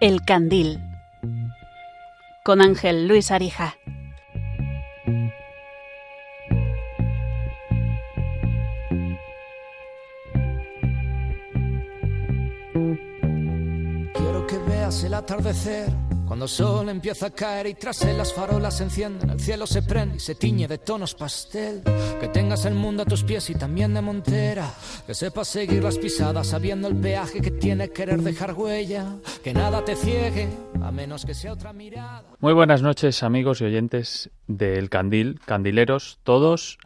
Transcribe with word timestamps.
El 0.00 0.22
Candil 0.24 0.80
con 2.42 2.62
Ángel 2.62 3.06
Luis 3.06 3.30
Arija. 3.30 3.76
Quiero 14.14 14.46
que 14.46 14.56
veas 14.66 15.04
el 15.04 15.12
atardecer 15.12 15.92
cuando 16.30 16.44
el 16.44 16.48
sol 16.48 16.88
empieza 16.88 17.26
a 17.26 17.30
caer 17.30 17.66
y 17.66 17.74
tras 17.74 18.02
él 18.02 18.16
las 18.16 18.32
farolas 18.32 18.76
se 18.76 18.84
encienden, 18.84 19.30
el 19.30 19.40
cielo 19.40 19.66
se 19.66 19.82
prende 19.82 20.18
y 20.18 20.20
se 20.20 20.36
tiñe 20.36 20.68
de 20.68 20.78
tonos 20.78 21.12
pastel. 21.16 21.82
Que 22.20 22.28
tengas 22.28 22.64
el 22.66 22.74
mundo 22.76 23.02
a 23.02 23.04
tus 23.04 23.24
pies 23.24 23.50
y 23.50 23.56
también 23.56 23.92
de 23.94 24.00
montera. 24.00 24.72
Que 25.08 25.12
sepas 25.12 25.48
seguir 25.48 25.82
las 25.82 25.98
pisadas 25.98 26.46
sabiendo 26.46 26.86
el 26.86 26.94
peaje 26.94 27.40
que 27.40 27.50
tiene 27.50 27.90
querer 27.90 28.20
dejar 28.20 28.54
huella. 28.54 29.16
Que 29.42 29.52
nada 29.52 29.84
te 29.84 29.96
ciegue, 29.96 30.48
a 30.80 30.92
menos 30.92 31.26
que 31.26 31.34
sea 31.34 31.52
otra 31.52 31.72
mirada. 31.72 32.22
Muy 32.38 32.52
buenas 32.52 32.80
noches 32.80 33.24
amigos 33.24 33.60
y 33.60 33.64
oyentes 33.64 34.30
del 34.46 34.88
Candil, 34.88 35.40
candileros, 35.44 36.20
todos 36.22 36.78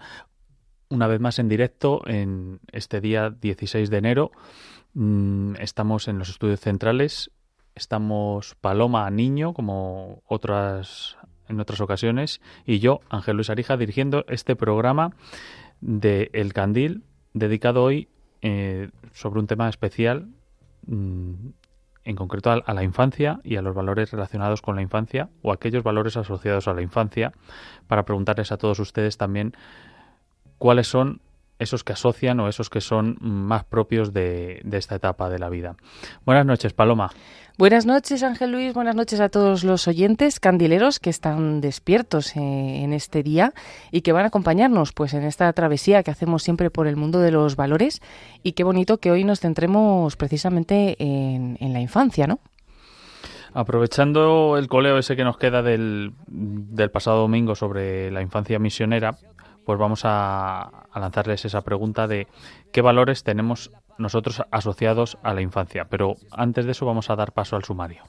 una 0.88 1.06
vez 1.06 1.20
más 1.20 1.38
en 1.38 1.50
directo 1.50 2.00
en 2.06 2.60
este 2.72 3.02
día 3.02 3.28
16 3.28 3.90
de 3.90 3.98
enero. 3.98 4.32
Mm, 4.94 5.56
estamos 5.56 6.08
en 6.08 6.18
los 6.18 6.30
estudios 6.30 6.60
centrales 6.60 7.30
Estamos 7.74 8.54
Paloma 8.60 9.10
Niño, 9.10 9.52
como 9.52 10.22
otras 10.26 11.16
en 11.48 11.60
otras 11.60 11.80
ocasiones, 11.80 12.40
y 12.64 12.78
yo, 12.78 13.00
Ángel 13.10 13.36
Luis 13.36 13.50
Arija, 13.50 13.76
dirigiendo 13.76 14.24
este 14.28 14.56
programa 14.56 15.10
de 15.80 16.30
El 16.32 16.52
Candil, 16.52 17.02
dedicado 17.32 17.82
hoy 17.82 18.08
eh, 18.42 18.90
sobre 19.12 19.40
un 19.40 19.46
tema 19.46 19.68
especial, 19.68 20.28
mm, 20.86 21.32
en 22.04 22.16
concreto 22.16 22.50
a, 22.50 22.54
a, 22.54 22.74
la 22.74 22.82
infancia 22.82 23.40
y 23.44 23.56
a 23.56 23.62
los 23.62 23.74
valores 23.74 24.10
relacionados 24.10 24.62
con 24.62 24.76
la 24.76 24.82
infancia 24.82 25.30
o 25.42 25.52
aquellos 25.52 25.82
valores 25.82 26.16
asociados 26.16 26.68
a 26.68 26.74
la 26.74 26.82
infancia, 26.82 27.32
para 27.86 28.04
preguntarles 28.04 28.52
a 28.52 28.58
todos 28.58 28.78
ustedes 28.78 29.16
también 29.16 29.54
cuáles 30.58 30.86
son 30.86 31.20
esos 31.58 31.84
que 31.84 31.92
asocian 31.92 32.40
o 32.40 32.48
esos 32.48 32.70
que 32.70 32.80
son 32.80 33.16
más 33.20 33.64
propios 33.64 34.12
de, 34.12 34.60
de 34.64 34.78
esta 34.78 34.96
etapa 34.96 35.28
de 35.28 35.38
la 35.38 35.48
vida. 35.48 35.76
Buenas 36.24 36.46
noches, 36.46 36.72
Paloma. 36.72 37.10
Buenas 37.56 37.86
noches, 37.86 38.24
Ángel 38.24 38.50
Luis. 38.50 38.74
Buenas 38.74 38.96
noches 38.96 39.20
a 39.20 39.28
todos 39.28 39.62
los 39.62 39.86
oyentes 39.86 40.40
candileros 40.40 40.98
que 40.98 41.10
están 41.10 41.60
despiertos 41.60 42.34
eh, 42.34 42.40
en 42.40 42.92
este 42.92 43.22
día 43.22 43.52
y 43.92 44.00
que 44.00 44.10
van 44.12 44.24
a 44.24 44.28
acompañarnos 44.28 44.92
pues 44.92 45.14
en 45.14 45.22
esta 45.22 45.52
travesía 45.52 46.02
que 46.02 46.10
hacemos 46.10 46.42
siempre 46.42 46.70
por 46.70 46.88
el 46.88 46.96
mundo 46.96 47.20
de 47.20 47.30
los 47.30 47.54
valores. 47.54 48.02
Y 48.42 48.52
qué 48.52 48.64
bonito 48.64 48.98
que 48.98 49.12
hoy 49.12 49.22
nos 49.22 49.38
centremos 49.38 50.16
precisamente 50.16 50.96
en, 50.98 51.56
en 51.60 51.72
la 51.72 51.80
infancia, 51.80 52.26
¿no? 52.26 52.40
Aprovechando 53.56 54.58
el 54.58 54.66
coleo 54.66 54.98
ese 54.98 55.14
que 55.14 55.22
nos 55.22 55.38
queda 55.38 55.62
del, 55.62 56.12
del 56.26 56.90
pasado 56.90 57.20
domingo 57.20 57.54
sobre 57.54 58.10
la 58.10 58.20
infancia 58.20 58.58
misionera, 58.58 59.16
pues 59.64 59.78
vamos 59.78 60.02
a, 60.04 60.86
lanzarles 60.94 61.44
esa 61.44 61.62
pregunta 61.62 62.06
de 62.06 62.26
qué 62.72 62.82
valores 62.82 63.24
tenemos 63.24 63.70
nosotros 63.98 64.42
asociados 64.50 65.18
a 65.22 65.34
la 65.34 65.42
infancia. 65.42 65.86
Pero 65.86 66.16
antes 66.30 66.66
de 66.66 66.72
eso 66.72 66.86
vamos 66.86 67.10
a 67.10 67.16
dar 67.16 67.32
paso 67.32 67.56
al 67.56 67.64
sumario. 67.64 68.02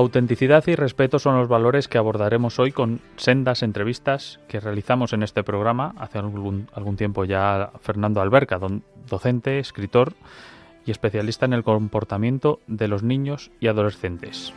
Autenticidad 0.00 0.66
y 0.66 0.76
respeto 0.76 1.18
son 1.18 1.36
los 1.36 1.46
valores 1.46 1.86
que 1.86 1.98
abordaremos 1.98 2.58
hoy 2.58 2.72
con 2.72 3.00
sendas 3.16 3.62
entrevistas 3.62 4.40
que 4.48 4.58
realizamos 4.58 5.12
en 5.12 5.22
este 5.22 5.44
programa 5.44 5.94
hace 5.98 6.18
algún, 6.18 6.96
tiempo 6.96 7.26
ya 7.26 7.70
Fernando 7.82 8.22
Alberca, 8.22 8.58
docente, 9.10 9.58
escritor 9.58 10.14
y 10.86 10.90
especialista 10.90 11.44
en 11.44 11.52
el 11.52 11.64
comportamiento 11.64 12.60
de 12.66 12.88
los 12.88 13.02
niños 13.02 13.50
y 13.60 13.66
adolescentes. 13.66 14.54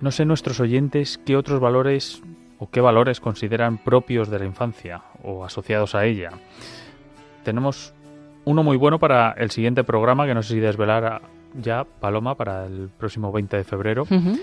No 0.00 0.12
sé 0.12 0.26
nuestros 0.26 0.60
oyentes 0.60 1.18
qué 1.26 1.36
otros 1.36 1.58
valores 1.58 2.22
o 2.60 2.70
qué 2.70 2.80
valores 2.80 3.18
consideran 3.18 3.78
propios 3.78 4.30
de 4.30 4.38
la 4.38 4.44
infancia 4.44 5.02
o 5.24 5.44
asociados 5.44 5.96
a 5.96 6.04
ella. 6.04 6.30
Tenemos 7.42 7.94
uno 8.48 8.62
muy 8.62 8.78
bueno 8.78 8.98
para 8.98 9.32
el 9.32 9.50
siguiente 9.50 9.84
programa, 9.84 10.26
que 10.26 10.32
no 10.32 10.42
sé 10.42 10.54
si 10.54 10.60
desvelar 10.60 11.20
ya, 11.60 11.84
Paloma, 11.84 12.34
para 12.34 12.64
el 12.64 12.88
próximo 12.88 13.30
20 13.30 13.58
de 13.58 13.64
febrero. 13.64 14.04
Uh 14.04 14.14
-huh. 14.14 14.40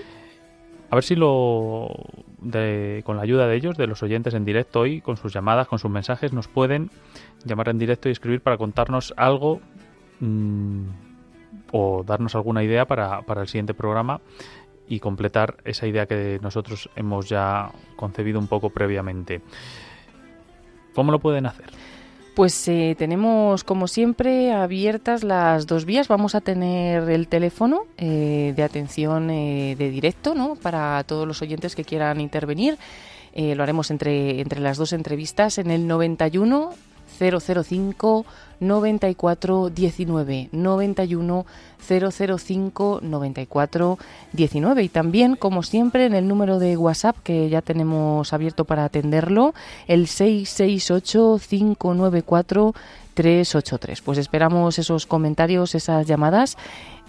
A 0.90 0.94
ver 0.94 1.02
si 1.02 1.16
lo, 1.16 1.90
de, 2.38 3.02
con 3.04 3.16
la 3.16 3.24
ayuda 3.24 3.48
de 3.48 3.56
ellos, 3.56 3.76
de 3.76 3.88
los 3.88 4.04
oyentes 4.04 4.34
en 4.34 4.44
directo 4.44 4.78
hoy, 4.80 5.00
con 5.00 5.16
sus 5.16 5.32
llamadas, 5.32 5.66
con 5.66 5.80
sus 5.80 5.90
mensajes, 5.90 6.32
nos 6.32 6.46
pueden 6.46 6.90
llamar 7.44 7.68
en 7.68 7.78
directo 7.78 8.08
y 8.08 8.12
escribir 8.12 8.40
para 8.42 8.56
contarnos 8.56 9.12
algo 9.16 9.60
mmm, 10.20 10.84
o 11.72 12.04
darnos 12.06 12.36
alguna 12.36 12.62
idea 12.62 12.84
para, 12.84 13.22
para 13.22 13.40
el 13.40 13.48
siguiente 13.48 13.74
programa 13.74 14.20
y 14.86 15.00
completar 15.00 15.56
esa 15.64 15.88
idea 15.88 16.06
que 16.06 16.38
nosotros 16.40 16.88
hemos 16.94 17.28
ya 17.28 17.72
concebido 17.96 18.38
un 18.38 18.46
poco 18.46 18.70
previamente. 18.70 19.40
¿Cómo 20.94 21.10
lo 21.10 21.18
pueden 21.18 21.46
hacer? 21.46 21.70
Pues 22.36 22.68
eh, 22.68 22.94
tenemos, 22.98 23.64
como 23.64 23.88
siempre, 23.88 24.52
abiertas 24.52 25.24
las 25.24 25.66
dos 25.66 25.86
vías. 25.86 26.06
Vamos 26.06 26.34
a 26.34 26.42
tener 26.42 27.08
el 27.08 27.28
teléfono 27.28 27.86
eh, 27.96 28.52
de 28.54 28.62
atención 28.62 29.30
eh, 29.30 29.74
de 29.78 29.88
directo 29.88 30.34
¿no? 30.34 30.54
para 30.54 31.02
todos 31.04 31.26
los 31.26 31.40
oyentes 31.40 31.74
que 31.74 31.82
quieran 31.82 32.20
intervenir. 32.20 32.76
lo 33.34 33.62
haremos 33.62 33.90
entre, 33.90 34.42
entre 34.42 34.60
las 34.60 34.76
dos 34.76 34.92
entrevistas 34.92 35.56
en 35.56 35.70
el 35.70 35.86
91 35.86 36.74
005 37.18 38.26
94 38.60 39.70
19 39.70 40.48
91 40.52 41.46
005 41.78 43.00
94 43.02 43.98
19 44.32 44.82
y 44.82 44.88
también 44.88 45.36
como 45.36 45.62
siempre 45.62 46.06
en 46.06 46.14
el 46.14 46.26
número 46.28 46.58
de 46.58 46.76
WhatsApp 46.76 47.16
que 47.22 47.48
ya 47.48 47.62
tenemos 47.62 48.32
abierto 48.32 48.64
para 48.64 48.84
atenderlo 48.84 49.54
el 49.86 50.06
668 50.06 51.40
594 51.48 52.74
383. 53.14 54.02
Pues 54.02 54.18
esperamos 54.18 54.78
esos 54.78 55.06
comentarios, 55.06 55.74
esas 55.74 56.06
llamadas 56.06 56.58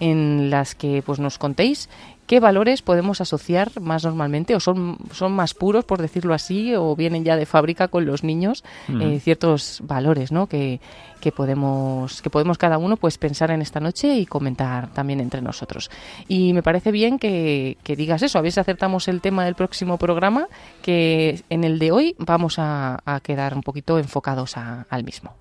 en 0.00 0.48
las 0.48 0.74
que 0.74 1.02
pues 1.04 1.18
nos 1.18 1.38
contéis 1.38 1.90
qué 2.28 2.40
valores 2.40 2.82
podemos 2.82 3.20
asociar 3.20 3.80
más 3.80 4.04
normalmente 4.04 4.54
o 4.54 4.60
son, 4.60 4.98
son 5.12 5.32
más 5.32 5.54
puros, 5.54 5.84
por 5.86 6.00
decirlo 6.00 6.34
así, 6.34 6.74
o 6.76 6.94
vienen 6.94 7.24
ya 7.24 7.36
de 7.36 7.46
fábrica 7.46 7.88
con 7.88 8.04
los 8.04 8.22
niños 8.22 8.64
mm. 8.86 9.00
eh, 9.00 9.20
ciertos 9.20 9.80
valores 9.82 10.30
¿no? 10.30 10.46
que, 10.46 10.78
que, 11.20 11.32
podemos, 11.32 12.20
que 12.20 12.28
podemos 12.28 12.58
cada 12.58 12.76
uno 12.76 12.98
pues 12.98 13.16
pensar 13.16 13.50
en 13.50 13.62
esta 13.62 13.80
noche 13.80 14.14
y 14.14 14.26
comentar 14.26 14.88
también 14.92 15.20
entre 15.20 15.40
nosotros. 15.40 15.90
Y 16.28 16.52
me 16.52 16.62
parece 16.62 16.92
bien 16.92 17.18
que, 17.18 17.78
que 17.82 17.96
digas 17.96 18.22
eso, 18.22 18.38
a 18.38 18.42
ver 18.42 18.52
si 18.52 18.60
acertamos 18.60 19.08
el 19.08 19.22
tema 19.22 19.46
del 19.46 19.54
próximo 19.54 19.96
programa, 19.96 20.48
que 20.82 21.42
en 21.48 21.64
el 21.64 21.78
de 21.78 21.92
hoy 21.92 22.14
vamos 22.18 22.58
a, 22.58 23.00
a 23.06 23.20
quedar 23.20 23.54
un 23.54 23.62
poquito 23.62 23.98
enfocados 23.98 24.58
a, 24.58 24.86
al 24.90 25.02
mismo. 25.02 25.32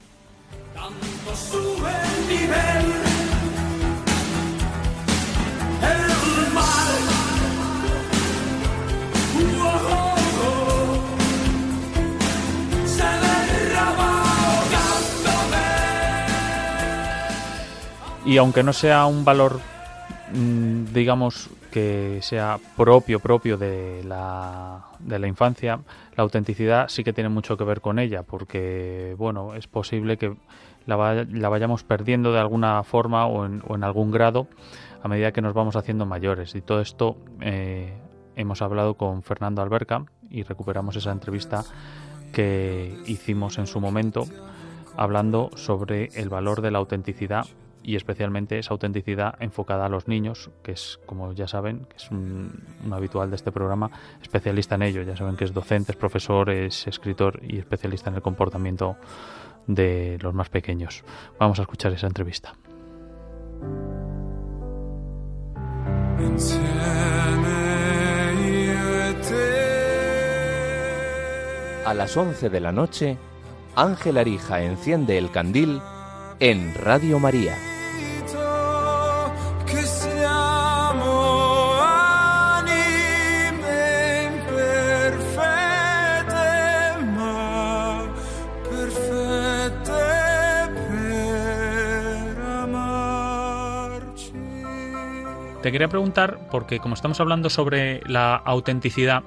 Tanto 0.73 1.35
sube 1.35 1.89
el 1.89 2.27
nivel. 2.29 2.86
Y 18.27 18.35
aunque 18.35 18.61
no 18.61 18.73
sea 18.73 19.05
un 19.05 19.23
valor, 19.23 19.61
mm, 20.33 20.93
digamos, 20.93 21.49
que 21.71 22.19
sea 22.21 22.59
propio, 22.75 23.21
propio 23.21 23.57
de 23.57 24.03
la, 24.03 24.83
de 24.99 25.17
la 25.17 25.27
infancia, 25.27 25.79
la 26.13 26.23
autenticidad 26.23 26.89
sí 26.89 27.05
que 27.05 27.13
tiene 27.13 27.29
mucho 27.29 27.55
que 27.55 27.63
ver 27.63 27.79
con 27.79 27.99
ella, 27.99 28.23
porque, 28.23 29.15
bueno, 29.17 29.55
es 29.55 29.67
posible 29.67 30.17
que 30.17 30.35
la, 30.85 31.25
la 31.31 31.47
vayamos 31.47 31.85
perdiendo 31.85 32.33
de 32.33 32.39
alguna 32.39 32.83
forma 32.83 33.27
o 33.27 33.45
en, 33.45 33.63
o 33.65 33.75
en, 33.75 33.85
algún 33.85 34.11
grado 34.11 34.47
a 35.01 35.07
medida 35.07 35.31
que 35.31 35.41
nos 35.41 35.53
vamos 35.53 35.77
haciendo 35.77 36.05
mayores. 36.05 36.53
Y 36.53 36.59
todo 36.59 36.81
esto 36.81 37.15
eh, 37.39 37.93
hemos 38.35 38.61
hablado 38.61 38.95
con 38.95 39.23
Fernando 39.23 39.61
Alberca 39.61 40.03
y 40.29 40.43
recuperamos 40.43 40.97
esa 40.97 41.13
entrevista 41.13 41.63
que 42.33 42.93
hicimos 43.05 43.57
en 43.57 43.67
su 43.67 43.79
momento 43.79 44.25
hablando 44.97 45.49
sobre 45.55 46.09
el 46.15 46.27
valor 46.27 46.61
de 46.61 46.71
la 46.71 46.79
autenticidad 46.79 47.45
y 47.87 47.95
especialmente 47.95 48.59
esa 48.59 48.73
autenticidad 48.73 49.35
enfocada 49.39 49.85
a 49.85 49.89
los 49.89 50.09
niños, 50.09 50.51
que 50.61 50.73
es, 50.73 50.99
como 51.05 51.31
ya 51.31 51.47
saben, 51.47 51.85
que 51.85 51.95
es 51.95 52.11
un, 52.11 52.65
un, 52.85 52.93
habitual 52.93 53.29
de 53.29 53.37
este 53.37 53.49
programa, 53.53 53.89
especialista 54.21 54.75
en 54.75 54.81
ello. 54.81 55.03
Ya 55.03 55.15
saben 55.15 55.37
que 55.37 55.45
es 55.45 55.53
docente, 55.53 55.93
es 55.93 55.97
profesor, 55.97 56.49
es 56.49 56.85
escritor 56.85 57.39
y 57.41 57.59
especialista 57.59 58.09
en 58.09 58.17
el 58.17 58.21
comportamiento 58.21 58.97
de 59.67 60.17
los 60.21 60.33
más 60.33 60.49
pequeños. 60.49 61.05
Vamos 61.39 61.59
a 61.59 61.61
escuchar 61.61 61.93
esa 61.93 62.07
entrevista. 62.07 62.55
A 71.85 71.93
las 71.93 72.17
11 72.17 72.49
de 72.49 72.59
la 72.59 72.73
noche, 72.73 73.17
Ángel 73.77 74.17
Arija 74.17 74.61
enciende 74.61 75.17
el 75.17 75.31
candil 75.31 75.79
en 76.41 76.73
Radio 76.75 77.17
María. 77.19 77.55
Te 95.67 95.73
quería 95.73 95.89
preguntar, 95.89 96.37
porque 96.49 96.79
como 96.79 96.93
estamos 96.93 97.19
hablando 97.19 97.49
sobre 97.49 97.99
la 98.07 98.35
autenticidad, 98.37 99.23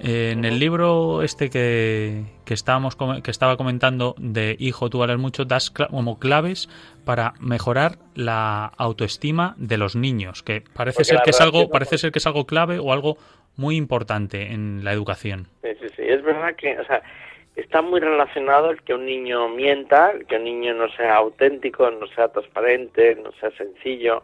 eh, 0.00 0.30
en 0.32 0.46
el 0.46 0.58
libro 0.58 1.22
este 1.22 1.50
que, 1.50 2.22
que, 2.46 2.54
estábamos, 2.54 2.96
que 3.22 3.30
estaba 3.30 3.58
comentando 3.58 4.14
de 4.16 4.56
Hijo, 4.58 4.88
tú 4.88 5.00
vales 5.00 5.18
mucho, 5.18 5.44
das 5.44 5.70
cl 5.70 5.88
como 5.88 6.18
claves 6.18 6.70
para 7.04 7.34
mejorar 7.38 7.98
la 8.14 8.72
autoestima 8.78 9.56
de 9.58 9.76
los 9.76 9.94
niños, 9.94 10.42
que 10.42 10.62
parece 10.62 11.00
Porque 11.00 11.04
ser 11.04 11.20
que 11.22 11.30
es 11.32 11.40
algo, 11.42 11.68
parece 11.68 11.98
ser 11.98 12.12
que 12.12 12.18
es 12.18 12.26
algo 12.26 12.46
clave 12.46 12.78
o 12.78 12.90
algo 12.90 13.18
muy 13.58 13.76
importante 13.76 14.54
en 14.54 14.84
la 14.84 14.92
educación. 14.94 15.48
Sí, 15.62 15.68
sí, 15.82 15.88
sí. 15.96 16.02
Es 16.02 16.22
verdad 16.22 16.56
que, 16.56 16.78
o 16.78 16.84
sea, 16.86 17.02
está 17.56 17.82
muy 17.82 18.00
relacionado 18.00 18.70
el 18.70 18.80
que 18.80 18.94
un 18.94 19.04
niño 19.04 19.50
mienta, 19.50 20.12
el 20.12 20.24
que 20.24 20.36
un 20.36 20.44
niño 20.44 20.72
no 20.72 20.88
sea 20.96 21.16
auténtico, 21.16 21.90
no 21.90 22.06
sea 22.06 22.28
transparente, 22.28 23.16
no 23.22 23.32
sea 23.32 23.50
sencillo, 23.50 24.22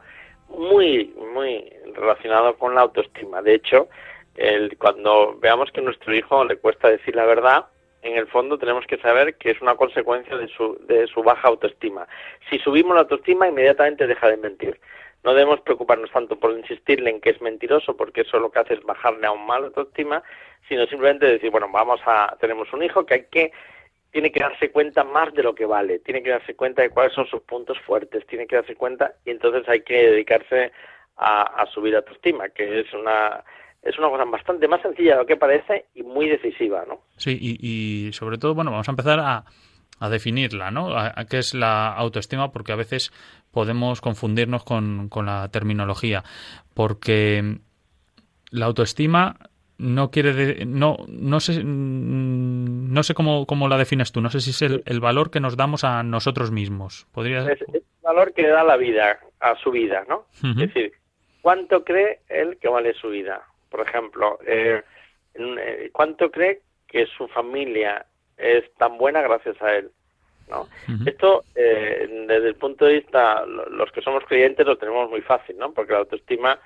muy, 0.56 1.14
muy 1.34 1.72
relacionado 1.94 2.56
con 2.56 2.74
la 2.74 2.82
autoestima. 2.82 3.42
De 3.42 3.54
hecho, 3.54 3.88
el, 4.36 4.76
cuando 4.78 5.36
veamos 5.38 5.70
que 5.70 5.80
a 5.80 5.84
nuestro 5.84 6.14
hijo 6.14 6.44
le 6.44 6.56
cuesta 6.56 6.88
decir 6.88 7.16
la 7.16 7.26
verdad, 7.26 7.66
en 8.02 8.16
el 8.16 8.26
fondo 8.28 8.58
tenemos 8.58 8.86
que 8.86 8.98
saber 8.98 9.36
que 9.36 9.50
es 9.50 9.60
una 9.60 9.74
consecuencia 9.74 10.36
de 10.36 10.48
su, 10.48 10.78
de 10.86 11.06
su 11.06 11.22
baja 11.22 11.48
autoestima. 11.48 12.06
Si 12.48 12.58
subimos 12.58 12.94
la 12.94 13.02
autoestima, 13.02 13.48
inmediatamente 13.48 14.06
deja 14.06 14.28
de 14.28 14.36
mentir. 14.38 14.80
No 15.22 15.34
debemos 15.34 15.60
preocuparnos 15.60 16.10
tanto 16.10 16.38
por 16.38 16.52
insistirle 16.52 17.10
en 17.10 17.20
que 17.20 17.30
es 17.30 17.42
mentiroso, 17.42 17.94
porque 17.96 18.22
eso 18.22 18.38
lo 18.38 18.50
que 18.50 18.60
hace 18.60 18.74
es 18.74 18.82
bajarle 18.82 19.26
aún 19.26 19.44
más 19.44 19.60
la 19.60 19.66
autoestima, 19.66 20.22
sino 20.66 20.86
simplemente 20.86 21.26
decir, 21.26 21.50
bueno, 21.50 21.68
vamos 21.70 22.00
a, 22.06 22.36
tenemos 22.40 22.72
un 22.72 22.82
hijo 22.82 23.04
que 23.04 23.14
hay 23.14 23.24
que 23.30 23.52
tiene 24.10 24.32
que 24.32 24.40
darse 24.40 24.70
cuenta 24.70 25.04
más 25.04 25.32
de 25.34 25.42
lo 25.42 25.54
que 25.54 25.66
vale, 25.66 26.00
tiene 26.00 26.22
que 26.22 26.30
darse 26.30 26.54
cuenta 26.54 26.82
de 26.82 26.90
cuáles 26.90 27.12
son 27.14 27.26
sus 27.26 27.42
puntos 27.42 27.78
fuertes, 27.86 28.26
tiene 28.26 28.46
que 28.46 28.56
darse 28.56 28.74
cuenta 28.74 29.14
y 29.24 29.30
entonces 29.30 29.68
hay 29.68 29.82
que 29.82 30.10
dedicarse 30.10 30.72
a, 31.16 31.42
a 31.42 31.66
subir 31.66 31.94
autoestima, 31.94 32.48
que 32.48 32.80
es 32.80 32.92
una 32.92 33.44
es 33.82 33.98
una 33.98 34.10
cosa 34.10 34.24
bastante 34.24 34.68
más 34.68 34.82
sencilla 34.82 35.12
de 35.12 35.20
lo 35.20 35.26
que 35.26 35.36
parece 35.36 35.86
y 35.94 36.02
muy 36.02 36.28
decisiva, 36.28 36.84
¿no? 36.86 37.00
Sí, 37.16 37.38
y, 37.40 38.06
y 38.06 38.12
sobre 38.12 38.36
todo, 38.36 38.54
bueno, 38.54 38.70
vamos 38.70 38.88
a 38.88 38.92
empezar 38.92 39.18
a, 39.20 39.44
a 39.98 40.08
definirla, 40.08 40.70
¿no? 40.70 40.90
A, 40.94 41.12
a, 41.16 41.24
qué 41.24 41.38
es 41.38 41.54
la 41.54 41.88
autoestima, 41.94 42.52
porque 42.52 42.72
a 42.72 42.76
veces 42.76 43.10
podemos 43.50 44.00
confundirnos 44.00 44.64
con, 44.64 45.08
con 45.08 45.26
la 45.26 45.48
terminología, 45.48 46.24
porque 46.74 47.58
la 48.50 48.66
autoestima 48.66 49.36
no 49.80 50.10
quiere 50.10 50.32
de, 50.34 50.66
no 50.66 50.98
no 51.08 51.40
sé 51.40 51.62
no 51.64 53.02
sé 53.02 53.14
cómo, 53.14 53.46
cómo 53.46 53.68
la 53.68 53.78
defines 53.78 54.12
tú 54.12 54.20
no 54.20 54.28
sé 54.28 54.40
si 54.40 54.50
es 54.50 54.62
el, 54.62 54.82
el 54.86 55.00
valor 55.00 55.30
que 55.30 55.40
nos 55.40 55.56
damos 55.56 55.84
a 55.84 56.02
nosotros 56.02 56.50
mismos 56.50 57.06
podría 57.12 57.40
es, 57.50 57.62
es 57.62 57.74
el 57.74 57.82
valor 58.02 58.34
que 58.34 58.42
le 58.42 58.48
da 58.48 58.62
la 58.62 58.76
vida 58.76 59.18
a 59.40 59.56
su 59.56 59.70
vida 59.70 60.04
no 60.08 60.26
uh 60.42 60.46
-huh. 60.46 60.62
es 60.62 60.74
decir 60.74 60.92
cuánto 61.40 61.82
cree 61.82 62.20
él 62.28 62.58
que 62.60 62.68
vale 62.68 62.92
su 62.94 63.08
vida 63.08 63.42
por 63.70 63.80
ejemplo 63.80 64.38
eh, 64.46 64.82
cuánto 65.92 66.30
cree 66.30 66.60
que 66.86 67.06
su 67.06 67.26
familia 67.28 68.04
es 68.36 68.64
tan 68.74 68.98
buena 68.98 69.22
gracias 69.22 69.60
a 69.62 69.76
él 69.76 69.90
¿no? 70.50 70.62
Uh 70.62 70.66
-huh. 70.88 71.08
Esto, 71.08 71.44
eh, 71.54 72.08
desde 72.26 72.48
el 72.48 72.56
punto 72.56 72.84
de 72.84 72.94
vista, 72.94 73.46
los 73.46 73.92
que 73.92 74.02
somos 74.02 74.24
creyentes 74.24 74.66
lo 74.66 74.76
tenemos 74.76 75.08
muy 75.08 75.20
fácil, 75.20 75.56
¿no? 75.56 75.72
Porque 75.72 75.92
la 75.92 76.00
autoestima 76.00 76.58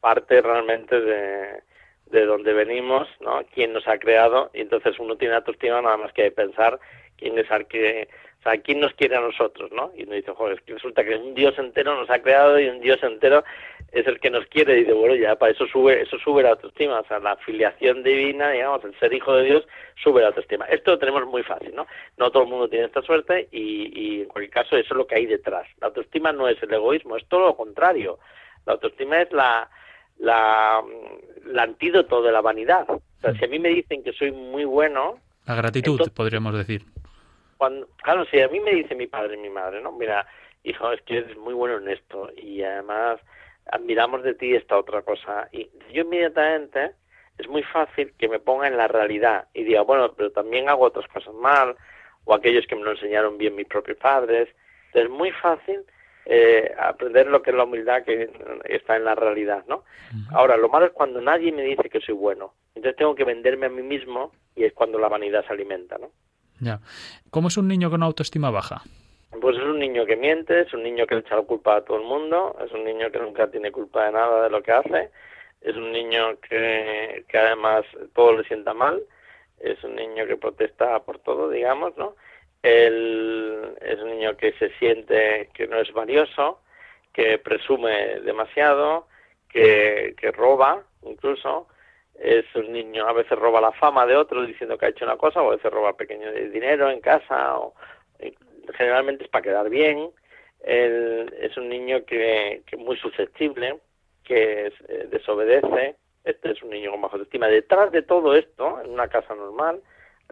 parte 0.00 0.40
realmente 0.40 1.00
de, 1.00 1.62
de 2.10 2.26
dónde 2.26 2.52
venimos, 2.52 3.08
¿no? 3.20 3.40
quién 3.54 3.72
nos 3.72 3.86
ha 3.86 3.98
creado, 3.98 4.50
y 4.52 4.60
entonces 4.60 4.98
uno 4.98 5.16
tiene 5.16 5.34
autoestima 5.34 5.80
nada 5.80 5.96
más 5.96 6.12
que 6.12 6.30
pensar 6.30 6.78
quién 7.16 7.38
es 7.38 7.50
al 7.50 7.66
que, 7.66 8.08
o 8.40 8.42
sea, 8.42 8.56
quién 8.62 8.80
nos 8.80 8.94
quiere 8.94 9.16
a 9.16 9.20
nosotros, 9.20 9.70
¿no? 9.70 9.92
Y 9.94 10.04
uno 10.04 10.14
dice, 10.14 10.32
joder, 10.32 10.56
es 10.56 10.62
que 10.62 10.72
resulta 10.72 11.04
que 11.04 11.14
un 11.14 11.34
Dios 11.34 11.58
entero 11.58 11.94
nos 11.94 12.08
ha 12.08 12.22
creado 12.22 12.58
y 12.58 12.68
un 12.68 12.80
Dios 12.80 13.02
entero 13.02 13.44
es 13.92 14.06
el 14.06 14.18
que 14.18 14.30
nos 14.30 14.46
quiere, 14.46 14.74
y 14.74 14.80
dice, 14.80 14.94
bueno, 14.94 15.14
ya 15.14 15.36
para 15.36 15.52
eso 15.52 15.66
sube, 15.66 16.00
eso 16.00 16.18
sube 16.18 16.42
la 16.42 16.50
autoestima, 16.50 17.00
o 17.00 17.04
sea, 17.04 17.18
la 17.18 17.36
filiación 17.36 18.02
divina, 18.02 18.50
digamos, 18.50 18.82
el 18.84 18.98
ser 18.98 19.12
hijo 19.12 19.34
de 19.34 19.44
Dios 19.44 19.68
sube 20.02 20.22
la 20.22 20.28
autoestima. 20.28 20.64
Esto 20.66 20.92
lo 20.92 20.98
tenemos 20.98 21.26
muy 21.26 21.42
fácil, 21.42 21.74
¿no? 21.74 21.86
No 22.16 22.30
todo 22.30 22.44
el 22.44 22.48
mundo 22.48 22.68
tiene 22.68 22.86
esta 22.86 23.02
suerte 23.02 23.48
y, 23.52 23.92
y 23.94 24.22
en 24.22 24.28
cualquier 24.28 24.52
caso 24.52 24.76
eso 24.76 24.94
es 24.94 24.96
lo 24.96 25.06
que 25.06 25.16
hay 25.16 25.26
detrás. 25.26 25.66
La 25.80 25.88
autoestima 25.88 26.32
no 26.32 26.48
es 26.48 26.62
el 26.62 26.72
egoísmo, 26.72 27.16
es 27.16 27.26
todo 27.26 27.46
lo 27.46 27.56
contrario. 27.56 28.18
La 28.64 28.72
autoestima 28.74 29.20
es 29.20 29.32
la, 29.32 29.68
la, 30.20 30.82
antídoto 31.58 32.22
de 32.22 32.32
la 32.32 32.40
vanidad. 32.40 32.88
O 32.88 33.00
sea, 33.20 33.34
si 33.34 33.44
a 33.44 33.48
mí 33.48 33.58
me 33.58 33.70
dicen 33.70 34.02
que 34.02 34.12
soy 34.12 34.32
muy 34.32 34.64
bueno... 34.64 35.18
La 35.46 35.54
gratitud, 35.54 35.92
entonces, 35.92 36.14
podríamos 36.14 36.54
decir. 36.56 36.84
Cuando, 37.56 37.88
claro, 38.02 38.24
si 38.26 38.40
a 38.40 38.48
mí 38.48 38.60
me 38.60 38.74
dice 38.74 38.94
mi 38.94 39.06
padre 39.06 39.34
y 39.34 39.40
mi 39.40 39.50
madre, 39.50 39.80
¿no? 39.82 39.92
Mira, 39.92 40.26
hijo, 40.62 40.92
es 40.92 41.02
que 41.02 41.18
eres 41.18 41.36
muy 41.36 41.54
bueno 41.54 41.78
en 41.78 41.88
esto 41.88 42.30
y 42.36 42.62
además 42.62 43.20
admiramos 43.66 44.22
de 44.22 44.34
ti 44.34 44.54
esta 44.54 44.78
otra 44.78 45.02
cosa. 45.02 45.48
Y 45.52 45.68
yo 45.92 46.02
inmediatamente 46.02 46.92
es 47.38 47.48
muy 47.48 47.62
fácil 47.62 48.12
que 48.18 48.28
me 48.28 48.38
ponga 48.38 48.68
en 48.68 48.76
la 48.76 48.88
realidad 48.88 49.48
y 49.54 49.64
diga, 49.64 49.82
bueno, 49.82 50.12
pero 50.12 50.30
también 50.30 50.68
hago 50.68 50.84
otras 50.84 51.08
cosas 51.08 51.34
mal 51.34 51.76
o 52.24 52.34
aquellos 52.34 52.66
que 52.66 52.76
me 52.76 52.82
lo 52.82 52.92
enseñaron 52.92 53.38
bien 53.38 53.54
mis 53.54 53.66
propios 53.66 53.96
padres. 53.96 54.48
Entonces 54.86 55.10
es 55.10 55.10
muy 55.10 55.30
fácil 55.32 55.84
eh, 56.26 56.72
aprender 56.78 57.26
lo 57.26 57.42
que 57.42 57.50
es 57.50 57.56
la 57.56 57.64
humildad 57.64 58.02
que 58.04 58.30
está 58.64 58.96
en 58.96 59.04
la 59.04 59.14
realidad, 59.14 59.64
¿no? 59.68 59.84
Ahora, 60.32 60.56
lo 60.56 60.68
malo 60.68 60.86
es 60.86 60.92
cuando 60.92 61.20
nadie 61.20 61.52
me 61.52 61.62
dice 61.62 61.88
que 61.88 62.00
soy 62.00 62.14
bueno. 62.14 62.54
Entonces 62.74 62.96
tengo 62.96 63.14
que 63.14 63.24
venderme 63.24 63.66
a 63.66 63.70
mí 63.70 63.82
mismo 63.82 64.32
y 64.54 64.64
es 64.64 64.72
cuando 64.72 64.98
la 64.98 65.08
vanidad 65.08 65.44
se 65.46 65.52
alimenta, 65.52 65.98
¿no? 65.98 66.10
Ya. 66.60 66.80
¿Cómo 67.30 67.48
es 67.48 67.56
un 67.56 67.68
niño 67.68 67.90
con 67.90 68.02
autoestima 68.02 68.50
baja? 68.50 68.82
Pues 69.40 69.56
es 69.56 69.62
un 69.62 69.78
niño 69.78 70.04
que 70.06 70.16
miente, 70.16 70.60
es 70.60 70.74
un 70.74 70.82
niño 70.82 71.06
que 71.06 71.14
le 71.14 71.20
echa 71.22 71.36
la 71.36 71.42
culpa 71.42 71.76
a 71.76 71.84
todo 71.84 71.98
el 71.98 72.04
mundo, 72.04 72.56
es 72.64 72.72
un 72.72 72.84
niño 72.84 73.10
que 73.10 73.18
nunca 73.18 73.50
tiene 73.50 73.70
culpa 73.70 74.06
de 74.06 74.12
nada 74.12 74.44
de 74.44 74.50
lo 74.50 74.62
que 74.62 74.72
hace, 74.72 75.10
es 75.60 75.76
un 75.76 75.92
niño 75.92 76.38
que, 76.40 77.24
que 77.28 77.38
además 77.38 77.84
todo 78.14 78.36
le 78.36 78.44
sienta 78.44 78.74
mal, 78.74 79.00
es 79.60 79.82
un 79.84 79.94
niño 79.94 80.26
que 80.26 80.36
protesta 80.36 80.98
por 81.00 81.20
todo, 81.20 81.48
digamos, 81.48 81.96
¿no? 81.96 82.16
Él 82.62 83.76
es 83.80 83.98
un 84.00 84.10
niño 84.10 84.36
que 84.36 84.52
se 84.52 84.70
siente 84.78 85.48
que 85.54 85.66
no 85.66 85.78
es 85.78 85.92
valioso, 85.92 86.60
que 87.12 87.38
presume 87.38 88.20
demasiado, 88.20 89.06
que, 89.48 90.14
que 90.18 90.30
roba 90.30 90.84
incluso, 91.02 91.66
es 92.20 92.44
un 92.54 92.72
niño, 92.72 93.06
a 93.06 93.12
veces 93.12 93.38
roba 93.38 93.60
la 93.60 93.72
fama 93.72 94.06
de 94.06 94.14
otros 94.14 94.46
diciendo 94.46 94.76
que 94.76 94.86
ha 94.86 94.90
hecho 94.90 95.06
una 95.06 95.16
cosa, 95.16 95.42
o 95.42 95.48
a 95.48 95.56
veces 95.56 95.72
roba 95.72 95.96
pequeño 95.96 96.30
dinero 96.32 96.90
en 96.90 97.00
casa, 97.00 97.58
o 97.58 97.74
generalmente 98.74 99.24
es 99.24 99.30
para 99.30 99.42
quedar 99.42 99.70
bien. 99.70 100.10
Él 100.62 101.34
es 101.40 101.56
un 101.56 101.68
niño 101.68 102.04
que, 102.04 102.62
que 102.66 102.76
muy 102.76 102.96
susceptible, 102.98 103.78
que 104.22 104.66
es, 104.66 104.74
eh, 104.88 105.06
desobedece. 105.10 105.96
Este 106.22 106.52
es 106.52 106.62
un 106.62 106.70
niño 106.70 106.90
con 106.90 107.00
baja 107.00 107.14
autoestima. 107.14 107.48
Detrás 107.48 107.90
de 107.90 108.02
todo 108.02 108.34
esto, 108.34 108.80
en 108.84 108.90
una 108.90 109.08
casa 109.08 109.34
normal, 109.34 109.80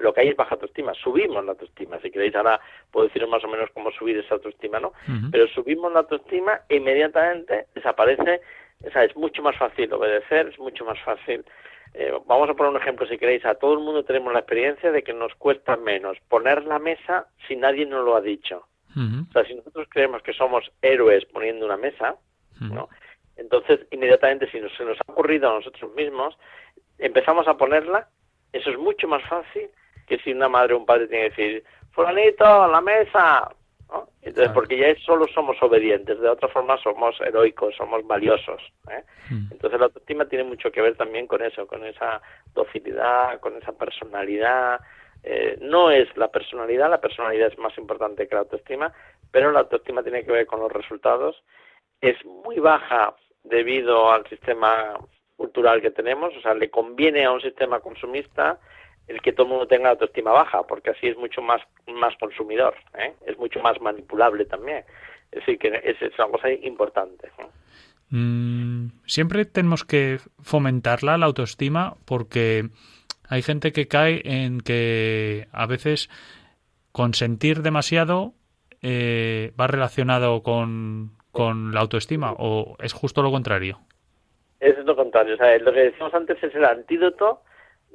lo 0.00 0.12
que 0.12 0.21
hay 0.23 0.28
es 0.28 0.37
baja 0.37 0.55
autoestima. 0.55 0.95
Subimos 0.95 1.45
la 1.45 1.52
autoestima. 1.52 1.99
Si 2.00 2.11
queréis, 2.11 2.35
ahora 2.35 2.61
puedo 2.90 3.07
deciros 3.07 3.28
más 3.28 3.45
o 3.45 3.49
menos 3.49 3.71
cómo 3.75 3.90
subir 3.90 4.19
esa 4.19 4.35
autoestima, 4.35 4.81
¿no? 4.81 4.88
Uh 4.88 5.11
-huh. 5.11 5.31
Pero 5.31 5.47
subimos 5.49 5.93
la 5.93 6.00
autoestima 6.00 6.61
e 6.69 6.76
inmediatamente 6.76 7.67
desaparece 7.75 8.40
o 8.87 8.90
sea, 8.90 9.05
es 9.05 9.17
mucho 9.17 9.43
más 9.43 9.57
fácil 9.57 9.93
obedecer, 9.93 10.49
es 10.49 10.59
mucho 10.59 10.85
más 10.85 10.99
fácil. 11.00 11.45
Eh, 11.95 12.12
vamos 12.26 12.49
a 12.49 12.55
poner 12.55 12.73
un 12.73 12.81
ejemplo, 12.81 13.07
si 13.07 13.19
queréis. 13.19 13.45
A 13.45 13.57
todo 13.57 13.73
el 13.75 13.81
mundo 13.81 14.05
tenemos 14.05 14.33
la 14.33 14.40
experiencia 14.40 14.93
de 14.93 15.02
que 15.02 15.12
nos 15.12 15.35
cuesta 15.35 15.76
menos 15.76 16.17
poner 16.28 16.64
la 16.64 16.78
mesa 16.78 17.26
si 17.47 17.57
nadie 17.57 17.87
nos 17.87 18.05
lo 18.05 18.17
ha 18.17 18.21
dicho. 18.21 18.67
O 18.97 19.33
sea, 19.33 19.45
si 19.45 19.55
nosotros 19.55 19.87
creemos 19.90 20.23
que 20.23 20.33
somos 20.33 20.73
héroes 20.83 21.25
poniendo 21.26 21.64
una 21.64 21.76
mesa, 21.76 22.17
¿no? 22.61 22.88
Entonces, 23.37 23.87
inmediatamente, 23.93 24.50
si 24.50 24.59
nos, 24.59 24.75
se 24.76 24.85
nos 24.85 24.99
ha 24.99 25.12
ocurrido 25.12 25.49
a 25.49 25.55
nosotros 25.55 25.95
mismos, 25.95 26.37
empezamos 26.99 27.47
a 27.47 27.57
ponerla, 27.57 28.09
eso 28.52 28.71
es 28.71 28.78
mucho 28.78 29.07
más 29.07 29.23
fácil 29.28 29.71
que 30.09 30.19
si 30.19 30.33
una 30.33 30.49
madre 30.49 30.75
o 30.75 30.79
un 30.79 30.87
padre 30.87 31.07
tiene 31.07 31.31
que 31.31 31.43
decir, 31.43 31.65
fulanito, 31.93 32.67
la 32.67 32.81
mesa, 32.81 33.49
entonces, 34.21 34.53
porque 34.53 34.77
ya 34.77 34.95
solo 35.05 35.27
somos 35.29 35.57
obedientes, 35.62 36.21
de 36.21 36.29
otra 36.29 36.49
forma 36.49 36.77
somos 36.79 37.19
heroicos, 37.21 37.75
somos 37.77 38.07
valiosos. 38.07 38.61
¿eh? 38.91 39.03
Mm. 39.31 39.53
Entonces 39.53 39.81
la 39.81 39.87
autoestima 39.87 40.27
tiene 40.27 40.45
mucho 40.45 40.71
que 40.71 40.83
ver 40.83 40.97
también 40.97 41.27
con 41.27 41.43
eso, 41.43 41.67
con 41.67 41.85
esa 41.85 42.21
docilidad, 42.55 43.41
con 43.41 43.57
esa 43.57 43.73
personalidad. 43.73 44.81
Eh, 45.23 45.59
no 45.62 45.91
es 45.91 46.15
la 46.17 46.29
personalidad, 46.29 46.91
la 46.91 47.00
personalidad 47.00 47.49
es 47.50 47.59
más 47.59 47.77
importante 47.79 48.29
que 48.29 48.35
la 48.35 48.43
autoestima, 48.43 48.93
pero 49.31 49.50
la 49.50 49.61
autoestima 49.61 50.03
tiene 50.03 50.25
que 50.25 50.33
ver 50.33 50.47
con 50.47 50.61
los 50.61 50.71
resultados. 50.71 51.43
Es 52.00 52.23
muy 52.25 52.59
baja 52.59 53.15
debido 53.45 54.12
al 54.12 54.27
sistema 54.29 54.99
cultural 55.37 55.81
que 55.81 55.91
tenemos, 55.91 56.37
o 56.37 56.41
sea, 56.43 56.53
le 56.53 56.69
conviene 56.69 57.25
a 57.25 57.33
un 57.33 57.41
sistema 57.41 57.81
consumista 57.81 58.59
el 59.09 59.23
que 59.23 59.33
todo 59.33 59.47
el 59.47 59.50
mundo 59.50 59.67
tenga 59.67 59.91
autoestima 59.91 60.33
baja, 60.33 60.62
porque 60.62 60.91
así 60.91 61.09
es 61.09 61.17
mucho 61.17 61.41
más, 61.41 61.62
más 61.87 62.15
consumidor, 62.19 62.75
¿eh? 62.95 63.15
es 63.27 63.38
mucho 63.38 63.61
más 63.61 63.81
manipulable 63.81 64.45
también. 64.45 64.85
Es 65.33 65.41
decir, 65.41 65.59
que 65.59 65.69
es, 65.69 66.00
es 66.00 66.19
una 66.19 66.29
cosa 66.29 66.50
importante. 66.50 67.31
Mm, 68.11 68.88
siempre 69.07 69.45
tenemos 69.45 69.85
que 69.85 70.19
fomentarla, 70.43 71.19
la 71.19 71.27
autoestima, 71.27 71.97
porque 72.05 72.69
hay 73.29 73.43
gente 73.43 73.73
que 73.73 73.88
cae 73.88 74.23
en 74.25 74.61
que 74.61 75.49
a 75.53 75.67
veces 75.67 76.09
consentir 76.93 77.62
demasiado 77.62 78.35
eh, 78.83 79.53
va 79.59 79.67
relacionado 79.67 80.43
con, 80.43 81.12
con 81.33 81.73
la 81.73 81.81
autoestima, 81.81 82.35
o 82.38 82.77
es 82.81 82.93
justo 82.93 83.23
lo 83.23 83.31
contrario. 83.31 83.79
Es 84.61 84.77
lo 84.85 84.97
contrario. 84.97 85.35
O 85.35 85.38
sea, 85.38 85.57
lo 85.59 85.73
que 85.73 85.81
decíamos 85.81 86.15
antes 86.15 86.43
es 86.43 86.55
el 86.55 86.65
antídoto 86.65 87.43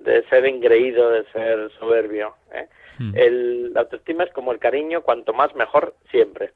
de 0.03 0.23
ser 0.29 0.45
engreído, 0.45 1.09
de 1.09 1.25
ser 1.31 1.71
soberbio. 1.79 2.35
¿eh? 2.53 2.67
Hmm. 2.99 3.11
El, 3.15 3.73
la 3.73 3.81
autoestima 3.81 4.23
es 4.23 4.31
como 4.31 4.51
el 4.51 4.59
cariño, 4.59 5.01
cuanto 5.01 5.33
más 5.33 5.53
mejor 5.55 5.95
siempre. 6.11 6.51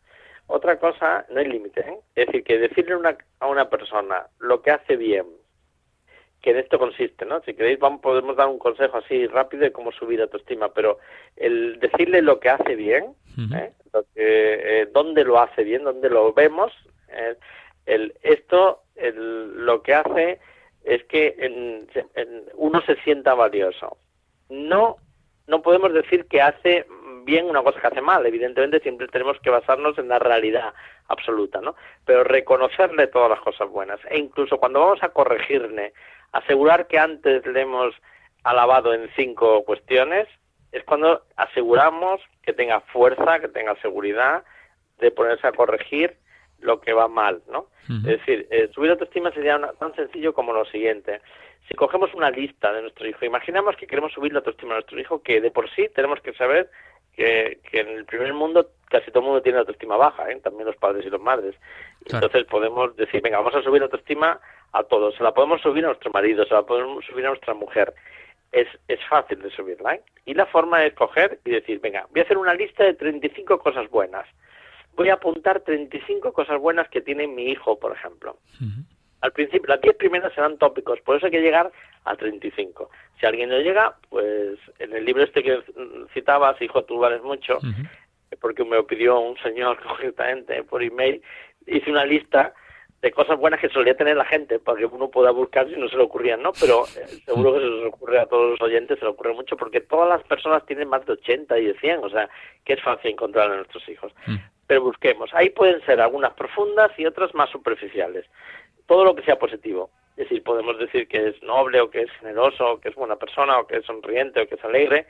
Otra 0.48 0.80
cosa, 0.80 1.26
no 1.30 1.40
hay 1.40 1.48
límite. 1.48 1.82
¿eh? 1.82 1.98
Es 2.16 2.28
decir, 2.28 2.44
que 2.44 2.58
decirle 2.58 2.96
una, 2.96 3.18
a 3.40 3.48
una 3.48 3.70
persona 3.70 4.28
lo 4.40 4.62
que 4.62 4.72
hace 4.72 4.96
bien, 4.96 5.26
que 6.42 6.52
en 6.52 6.58
esto 6.58 6.78
consiste, 6.78 7.26
¿no? 7.26 7.42
Si 7.42 7.54
queréis, 7.54 7.80
vamos, 7.80 8.02
podemos 8.02 8.36
dar 8.36 8.48
un 8.48 8.60
consejo 8.60 8.98
así 8.98 9.26
rápido 9.28 9.64
de 9.64 9.72
cómo 9.72 9.92
subir 9.92 10.22
autoestima, 10.22 10.72
pero 10.72 11.00
el 11.36 11.80
decirle 11.80 12.22
lo 12.22 12.40
que 12.40 12.50
hace 12.50 12.76
bien, 12.76 13.16
¿eh? 13.56 13.72
lo 13.94 14.04
que, 14.14 14.82
eh, 14.82 14.88
dónde 14.94 15.24
lo 15.24 15.40
hace 15.40 15.64
bien, 15.64 15.84
dónde 15.84 16.10
lo 16.10 16.34
vemos, 16.34 16.72
el, 17.88 18.14
esto 18.22 18.84
el, 18.96 19.66
lo 19.66 19.82
que 19.82 19.96
hace 19.96 20.40
es 20.88 21.04
que 21.04 21.36
en, 21.38 21.88
uno 22.56 22.82
se 22.82 22.96
sienta 23.04 23.34
valioso. 23.34 23.98
No, 24.50 24.96
no 25.46 25.62
podemos 25.62 25.94
decir 25.94 26.28
que 26.28 26.42
hace 26.42 26.86
bien 27.26 27.50
una 27.50 27.62
cosa 27.62 27.82
que 27.82 27.88
hace 27.88 28.02
mal. 28.02 28.26
Evidentemente 28.26 28.80
siempre 28.80 29.08
tenemos 29.10 29.38
que 29.42 29.50
basarnos 29.50 29.98
en 29.98 30.08
la 30.08 30.18
realidad 30.18 30.74
absoluta, 31.10 31.60
¿no? 31.60 31.76
Pero 32.06 32.24
reconocerle 32.24 33.08
todas 33.08 33.30
las 33.30 33.42
cosas 33.42 33.70
buenas. 33.70 34.00
E 34.10 34.18
incluso 34.18 34.58
cuando 34.60 34.80
vamos 34.80 35.04
a 35.04 35.10
corregirle, 35.10 35.94
asegurar 36.32 36.88
que 36.88 36.98
antes 36.98 37.46
le 37.46 37.62
hemos 37.62 37.94
alabado 38.44 38.94
en 38.94 39.10
cinco 39.18 39.66
cuestiones, 39.66 40.28
es 40.72 40.86
cuando 40.86 41.24
aseguramos 41.36 42.22
que 42.44 42.54
tenga 42.54 42.80
fuerza, 42.80 43.40
que 43.42 43.50
tenga 43.50 43.76
seguridad 43.82 44.44
de 45.00 45.12
ponerse 45.12 45.48
a 45.48 45.52
corregir 45.52 46.18
lo 46.60 46.80
que 46.82 46.94
va 46.94 47.08
mal, 47.08 47.42
¿no? 47.50 47.68
Es 47.90 48.04
decir, 48.04 48.48
eh, 48.52 48.70
subir 48.74 48.92
autoestima 48.92 49.32
sería 49.32 49.60
tan 49.80 49.96
sencillo 49.96 50.34
como 50.34 50.52
lo 50.52 50.66
siguiente. 50.66 51.22
Si 51.68 51.74
cogemos 51.74 52.14
una 52.14 52.30
lista 52.30 52.74
de 52.74 52.82
nuestro 52.82 53.08
hijo, 53.08 53.24
imaginamos 53.24 53.78
que 53.78 53.88
queremos 53.88 54.12
subir 54.12 54.34
la 54.34 54.40
autoestima 54.40 54.74
de 54.74 54.80
nuestro 54.80 55.00
hijo, 55.00 55.22
que 55.22 55.40
de 55.40 55.52
por 55.52 55.70
sí 55.70 55.88
tenemos 55.96 56.20
que 56.22 56.34
saber 56.34 56.70
que, 57.16 57.60
en 57.72 57.88
el 57.88 58.06
primer 58.06 58.34
mundo 58.34 58.70
casi 58.90 59.10
todo 59.10 59.20
el 59.20 59.26
mundo 59.26 59.42
tiene 59.42 59.56
la 59.56 59.62
autoestima 59.62 59.98
baja, 59.98 60.30
¿eh? 60.30 60.40
también 60.42 60.66
los 60.66 60.76
padres 60.76 61.06
y 61.06 61.10
los 61.10 61.22
madres. 61.22 61.56
Entonces 62.06 62.46
podemos 62.46 62.96
decir, 62.96 63.22
venga, 63.22 63.38
vamos 63.38 63.56
a 63.56 63.62
subir 63.62 63.82
la 63.82 63.86
autoestima 63.86 64.40
a 64.74 64.84
todos. 64.84 65.16
Se 65.16 65.24
la 65.24 65.34
podemos 65.34 65.62
subir 65.62 65.84
a 65.86 65.88
nuestro 65.88 66.12
marido, 66.12 66.46
se 66.46 66.54
la 66.54 66.64
podemos 66.64 67.04
subir 67.06 67.26
a 67.26 67.30
nuestra 67.30 67.54
mujer. 67.54 67.94
Es, 68.52 68.68
es 68.88 69.00
fácil 69.10 69.42
de 69.42 69.50
subirla. 69.50 69.96
¿eh? 69.96 70.02
Y 70.26 70.36
la 70.36 70.46
forma 70.46 70.86
es 70.86 70.94
coger 70.94 71.40
y 71.44 71.52
decir, 71.52 71.80
venga, 71.80 72.06
voy 72.12 72.22
a 72.22 72.24
hacer 72.24 72.38
una 72.38 72.54
lista 72.54 72.84
de 72.84 72.94
35 72.94 73.60
cosas 73.60 73.90
buenas 73.90 74.26
voy 74.98 75.10
a 75.10 75.14
apuntar 75.14 75.62
35 75.62 76.34
cosas 76.34 76.60
buenas 76.60 76.90
que 76.90 77.02
tiene 77.02 77.28
mi 77.28 77.52
hijo, 77.52 77.80
por 77.80 77.94
ejemplo. 77.94 78.38
Al 79.22 79.32
principio, 79.32 79.68
las 79.68 79.82
10 79.82 79.96
primeras 79.96 80.34
serán 80.34 80.58
tópicos, 80.58 81.00
por 81.02 81.16
eso 81.16 81.28
hay 81.28 81.32
que 81.32 81.42
llegar 81.42 81.72
a 82.04 82.16
35. 82.16 82.90
Si 83.20 83.26
alguien 83.26 83.50
no 83.50 83.60
llega, 83.60 83.96
pues 84.10 84.58
en 84.80 84.94
el 84.94 85.06
libro 85.06 85.24
este 85.24 85.44
que 85.44 85.62
citabas, 86.14 86.62
Hijo, 86.62 86.84
tú 86.84 86.98
vales 86.98 87.22
mucho, 87.22 87.60
porque 88.42 88.64
me 88.66 88.76
lo 88.76 88.88
pidió 88.88 89.20
un 89.20 89.38
señor 89.38 89.78
concretamente 89.88 90.64
por 90.64 90.84
email, 90.84 91.22
hice 91.68 91.92
una 91.92 92.06
lista 92.06 92.54
de 93.02 93.12
cosas 93.12 93.38
buenas 93.38 93.60
que 93.60 93.70
solía 93.70 93.96
tener 93.96 94.18
la 94.18 94.26
gente 94.26 94.58
para 94.58 94.80
que 94.80 94.86
uno 94.86 95.10
pueda 95.10 95.30
buscar 95.30 95.68
si 95.68 95.76
no 95.76 95.88
se 95.88 95.98
le 95.98 96.04
ocurrían, 96.04 96.42
¿no? 96.42 96.52
Pero 96.60 96.86
eh, 96.86 97.06
seguro 97.26 97.54
que 97.54 97.60
se 97.60 97.66
les 97.68 97.86
ocurre 97.94 98.20
a 98.20 98.26
todos 98.26 98.52
los 98.52 98.62
oyentes, 98.62 98.98
se 98.98 99.06
le 99.06 99.12
ocurre 99.12 99.34
mucho 99.34 99.56
porque 99.56 99.82
todas 99.82 100.10
las 100.10 100.24
personas 100.28 100.66
tienen 100.66 100.90
más 100.90 101.06
de 101.06 101.14
80 101.14 101.60
y 101.60 101.66
de 101.66 101.80
100, 101.80 102.04
o 102.04 102.10
sea, 102.10 102.28
que 102.66 102.74
es 102.74 102.82
fácil 102.82 103.12
encontrar 103.12 103.52
a 103.52 103.58
nuestros 103.58 103.88
hijos 103.88 104.12
pero 104.68 104.82
busquemos. 104.82 105.34
Ahí 105.34 105.50
pueden 105.50 105.84
ser 105.86 106.02
algunas 106.02 106.34
profundas 106.34 106.92
y 106.98 107.06
otras 107.06 107.34
más 107.34 107.50
superficiales. 107.50 108.26
Todo 108.86 109.06
lo 109.06 109.16
que 109.16 109.24
sea 109.24 109.40
positivo. 109.40 109.90
Es 110.12 110.30
decir, 110.30 110.44
podemos 110.44 110.78
decir 110.78 111.08
que 111.08 111.30
es 111.30 111.42
noble 111.44 111.80
o 111.80 111.90
que 111.90 112.02
es 112.02 112.12
generoso 112.20 112.74
o 112.74 112.80
que 112.80 112.90
es 112.90 112.96
buena 112.96 113.16
persona 113.16 113.60
o 113.60 113.68
que 113.68 113.78
es 113.78 113.86
sonriente 113.86 114.42
o 114.42 114.48
que 114.48 114.56
es 114.56 114.64
alegre 114.64 115.08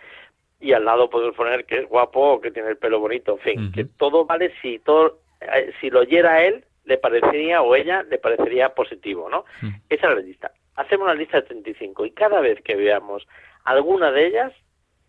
y 0.60 0.74
al 0.74 0.86
lado 0.86 1.10
podemos 1.10 1.36
poner 1.36 1.66
que 1.66 1.80
es 1.80 1.88
guapo 1.88 2.34
o 2.34 2.42
que 2.42 2.52
tiene 2.52 2.70
el 2.70 2.78
pelo 2.78 3.00
bonito. 3.00 3.34
En 3.34 3.40
fin, 3.40 3.72
que 3.72 3.86
todo 3.86 4.26
vale 4.26 4.54
si 4.62 4.80
todo 4.80 5.20
eh, 5.42 5.72
si 5.80 5.90
lo 5.90 6.02
oyera 6.02 6.34
a 6.34 6.44
él 6.44 6.66
le 6.86 6.98
parecería 6.98 7.62
o 7.62 7.76
ella 7.76 8.04
le 8.04 8.18
parecería 8.18 8.74
positivo, 8.74 9.30
¿no? 9.30 9.46
Esa 9.90 10.10
es 10.10 10.16
la 10.16 10.22
lista. 10.22 10.52
Hacemos 10.76 11.06
una 11.06 11.16
lista 11.16 11.38
de 11.38 11.48
35 11.48 12.06
y 12.06 12.12
cada 12.12 12.40
vez 12.40 12.62
que 12.64 12.76
veamos 12.76 13.28
alguna 13.66 14.12
de 14.12 14.28
ellas 14.28 14.54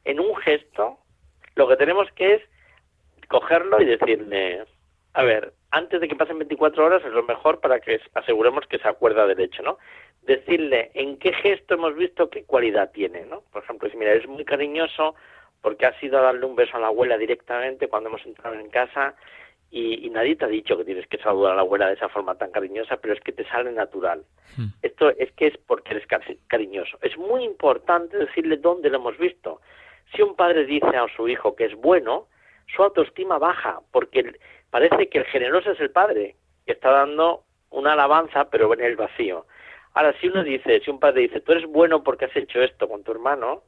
en 0.04 0.20
un 0.20 0.34
gesto 0.36 0.98
lo 1.54 1.68
que 1.68 1.76
tenemos 1.76 2.10
que 2.12 2.34
es 2.34 2.42
cogerlo 3.28 3.80
y 3.80 3.84
decirle, 3.84 4.64
a 5.14 5.22
ver, 5.22 5.52
antes 5.70 6.00
de 6.00 6.08
que 6.08 6.16
pasen 6.16 6.38
24 6.38 6.84
horas 6.84 7.04
es 7.04 7.12
lo 7.12 7.22
mejor 7.22 7.60
para 7.60 7.80
que 7.80 8.00
aseguremos 8.14 8.66
que 8.66 8.78
se 8.78 8.88
acuerda 8.88 9.26
del 9.26 9.40
hecho, 9.40 9.62
¿no? 9.62 9.78
Decirle 10.22 10.90
en 10.94 11.18
qué 11.18 11.32
gesto 11.32 11.74
hemos 11.74 11.94
visto 11.94 12.30
qué 12.30 12.44
cualidad 12.44 12.90
tiene, 12.92 13.24
¿no? 13.26 13.42
Por 13.52 13.62
ejemplo, 13.62 13.88
si 13.90 13.96
mira, 13.96 14.14
es 14.14 14.26
muy 14.26 14.44
cariñoso 14.44 15.14
porque 15.60 15.86
has 15.86 16.02
ido 16.02 16.18
a 16.18 16.22
darle 16.22 16.46
un 16.46 16.56
beso 16.56 16.76
a 16.76 16.80
la 16.80 16.86
abuela 16.88 17.18
directamente 17.18 17.88
cuando 17.88 18.08
hemos 18.08 18.24
entrado 18.24 18.54
en 18.54 18.70
casa 18.70 19.14
y, 19.70 20.08
nadie 20.10 20.36
te 20.36 20.46
ha 20.46 20.48
dicho 20.48 20.76
que 20.78 20.84
tienes 20.84 21.06
que 21.06 21.18
saludar 21.18 21.52
a 21.52 21.56
la 21.56 21.60
abuela 21.60 21.88
de 21.88 21.94
esa 21.94 22.08
forma 22.08 22.36
tan 22.36 22.50
cariñosa, 22.50 22.96
pero 22.96 23.12
es 23.12 23.20
que 23.20 23.32
te 23.32 23.44
sale 23.44 23.70
natural. 23.70 24.24
Hmm. 24.56 24.68
Esto 24.82 25.10
es 25.10 25.30
que 25.32 25.48
es 25.48 25.58
porque 25.58 25.94
eres 25.94 26.06
cariñoso. 26.46 26.98
Es 27.02 27.16
muy 27.18 27.44
importante 27.44 28.16
decirle 28.16 28.56
dónde 28.56 28.88
lo 28.88 28.96
hemos 28.96 29.18
visto. 29.18 29.60
Si 30.14 30.22
un 30.22 30.34
padre 30.36 30.64
dice 30.64 30.96
a 30.96 31.06
su 31.14 31.28
hijo 31.28 31.54
que 31.54 31.66
es 31.66 31.74
bueno, 31.74 32.28
su 32.74 32.82
autoestima 32.82 33.38
baja, 33.38 33.80
porque 33.92 34.38
parece 34.70 35.08
que 35.08 35.18
el 35.18 35.24
generoso 35.24 35.72
es 35.72 35.80
el 35.80 35.90
padre, 35.90 36.36
que 36.66 36.72
está 36.72 36.90
dando 36.90 37.44
una 37.70 37.92
alabanza, 37.92 38.48
pero 38.50 38.72
en 38.74 38.80
el 38.80 38.96
vacío. 38.96 39.46
Ahora, 39.94 40.14
si 40.20 40.28
uno 40.28 40.44
dice, 40.44 40.80
si 40.80 40.90
un 40.90 41.00
padre 41.00 41.22
dice, 41.22 41.40
tú 41.40 41.52
eres 41.52 41.66
bueno 41.66 42.04
porque 42.04 42.26
has 42.26 42.36
hecho 42.36 42.62
esto 42.62 42.88
con 42.88 43.02
tu 43.02 43.12
hermano, 43.12 43.62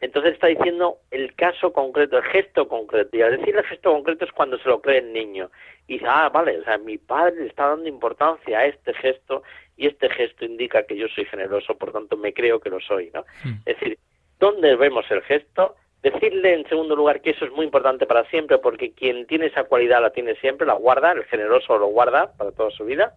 entonces 0.00 0.32
está 0.32 0.46
diciendo 0.46 0.98
el 1.10 1.34
caso 1.34 1.72
concreto, 1.72 2.16
el 2.16 2.24
gesto 2.24 2.66
concreto. 2.66 3.16
Y 3.16 3.22
al 3.22 3.36
decir 3.36 3.54
el 3.54 3.64
gesto 3.64 3.92
concreto 3.92 4.24
es 4.24 4.32
cuando 4.32 4.58
se 4.58 4.68
lo 4.68 4.80
cree 4.80 4.98
el 4.98 5.12
niño. 5.12 5.50
Y 5.86 5.94
dice, 5.94 6.06
ah, 6.08 6.30
vale, 6.30 6.58
o 6.58 6.64
sea, 6.64 6.78
mi 6.78 6.96
padre 6.96 7.36
le 7.36 7.46
está 7.48 7.68
dando 7.68 7.88
importancia 7.88 8.58
a 8.58 8.66
este 8.66 8.94
gesto 8.94 9.42
y 9.76 9.86
este 9.86 10.08
gesto 10.08 10.44
indica 10.44 10.84
que 10.84 10.96
yo 10.96 11.06
soy 11.08 11.26
generoso, 11.26 11.76
por 11.76 11.92
tanto 11.92 12.16
me 12.16 12.32
creo 12.32 12.60
que 12.60 12.70
lo 12.70 12.80
soy, 12.80 13.10
¿no? 13.12 13.24
Es 13.66 13.78
decir, 13.78 13.98
¿dónde 14.38 14.76
vemos 14.76 15.04
el 15.10 15.22
gesto? 15.22 15.76
Decirle, 16.02 16.54
en 16.54 16.68
segundo 16.68 16.96
lugar, 16.96 17.20
que 17.20 17.30
eso 17.30 17.44
es 17.44 17.52
muy 17.52 17.66
importante 17.66 18.06
para 18.06 18.24
siempre, 18.30 18.58
porque 18.58 18.92
quien 18.92 19.26
tiene 19.26 19.46
esa 19.46 19.64
cualidad 19.64 20.00
la 20.00 20.10
tiene 20.10 20.34
siempre, 20.36 20.66
la 20.66 20.74
guarda, 20.74 21.12
el 21.12 21.24
generoso 21.24 21.76
lo 21.78 21.88
guarda 21.88 22.32
para 22.38 22.52
toda 22.52 22.70
su 22.70 22.84
vida, 22.84 23.14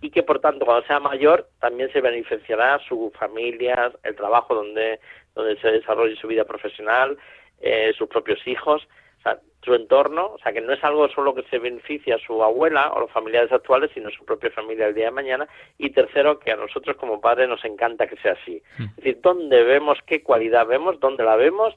y 0.00 0.10
que 0.10 0.22
por 0.22 0.40
tanto, 0.40 0.64
cuando 0.64 0.86
sea 0.86 1.00
mayor, 1.00 1.48
también 1.60 1.92
se 1.92 2.00
beneficiará 2.00 2.78
su 2.88 3.12
familia, 3.18 3.92
el 4.02 4.16
trabajo 4.16 4.54
donde, 4.54 5.00
donde 5.34 5.58
se 5.58 5.70
desarrolle 5.70 6.16
su 6.16 6.26
vida 6.26 6.44
profesional, 6.44 7.18
eh, 7.60 7.92
sus 7.98 8.08
propios 8.08 8.46
hijos. 8.46 8.88
sea, 9.22 9.38
su 9.62 9.74
entorno, 9.74 10.26
o 10.34 10.38
sea, 10.38 10.52
que 10.52 10.60
no 10.60 10.72
es 10.72 10.84
algo 10.84 11.08
solo 11.08 11.34
que 11.34 11.42
se 11.44 11.58
beneficia 11.58 12.16
a 12.16 12.18
su 12.18 12.42
abuela 12.42 12.92
o 12.92 13.00
los 13.00 13.10
familiares 13.10 13.50
actuales, 13.50 13.90
sino 13.94 14.08
a 14.08 14.12
su 14.12 14.24
propia 14.24 14.50
familia 14.50 14.86
el 14.86 14.94
día 14.94 15.06
de 15.06 15.10
mañana. 15.10 15.48
Y 15.78 15.90
tercero, 15.90 16.38
que 16.38 16.52
a 16.52 16.56
nosotros 16.56 16.96
como 16.96 17.20
padres 17.20 17.48
nos 17.48 17.64
encanta 17.64 18.06
que 18.06 18.16
sea 18.16 18.32
así. 18.32 18.62
Es 18.78 18.96
decir, 18.96 19.18
dónde 19.22 19.62
vemos, 19.64 19.98
qué 20.06 20.22
cualidad 20.22 20.66
vemos, 20.66 21.00
dónde 21.00 21.24
la 21.24 21.36
vemos, 21.36 21.74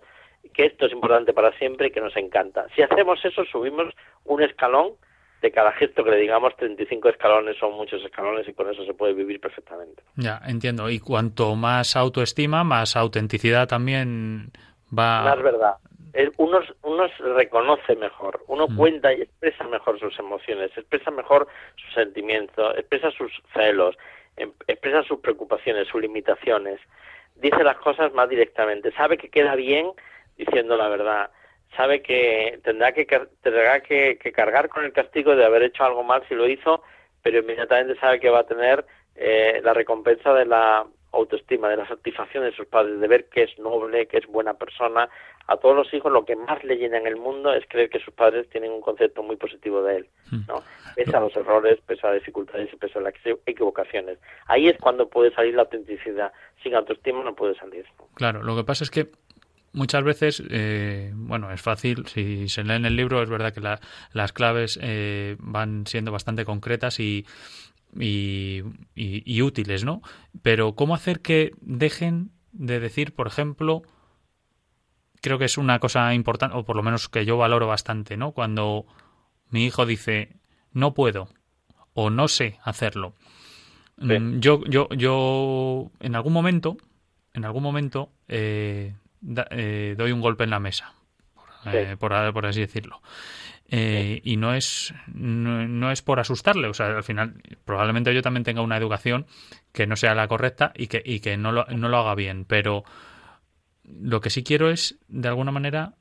que 0.49 0.65
esto 0.65 0.85
es 0.85 0.91
importante 0.91 1.33
para 1.33 1.51
siempre 1.57 1.87
y 1.87 1.91
que 1.91 2.01
nos 2.01 2.15
encanta. 2.15 2.65
Si 2.75 2.81
hacemos 2.81 3.23
eso, 3.23 3.43
subimos 3.45 3.93
un 4.25 4.41
escalón 4.41 4.93
de 5.41 5.51
cada 5.51 5.71
gesto 5.73 6.03
que 6.03 6.11
le 6.11 6.17
digamos 6.17 6.55
35 6.57 7.09
escalones 7.09 7.57
son 7.57 7.73
muchos 7.73 8.03
escalones 8.03 8.47
y 8.47 8.53
con 8.53 8.69
eso 8.69 8.83
se 8.85 8.93
puede 8.93 9.13
vivir 9.13 9.39
perfectamente. 9.39 10.01
Ya, 10.15 10.41
entiendo. 10.47 10.89
Y 10.89 10.99
cuanto 10.99 11.55
más 11.55 11.95
autoestima, 11.95 12.63
más 12.63 12.95
autenticidad 12.95 13.67
también 13.67 14.51
va... 14.97 15.23
Más 15.23 15.41
verdad. 15.41 15.75
Uno, 16.37 16.61
uno 16.81 17.07
reconoce 17.35 17.95
mejor, 17.95 18.43
uno 18.47 18.67
mm. 18.67 18.75
cuenta 18.75 19.13
y 19.13 19.21
expresa 19.21 19.65
mejor 19.65 19.99
sus 19.99 20.17
emociones, 20.17 20.71
expresa 20.75 21.11
mejor 21.11 21.47
sus 21.75 21.93
sentimientos, 21.93 22.75
expresa 22.75 23.11
sus 23.11 23.31
celos, 23.53 23.95
em, 24.35 24.51
expresa 24.65 25.03
sus 25.03 25.19
preocupaciones, 25.19 25.87
sus 25.87 26.01
limitaciones, 26.01 26.79
dice 27.35 27.63
las 27.63 27.77
cosas 27.77 28.11
más 28.13 28.27
directamente, 28.29 28.91
sabe 28.93 29.17
que 29.17 29.29
queda 29.29 29.53
bien 29.53 29.91
diciendo 30.37 30.77
la 30.77 30.89
verdad, 30.89 31.29
sabe 31.75 32.01
que 32.01 32.59
tendrá 32.63 32.91
que 32.91 33.05
tendrá 33.41 33.81
que, 33.81 34.17
cargar 34.33 34.69
con 34.69 34.85
el 34.85 34.93
castigo 34.93 35.35
de 35.35 35.45
haber 35.45 35.63
hecho 35.63 35.83
algo 35.83 36.03
mal 36.03 36.23
si 36.27 36.35
lo 36.35 36.47
hizo, 36.47 36.83
pero 37.21 37.39
inmediatamente 37.39 37.99
sabe 37.99 38.19
que 38.19 38.29
va 38.29 38.39
a 38.39 38.47
tener 38.47 38.85
eh, 39.15 39.59
la 39.63 39.73
recompensa 39.73 40.33
de 40.33 40.45
la 40.45 40.85
autoestima, 41.11 41.69
de 41.69 41.77
la 41.77 41.87
satisfacción 41.87 42.43
de 42.43 42.51
sus 42.51 42.67
padres, 42.67 42.99
de 42.99 43.07
ver 43.07 43.25
que 43.29 43.43
es 43.43 43.57
noble, 43.59 44.07
que 44.07 44.17
es 44.17 44.27
buena 44.27 44.53
persona. 44.53 45.09
A 45.47 45.55
todos 45.57 45.75
los 45.75 45.93
hijos 45.93 46.11
lo 46.11 46.25
que 46.25 46.35
más 46.35 46.61
le 46.63 46.75
llena 46.75 46.97
en 46.97 47.07
el 47.07 47.15
mundo 47.15 47.53
es 47.53 47.65
creer 47.69 47.89
que 47.89 47.99
sus 47.99 48.13
padres 48.13 48.49
tienen 48.49 48.71
un 48.71 48.81
concepto 48.81 49.23
muy 49.23 49.37
positivo 49.37 49.81
de 49.81 49.97
él, 49.97 50.07
¿no? 50.47 50.57
Hmm. 50.57 50.93
Pese 50.95 51.15
a 51.15 51.21
los 51.21 51.35
errores, 51.37 51.79
pese 51.85 52.05
a 52.05 52.11
las 52.11 52.19
dificultades 52.19 52.71
y 52.73 52.75
pese 52.75 52.99
a 52.99 53.01
las 53.01 53.13
equivocaciones. 53.45 54.19
Ahí 54.47 54.67
es 54.67 54.77
cuando 54.77 55.07
puede 55.07 55.31
salir 55.33 55.55
la 55.55 55.61
autenticidad. 55.61 56.33
Sin 56.61 56.75
autoestima 56.75 57.23
no 57.23 57.33
puede 57.33 57.55
salir. 57.55 57.85
Claro, 58.15 58.43
lo 58.43 58.57
que 58.57 58.65
pasa 58.65 58.83
es 58.83 58.91
que 58.91 59.07
muchas 59.77 60.03
veces, 60.03 60.43
eh, 60.49 61.13
bueno, 61.15 61.51
es 61.51 61.61
fácil, 61.61 62.07
si 62.07 62.49
se 62.49 62.63
lee 62.63 62.73
en 62.73 62.85
el 62.85 62.95
libro, 62.95 63.21
es 63.21 63.29
verdad 63.29 63.53
que 63.53 63.61
las 63.61 64.33
claves 64.33 64.79
eh, 64.81 65.37
van 65.39 65.85
siendo 65.85 66.11
bastante 66.11 66.43
concretas 66.43 66.99
y, 66.99 67.25
y, 67.97 68.63
y, 68.95 69.41
útiles, 69.41 69.83
¿no? 69.85 70.01
Pero 70.41 70.73
¿cómo 70.73 70.95
hacer 70.95 71.21
que 71.21 71.51
dejen 71.61 72.31
de 72.51 72.79
decir, 72.79 73.13
por 73.13 73.27
ejemplo, 73.27 73.83
creo 75.21 75.37
que 75.37 75.45
es 75.45 75.57
una 75.57 75.79
cosa 75.79 76.13
importante, 76.13 76.57
o 76.57 76.65
por 76.65 76.75
lo 76.75 76.83
menos 76.83 77.07
que 77.07 77.25
yo 77.25 77.37
valoro 77.37 77.67
bastante, 77.67 78.17
¿no? 78.17 78.31
Cuando 78.31 78.85
mi 79.49 79.65
hijo 79.65 79.85
dice, 79.85 80.37
no 80.73 80.93
puedo 80.93 81.29
o 81.93 82.09
no 82.09 82.27
sé 82.27 82.59
hacerlo. 82.63 83.13
Mm, 83.97 84.39
yo, 84.39 84.63
yo, 84.65 84.89
yo, 84.89 85.91
en 85.99 86.15
algún 86.15 86.33
momento, 86.33 86.77
en 87.33 87.45
algún 87.45 87.63
momento, 87.63 88.11
eh, 88.27 88.95
eh, 89.51 89.95
doy 89.97 90.11
un 90.11 90.21
golpe 90.21 90.43
en 90.43 90.49
la 90.49 90.59
mesa, 90.59 90.93
por, 91.99 92.13
eh, 92.13 92.31
por, 92.33 92.45
así 92.45 92.61
decirlo. 92.61 93.01
Eh, 93.69 94.21
y 94.23 94.37
no 94.37 94.53
es, 94.53 94.93
no, 95.13 95.91
es 95.91 96.01
por 96.01 96.19
asustarle, 96.19 96.69
o 96.69 96.73
sea, 96.73 96.87
al 96.87 97.03
final 97.03 97.41
probablemente 97.65 98.13
yo 98.13 98.21
también 98.21 98.45
tenga 98.45 98.61
una 98.61 98.77
educación 98.77 99.25
que 99.73 99.87
no 99.87 99.97
sea 99.97 100.15
la 100.15 100.27
correcta 100.29 100.71
y 100.73 100.87
que, 100.87 101.01
y 101.03 101.19
que 101.19 101.35
no, 101.35 101.51
lo, 101.51 101.65
no 101.65 101.89
lo 101.89 101.97
haga 101.97 102.15
bien, 102.15 102.45
pero 102.45 102.85
lo 103.83 104.21
que 104.21 104.29
sí 104.29 104.43
quiero 104.43 104.69
es, 104.69 104.97
de 105.07 105.27
alguna 105.27 105.51
manera, 105.51 105.95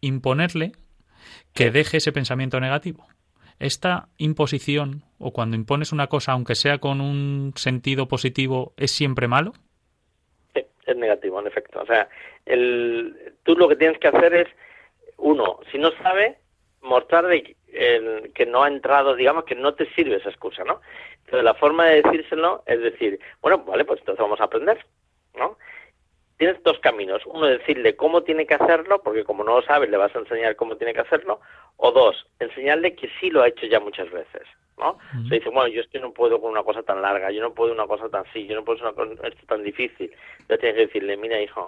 imponerle 0.00 0.72
que 1.52 1.70
deje 1.70 1.98
ese 1.98 2.12
pensamiento 2.12 2.60
negativo. 2.60 3.06
Esta 3.58 4.08
imposición, 4.16 5.04
o 5.18 5.32
cuando 5.32 5.56
impones 5.56 5.92
una 5.92 6.06
cosa, 6.06 6.32
aunque 6.32 6.54
sea 6.54 6.78
con 6.78 7.00
un 7.00 7.52
sentido 7.56 8.08
positivo, 8.08 8.72
¿es 8.76 8.90
siempre 8.90 9.28
malo? 9.28 9.52
Negativo, 10.96 11.40
en 11.40 11.46
efecto. 11.46 11.80
O 11.80 11.86
sea, 11.86 12.08
el, 12.46 13.34
tú 13.42 13.54
lo 13.56 13.68
que 13.68 13.76
tienes 13.76 13.98
que 13.98 14.08
hacer 14.08 14.34
es, 14.34 14.48
uno, 15.16 15.60
si 15.70 15.78
no 15.78 15.90
sabe, 16.02 16.38
mostrarle 16.82 17.56
que 18.34 18.46
no 18.46 18.64
ha 18.64 18.68
entrado, 18.68 19.14
digamos 19.14 19.44
que 19.44 19.54
no 19.54 19.74
te 19.74 19.86
sirve 19.94 20.16
esa 20.16 20.30
excusa, 20.30 20.64
¿no? 20.64 20.80
Entonces 21.24 21.44
la 21.44 21.54
forma 21.54 21.86
de 21.86 22.02
decírselo 22.02 22.62
es 22.66 22.80
decir, 22.80 23.20
bueno, 23.40 23.58
vale, 23.58 23.84
pues 23.84 24.00
entonces 24.00 24.20
vamos 24.20 24.40
a 24.40 24.44
aprender, 24.44 24.84
¿no? 25.36 25.56
Tienes 26.40 26.62
dos 26.62 26.78
caminos. 26.78 27.20
Uno, 27.26 27.44
decirle 27.44 27.96
cómo 27.96 28.22
tiene 28.22 28.46
que 28.46 28.54
hacerlo, 28.54 29.02
porque 29.02 29.24
como 29.24 29.44
no 29.44 29.56
lo 29.56 29.62
sabe, 29.62 29.86
le 29.86 29.98
vas 29.98 30.16
a 30.16 30.20
enseñar 30.20 30.56
cómo 30.56 30.74
tiene 30.74 30.94
que 30.94 31.02
hacerlo. 31.02 31.38
O 31.76 31.92
dos, 31.92 32.26
enseñarle 32.38 32.94
que 32.94 33.10
sí 33.20 33.28
lo 33.28 33.42
ha 33.42 33.48
hecho 33.48 33.66
ya 33.66 33.78
muchas 33.78 34.10
veces. 34.10 34.40
¿no? 34.78 34.96
Se 35.28 35.34
dice, 35.34 35.50
bueno, 35.50 35.68
yo 35.68 35.82
es 35.82 35.88
que 35.88 36.00
no 36.00 36.14
puedo 36.14 36.40
con 36.40 36.50
una 36.50 36.62
cosa 36.62 36.82
tan 36.82 37.02
larga, 37.02 37.30
yo 37.30 37.42
no 37.42 37.52
puedo 37.52 37.74
una 37.74 37.86
cosa 37.86 38.08
tan 38.08 38.24
así, 38.26 38.46
yo 38.46 38.54
no 38.54 38.64
puedo 38.64 38.78
hacer 38.78 38.88
una 38.88 39.14
cosa, 39.14 39.28
esto 39.28 39.46
tan 39.48 39.62
difícil. 39.62 40.10
Entonces 40.38 40.60
tienes 40.60 40.76
que 40.76 40.86
decirle, 40.86 41.18
mira, 41.18 41.38
hijo, 41.42 41.66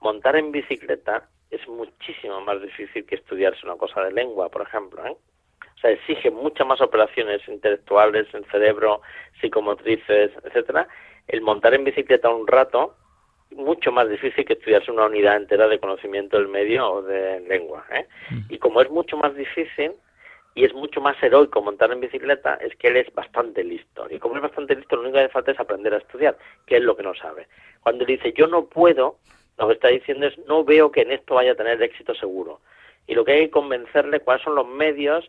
montar 0.00 0.36
en 0.36 0.52
bicicleta 0.52 1.28
es 1.50 1.68
muchísimo 1.68 2.40
más 2.40 2.62
difícil 2.62 3.04
que 3.04 3.16
estudiarse 3.16 3.66
una 3.66 3.76
cosa 3.76 4.00
de 4.04 4.12
lengua, 4.12 4.48
por 4.48 4.62
ejemplo, 4.62 5.04
¿eh? 5.04 5.14
O 5.76 5.78
sea, 5.80 5.90
exige 5.90 6.30
muchas 6.30 6.66
más 6.66 6.80
operaciones 6.80 7.46
intelectuales 7.46 8.26
en 8.32 8.42
cerebro, 8.46 9.02
psicomotrices, 9.42 10.32
etcétera. 10.44 10.88
El 11.28 11.42
montar 11.42 11.74
en 11.74 11.84
bicicleta 11.84 12.30
un 12.30 12.46
rato 12.46 12.96
mucho 13.54 13.92
más 13.92 14.08
difícil 14.08 14.44
que 14.44 14.54
estudiarse 14.54 14.90
una 14.90 15.06
unidad 15.06 15.36
entera 15.36 15.68
de 15.68 15.78
conocimiento 15.78 16.36
del 16.36 16.48
medio 16.48 16.90
o 16.90 17.02
de 17.02 17.40
lengua. 17.40 17.84
¿eh? 17.92 18.06
Y 18.48 18.58
como 18.58 18.80
es 18.80 18.90
mucho 18.90 19.16
más 19.16 19.34
difícil, 19.34 19.92
y 20.54 20.64
es 20.64 20.72
mucho 20.72 21.00
más 21.00 21.20
heroico 21.22 21.60
montar 21.62 21.90
en 21.90 22.00
bicicleta 22.00 22.54
es 22.54 22.76
que 22.76 22.88
él 22.88 22.96
es 22.96 23.12
bastante 23.12 23.64
listo. 23.64 24.06
Y 24.08 24.18
como 24.18 24.36
es 24.36 24.42
bastante 24.42 24.76
listo, 24.76 24.96
lo 24.96 25.02
único 25.02 25.14
que 25.14 25.24
hace 25.24 25.32
falta 25.32 25.50
es 25.50 25.60
aprender 25.60 25.92
a 25.94 25.98
estudiar, 25.98 26.36
que 26.66 26.76
es 26.76 26.82
lo 26.82 26.96
que 26.96 27.02
no 27.02 27.14
sabe. 27.14 27.48
Cuando 27.80 28.04
dice 28.04 28.32
yo 28.36 28.46
no 28.46 28.66
puedo, 28.66 29.18
lo 29.58 29.66
que 29.66 29.74
está 29.74 29.88
diciendo 29.88 30.26
es 30.26 30.38
no 30.46 30.64
veo 30.64 30.92
que 30.92 31.02
en 31.02 31.12
esto 31.12 31.34
vaya 31.34 31.52
a 31.52 31.56
tener 31.56 31.82
éxito 31.82 32.14
seguro. 32.14 32.60
Y 33.06 33.14
lo 33.14 33.24
que 33.24 33.32
hay 33.32 33.40
que 33.46 33.50
convencerle 33.50 34.20
cuáles 34.20 34.44
son 34.44 34.54
los 34.54 34.66
medios 34.66 35.28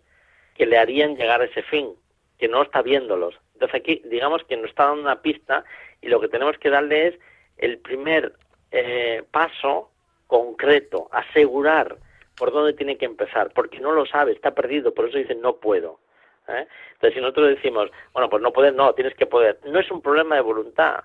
que 0.56 0.66
le 0.66 0.78
harían 0.78 1.16
llegar 1.16 1.42
a 1.42 1.46
ese 1.46 1.64
fin, 1.64 1.90
que 2.38 2.48
no 2.48 2.62
está 2.62 2.82
viéndolos. 2.84 3.36
Entonces 3.54 3.82
aquí, 3.82 4.02
digamos 4.06 4.44
que 4.44 4.58
nos 4.58 4.70
está 4.70 4.86
dando 4.86 5.02
una 5.02 5.22
pista 5.22 5.66
y 6.02 6.08
lo 6.08 6.22
que 6.22 6.28
tenemos 6.28 6.58
que 6.60 6.70
darle 6.70 7.08
es 7.08 7.16
el 7.58 7.80
primer 7.80 8.34
eh, 8.72 9.24
paso 9.32 9.92
concreto, 10.28 11.08
asegurar 11.12 11.98
por 12.36 12.52
dónde 12.52 12.74
tiene 12.74 12.98
que 12.98 13.06
empezar, 13.06 13.52
porque 13.54 13.80
no 13.80 13.92
lo 13.92 14.06
sabe, 14.06 14.34
está 14.34 14.52
perdido, 14.52 14.94
por 14.94 15.08
eso 15.08 15.18
dice 15.18 15.36
no 15.36 15.58
puedo. 15.58 16.00
¿eh? 16.48 16.68
Entonces, 16.94 17.14
si 17.14 17.22
nosotros 17.22 17.50
decimos, 17.50 17.90
bueno, 18.14 18.30
pues 18.30 18.42
no 18.42 18.52
puedes, 18.52 18.74
no, 18.74 18.94
tienes 18.94 19.16
que 19.16 19.26
poder, 19.26 19.60
no 19.66 19.80
es 19.80 19.90
un 19.92 20.02
problema 20.02 20.36
de 20.36 20.42
voluntad, 20.42 21.04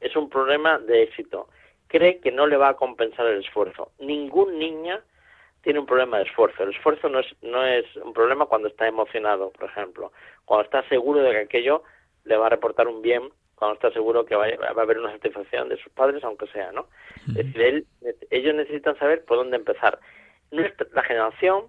es 0.00 0.14
un 0.16 0.28
problema 0.28 0.78
de 0.78 1.02
éxito. 1.02 1.48
Cree 1.88 2.20
que 2.20 2.30
no 2.30 2.46
le 2.46 2.56
va 2.56 2.68
a 2.68 2.76
compensar 2.76 3.26
el 3.26 3.40
esfuerzo. 3.40 3.92
Ningún 3.98 4.58
niño 4.58 5.00
tiene 5.62 5.80
un 5.80 5.86
problema 5.86 6.18
de 6.18 6.24
esfuerzo. 6.24 6.62
El 6.62 6.70
esfuerzo 6.70 7.08
no 7.08 7.20
es, 7.20 7.26
no 7.42 7.64
es 7.64 7.84
un 7.96 8.12
problema 8.12 8.46
cuando 8.46 8.68
está 8.68 8.86
emocionado, 8.86 9.50
por 9.50 9.70
ejemplo. 9.70 10.12
Cuando 10.44 10.64
está 10.64 10.86
seguro 10.88 11.20
de 11.20 11.30
que 11.30 11.38
aquello 11.38 11.82
le 12.24 12.36
va 12.36 12.46
a 12.46 12.50
reportar 12.50 12.86
un 12.88 13.02
bien, 13.02 13.30
cuando 13.58 13.74
está 13.74 13.90
seguro 13.90 14.24
que 14.24 14.36
va, 14.36 14.46
a 14.46 14.80
haber 14.80 14.98
una 14.98 15.12
satisfacción 15.12 15.68
de 15.68 15.76
sus 15.78 15.92
padres, 15.92 16.22
aunque 16.22 16.46
sea, 16.48 16.70
¿no? 16.72 16.86
Es 17.36 17.52
decir, 17.52 17.84
ellos 18.30 18.54
necesitan 18.54 18.96
saber 18.98 19.24
por 19.24 19.38
dónde 19.38 19.56
empezar 19.56 19.98
nuestra, 20.50 20.86
la 20.92 21.02
generación 21.02 21.64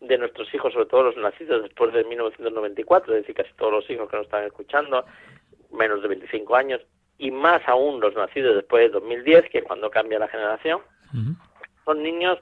de 0.00 0.18
nuestros 0.18 0.52
hijos, 0.52 0.72
sobre 0.72 0.86
todo 0.86 1.04
los 1.04 1.16
nacidos 1.16 1.62
después 1.62 1.92
de 1.92 2.04
1994, 2.04 3.14
es 3.14 3.22
decir, 3.22 3.34
casi 3.34 3.54
todos 3.54 3.72
los 3.72 3.90
hijos 3.90 4.10
que 4.10 4.16
nos 4.16 4.26
están 4.26 4.44
escuchando, 4.44 5.04
menos 5.70 6.02
de 6.02 6.08
25 6.08 6.56
años, 6.56 6.80
y 7.16 7.30
más 7.30 7.62
aún 7.68 8.00
los 8.00 8.14
nacidos 8.14 8.56
después 8.56 8.82
de 8.82 8.88
2010, 8.90 9.50
que 9.50 9.62
cuando 9.62 9.90
cambia 9.90 10.18
la 10.18 10.28
generación, 10.28 10.80
son 11.84 12.02
niños 12.02 12.38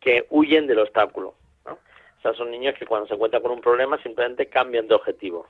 que 0.00 0.26
huyen 0.30 0.66
del 0.66 0.78
obstáculo. 0.78 1.34
¿no? 1.66 1.72
O 1.72 2.20
sea, 2.22 2.32
son 2.32 2.50
niños 2.50 2.74
que 2.78 2.86
cuando 2.86 3.06
se 3.06 3.14
encuentran 3.14 3.42
con 3.42 3.52
un 3.52 3.60
problema 3.60 4.02
simplemente 4.02 4.46
cambian 4.46 4.88
de 4.88 4.94
objetivo. 4.94 5.46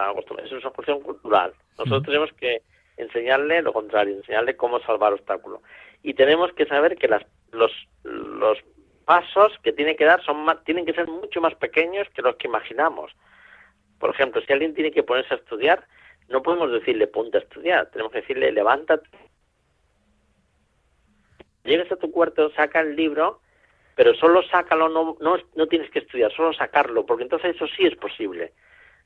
Están 0.00 0.10
acostumbrados. 0.12 0.52
Es 0.52 0.64
una 0.64 0.72
cuestión 0.72 1.00
cultural. 1.00 1.52
Nosotros 1.78 2.02
tenemos 2.04 2.32
que 2.32 2.62
enseñarle 2.96 3.60
lo 3.60 3.72
contrario, 3.72 4.16
enseñarle 4.16 4.56
cómo 4.56 4.80
salvar 4.80 5.12
obstáculos. 5.12 5.60
Y 6.02 6.14
tenemos 6.14 6.52
que 6.54 6.64
saber 6.66 6.96
que 6.96 7.08
las, 7.08 7.22
los, 7.52 7.70
los 8.04 8.58
pasos 9.04 9.52
que 9.62 9.72
tiene 9.72 9.96
que 9.96 10.06
dar 10.06 10.22
son 10.24 10.46
tienen 10.64 10.86
que 10.86 10.94
ser 10.94 11.06
mucho 11.06 11.40
más 11.42 11.54
pequeños 11.56 12.08
que 12.14 12.22
los 12.22 12.36
que 12.36 12.48
imaginamos. 12.48 13.12
Por 13.98 14.10
ejemplo, 14.10 14.40
si 14.40 14.52
alguien 14.52 14.74
tiene 14.74 14.90
que 14.90 15.02
ponerse 15.02 15.34
a 15.34 15.36
estudiar, 15.36 15.84
no 16.28 16.42
podemos 16.42 16.72
decirle 16.72 17.06
ponte 17.06 17.36
a 17.36 17.40
estudiar, 17.40 17.90
tenemos 17.90 18.12
que 18.12 18.22
decirle 18.22 18.52
levántate. 18.52 19.08
Llegas 21.64 21.92
a 21.92 21.96
tu 21.96 22.10
cuarto, 22.10 22.50
saca 22.52 22.80
el 22.80 22.96
libro, 22.96 23.40
pero 23.96 24.14
solo 24.14 24.42
sácalo, 24.44 24.88
no, 24.88 25.18
no, 25.20 25.36
no 25.54 25.66
tienes 25.66 25.90
que 25.90 25.98
estudiar, 25.98 26.32
solo 26.32 26.54
sacarlo, 26.54 27.04
porque 27.04 27.24
entonces 27.24 27.54
eso 27.54 27.66
sí 27.66 27.84
es 27.84 27.96
posible. 27.96 28.54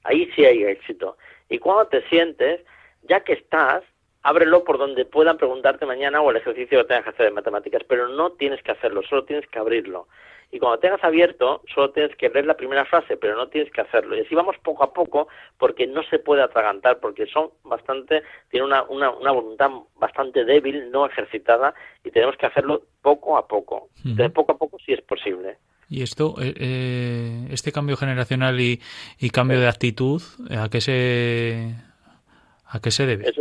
Ahí 0.04 0.30
sí 0.34 0.44
hay 0.44 0.64
éxito. 0.64 1.16
Y 1.48 1.58
cuando 1.58 1.86
te 1.86 2.02
sientes, 2.08 2.60
ya 3.02 3.20
que 3.20 3.34
estás, 3.34 3.82
ábrelo 4.22 4.64
por 4.64 4.78
donde 4.78 5.04
puedan 5.04 5.36
preguntarte 5.36 5.86
mañana 5.86 6.20
o 6.20 6.30
el 6.30 6.38
ejercicio 6.38 6.78
que 6.78 6.88
tengas 6.88 7.04
que 7.04 7.10
hacer 7.10 7.26
de 7.26 7.32
matemáticas, 7.32 7.82
pero 7.86 8.08
no 8.08 8.32
tienes 8.32 8.62
que 8.62 8.72
hacerlo, 8.72 9.02
solo 9.02 9.24
tienes 9.24 9.46
que 9.48 9.58
abrirlo. 9.58 10.08
Y 10.50 10.60
cuando 10.60 10.78
tengas 10.78 11.02
abierto, 11.02 11.62
solo 11.74 11.90
tienes 11.90 12.14
que 12.16 12.28
leer 12.28 12.46
la 12.46 12.56
primera 12.56 12.84
frase, 12.84 13.16
pero 13.16 13.34
no 13.34 13.48
tienes 13.48 13.72
que 13.72 13.80
hacerlo. 13.80 14.16
Y 14.16 14.20
así 14.20 14.34
vamos 14.34 14.56
poco 14.62 14.84
a 14.84 14.92
poco, 14.92 15.26
porque 15.58 15.86
no 15.86 16.02
se 16.04 16.20
puede 16.20 16.42
atragantar, 16.42 17.00
porque 17.00 17.26
son 17.26 17.50
bastante, 17.64 18.22
tienen 18.50 18.68
una, 18.68 18.84
una, 18.84 19.10
una 19.10 19.32
voluntad 19.32 19.70
bastante 19.96 20.44
débil, 20.44 20.90
no 20.92 21.06
ejercitada, 21.06 21.74
y 22.04 22.10
tenemos 22.12 22.36
que 22.36 22.46
hacerlo 22.46 22.82
poco 23.02 23.36
a 23.36 23.48
poco. 23.48 23.88
De 24.04 24.30
poco 24.30 24.52
a 24.52 24.58
poco, 24.58 24.78
si 24.78 24.92
es 24.92 25.00
posible. 25.00 25.58
Y 25.88 26.02
esto, 26.02 26.36
eh, 26.40 26.54
eh, 26.56 27.48
este 27.50 27.72
cambio 27.72 27.96
generacional 27.96 28.60
y, 28.60 28.80
cambio 29.30 29.60
de 29.60 29.68
actitud, 29.68 30.22
¿a 30.50 30.68
qué 30.68 30.80
se, 30.80 31.74
a 32.66 32.80
qué 32.80 32.90
se 32.90 33.06
debe? 33.06 33.32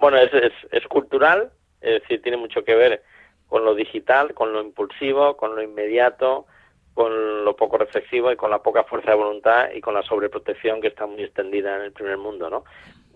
bueno, 0.00 0.18
es, 0.18 0.32
es, 0.34 0.52
es 0.70 0.86
cultural, 0.86 1.50
es 1.80 2.02
decir, 2.02 2.20
tiene 2.22 2.36
mucho 2.36 2.62
que 2.64 2.74
ver 2.74 3.02
con 3.48 3.64
lo 3.64 3.74
digital, 3.74 4.34
con 4.34 4.52
lo 4.52 4.60
impulsivo, 4.62 5.36
con 5.36 5.54
lo 5.54 5.62
inmediato, 5.62 6.46
con 6.94 7.44
lo 7.44 7.56
poco 7.56 7.78
reflexivo 7.78 8.32
y 8.32 8.36
con 8.36 8.50
la 8.50 8.62
poca 8.62 8.84
fuerza 8.84 9.10
de 9.10 9.16
voluntad 9.16 9.70
y 9.74 9.80
con 9.80 9.94
la 9.94 10.02
sobreprotección 10.02 10.80
que 10.80 10.88
está 10.88 11.06
muy 11.06 11.22
extendida 11.24 11.76
en 11.76 11.82
el 11.82 11.92
primer 11.92 12.18
mundo, 12.18 12.48
¿no? 12.48 12.64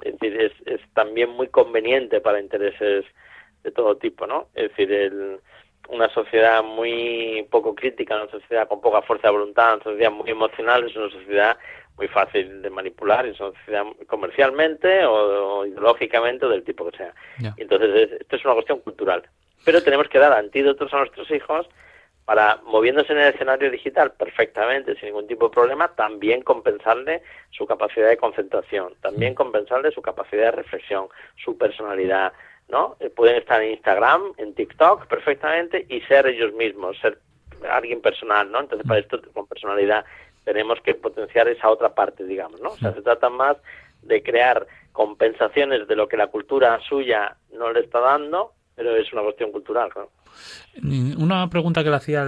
Es 0.02 0.18
decir, 0.18 0.40
es, 0.40 0.52
es 0.66 0.80
también 0.94 1.30
muy 1.30 1.48
conveniente 1.48 2.20
para 2.20 2.40
intereses 2.40 3.04
de 3.62 3.70
todo 3.70 3.96
tipo, 3.96 4.26
¿no? 4.26 4.48
Es 4.54 4.70
decir, 4.70 4.92
el, 4.92 5.40
una 5.88 6.08
sociedad 6.10 6.62
muy 6.62 7.46
poco 7.50 7.74
crítica, 7.74 8.16
una 8.16 8.30
sociedad 8.30 8.68
con 8.68 8.80
poca 8.80 9.02
fuerza 9.02 9.28
de 9.28 9.32
voluntad, 9.32 9.74
una 9.74 9.84
sociedad 9.84 10.10
muy 10.10 10.30
emocional, 10.30 10.84
es 10.84 10.94
una 10.94 11.10
sociedad 11.10 11.56
muy 11.96 12.08
fácil 12.08 12.62
de 12.62 12.70
manipular, 12.70 13.26
es 13.26 13.40
una 13.40 13.52
sociedad 13.58 13.84
comercialmente 14.06 15.04
o, 15.04 15.66
ideológicamente 15.66 16.46
o 16.46 16.48
del 16.48 16.62
tipo 16.62 16.88
que 16.90 16.96
sea. 16.96 17.14
Entonces, 17.56 18.12
esto 18.20 18.36
es 18.36 18.44
una 18.44 18.54
cuestión 18.54 18.80
cultural. 18.80 19.22
Pero 19.64 19.82
tenemos 19.82 20.08
que 20.08 20.18
dar 20.18 20.32
antídotos 20.32 20.92
a 20.94 20.98
nuestros 20.98 21.30
hijos 21.30 21.68
para, 22.24 22.60
moviéndose 22.64 23.12
en 23.12 23.20
el 23.20 23.34
escenario 23.34 23.70
digital 23.70 24.12
perfectamente, 24.12 24.94
sin 24.96 25.06
ningún 25.06 25.26
tipo 25.26 25.48
de 25.48 25.54
problema, 25.54 25.88
también 25.94 26.42
compensarle 26.42 27.22
su 27.50 27.66
capacidad 27.66 28.08
de 28.08 28.18
concentración, 28.18 28.94
también 29.00 29.34
compensarle 29.34 29.90
su 29.90 30.02
capacidad 30.02 30.44
de 30.44 30.50
reflexión, 30.50 31.08
su 31.42 31.56
personalidad, 31.56 32.34
¿no? 32.68 32.96
Eh, 33.00 33.10
pueden 33.10 33.36
estar 33.36 33.62
en 33.62 33.72
Instagram, 33.72 34.22
en 34.36 34.54
TikTok 34.54 35.06
perfectamente 35.06 35.86
y 35.88 36.00
ser 36.02 36.26
ellos 36.26 36.52
mismos, 36.54 36.98
ser 37.00 37.18
alguien 37.70 38.00
personal, 38.00 38.50
¿no? 38.50 38.60
Entonces, 38.60 38.86
para 38.86 39.00
esto, 39.00 39.20
con 39.32 39.46
personalidad, 39.46 40.04
tenemos 40.44 40.80
que 40.82 40.94
potenciar 40.94 41.48
esa 41.48 41.68
otra 41.70 41.94
parte, 41.94 42.24
digamos, 42.24 42.60
¿no? 42.60 42.70
O 42.70 42.76
sea, 42.76 42.92
se 42.92 43.02
trata 43.02 43.28
más 43.28 43.56
de 44.02 44.22
crear 44.22 44.66
compensaciones 44.92 45.86
de 45.86 45.96
lo 45.96 46.08
que 46.08 46.16
la 46.16 46.28
cultura 46.28 46.78
suya 46.88 47.36
no 47.52 47.72
le 47.72 47.80
está 47.80 48.00
dando, 48.00 48.52
pero 48.74 48.96
es 48.96 49.12
una 49.12 49.22
cuestión 49.22 49.50
cultural, 49.52 49.90
¿no? 49.94 50.08
Mm, 50.80 51.22
una 51.22 51.48
pregunta 51.50 51.82
que 51.82 51.90
le 51.90 51.96
hacía 51.96 52.24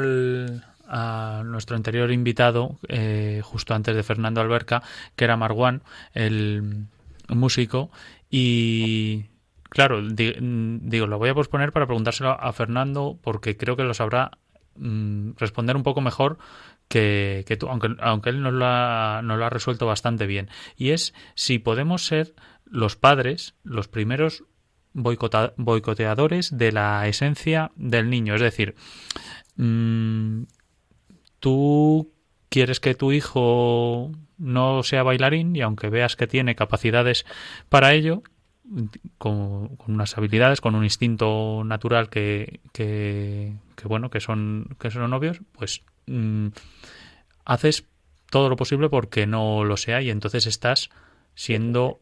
a 0.88 1.42
nuestro 1.44 1.76
anterior 1.76 2.11
invitado, 2.11 2.79
eh, 2.88 3.40
justo 3.44 3.74
antes 3.74 3.94
de 3.94 4.03
Fernando 4.03 4.40
Alberca, 4.40 4.83
que 5.14 5.24
era 5.24 5.37
Marwan, 5.37 5.83
el 6.14 6.87
músico, 7.29 7.90
y 8.29 9.26
Claro, 9.70 10.02
digo, 10.02 11.06
lo 11.06 11.18
voy 11.18 11.30
a 11.30 11.35
posponer 11.35 11.72
para 11.72 11.87
preguntárselo 11.87 12.30
a 12.30 12.52
Fernando 12.52 13.18
porque 13.22 13.56
creo 13.56 13.76
que 13.76 13.85
lo 13.85 13.94
sabrá 13.94 14.33
mm, 14.74 15.30
responder 15.38 15.76
un 15.76 15.85
poco 15.85 16.00
mejor 16.00 16.38
que, 16.88 17.56
tú, 17.59 17.68
aunque, 17.68 17.94
aunque 18.00 18.30
él 18.30 18.42
nos 18.42 18.52
lo, 18.52 18.66
ha, 18.66 19.22
lo 19.22 19.44
ha 19.44 19.50
resuelto 19.50 19.87
bastante 19.87 20.26
bien. 20.26 20.50
Y 20.76 20.90
es 20.90 21.14
si 21.37 21.61
podemos 21.61 22.04
ser 22.04 22.35
los 22.64 22.96
padres 22.96 23.54
los 23.62 23.87
primeros 23.87 24.44
boicoteadores 24.92 26.56
de 26.56 26.72
la 26.72 27.06
esencia 27.06 27.70
del 27.76 28.11
niño. 28.11 28.35
Es 28.35 28.40
decir, 28.40 28.74
mm, 29.56 30.42
tú 31.38 32.12
quieres 32.48 32.80
que 32.80 32.96
tu 32.96 33.12
hijo 33.12 34.11
no 34.37 34.83
sea 34.83 35.02
bailarín 35.02 35.54
y 35.54 35.61
aunque 35.61 35.90
veas 35.90 36.16
que 36.16 36.26
tiene 36.26 36.56
capacidades 36.56 37.24
para 37.68 37.92
ello, 37.92 38.22
con, 39.18 39.76
unas 39.87 40.16
habilidades, 40.16 40.61
con 40.61 40.74
un 40.74 40.85
instinto 40.85 41.62
natural 41.64 42.09
que, 42.09 42.61
que, 42.72 43.54
bueno, 43.85 44.11
que 44.11 44.20
son, 44.20 44.76
que 44.78 44.90
son 44.90 45.11
novios, 45.11 45.40
pues 45.52 45.83
mm, 46.06 46.48
haces 47.44 47.85
todo 48.30 48.48
lo 48.48 48.56
posible 48.56 48.88
porque 48.88 49.26
no 49.26 49.64
lo 49.64 49.76
sea 49.76 50.02
y 50.02 50.11
entonces 50.11 50.46
estás 50.46 50.90
siendo 51.35 52.00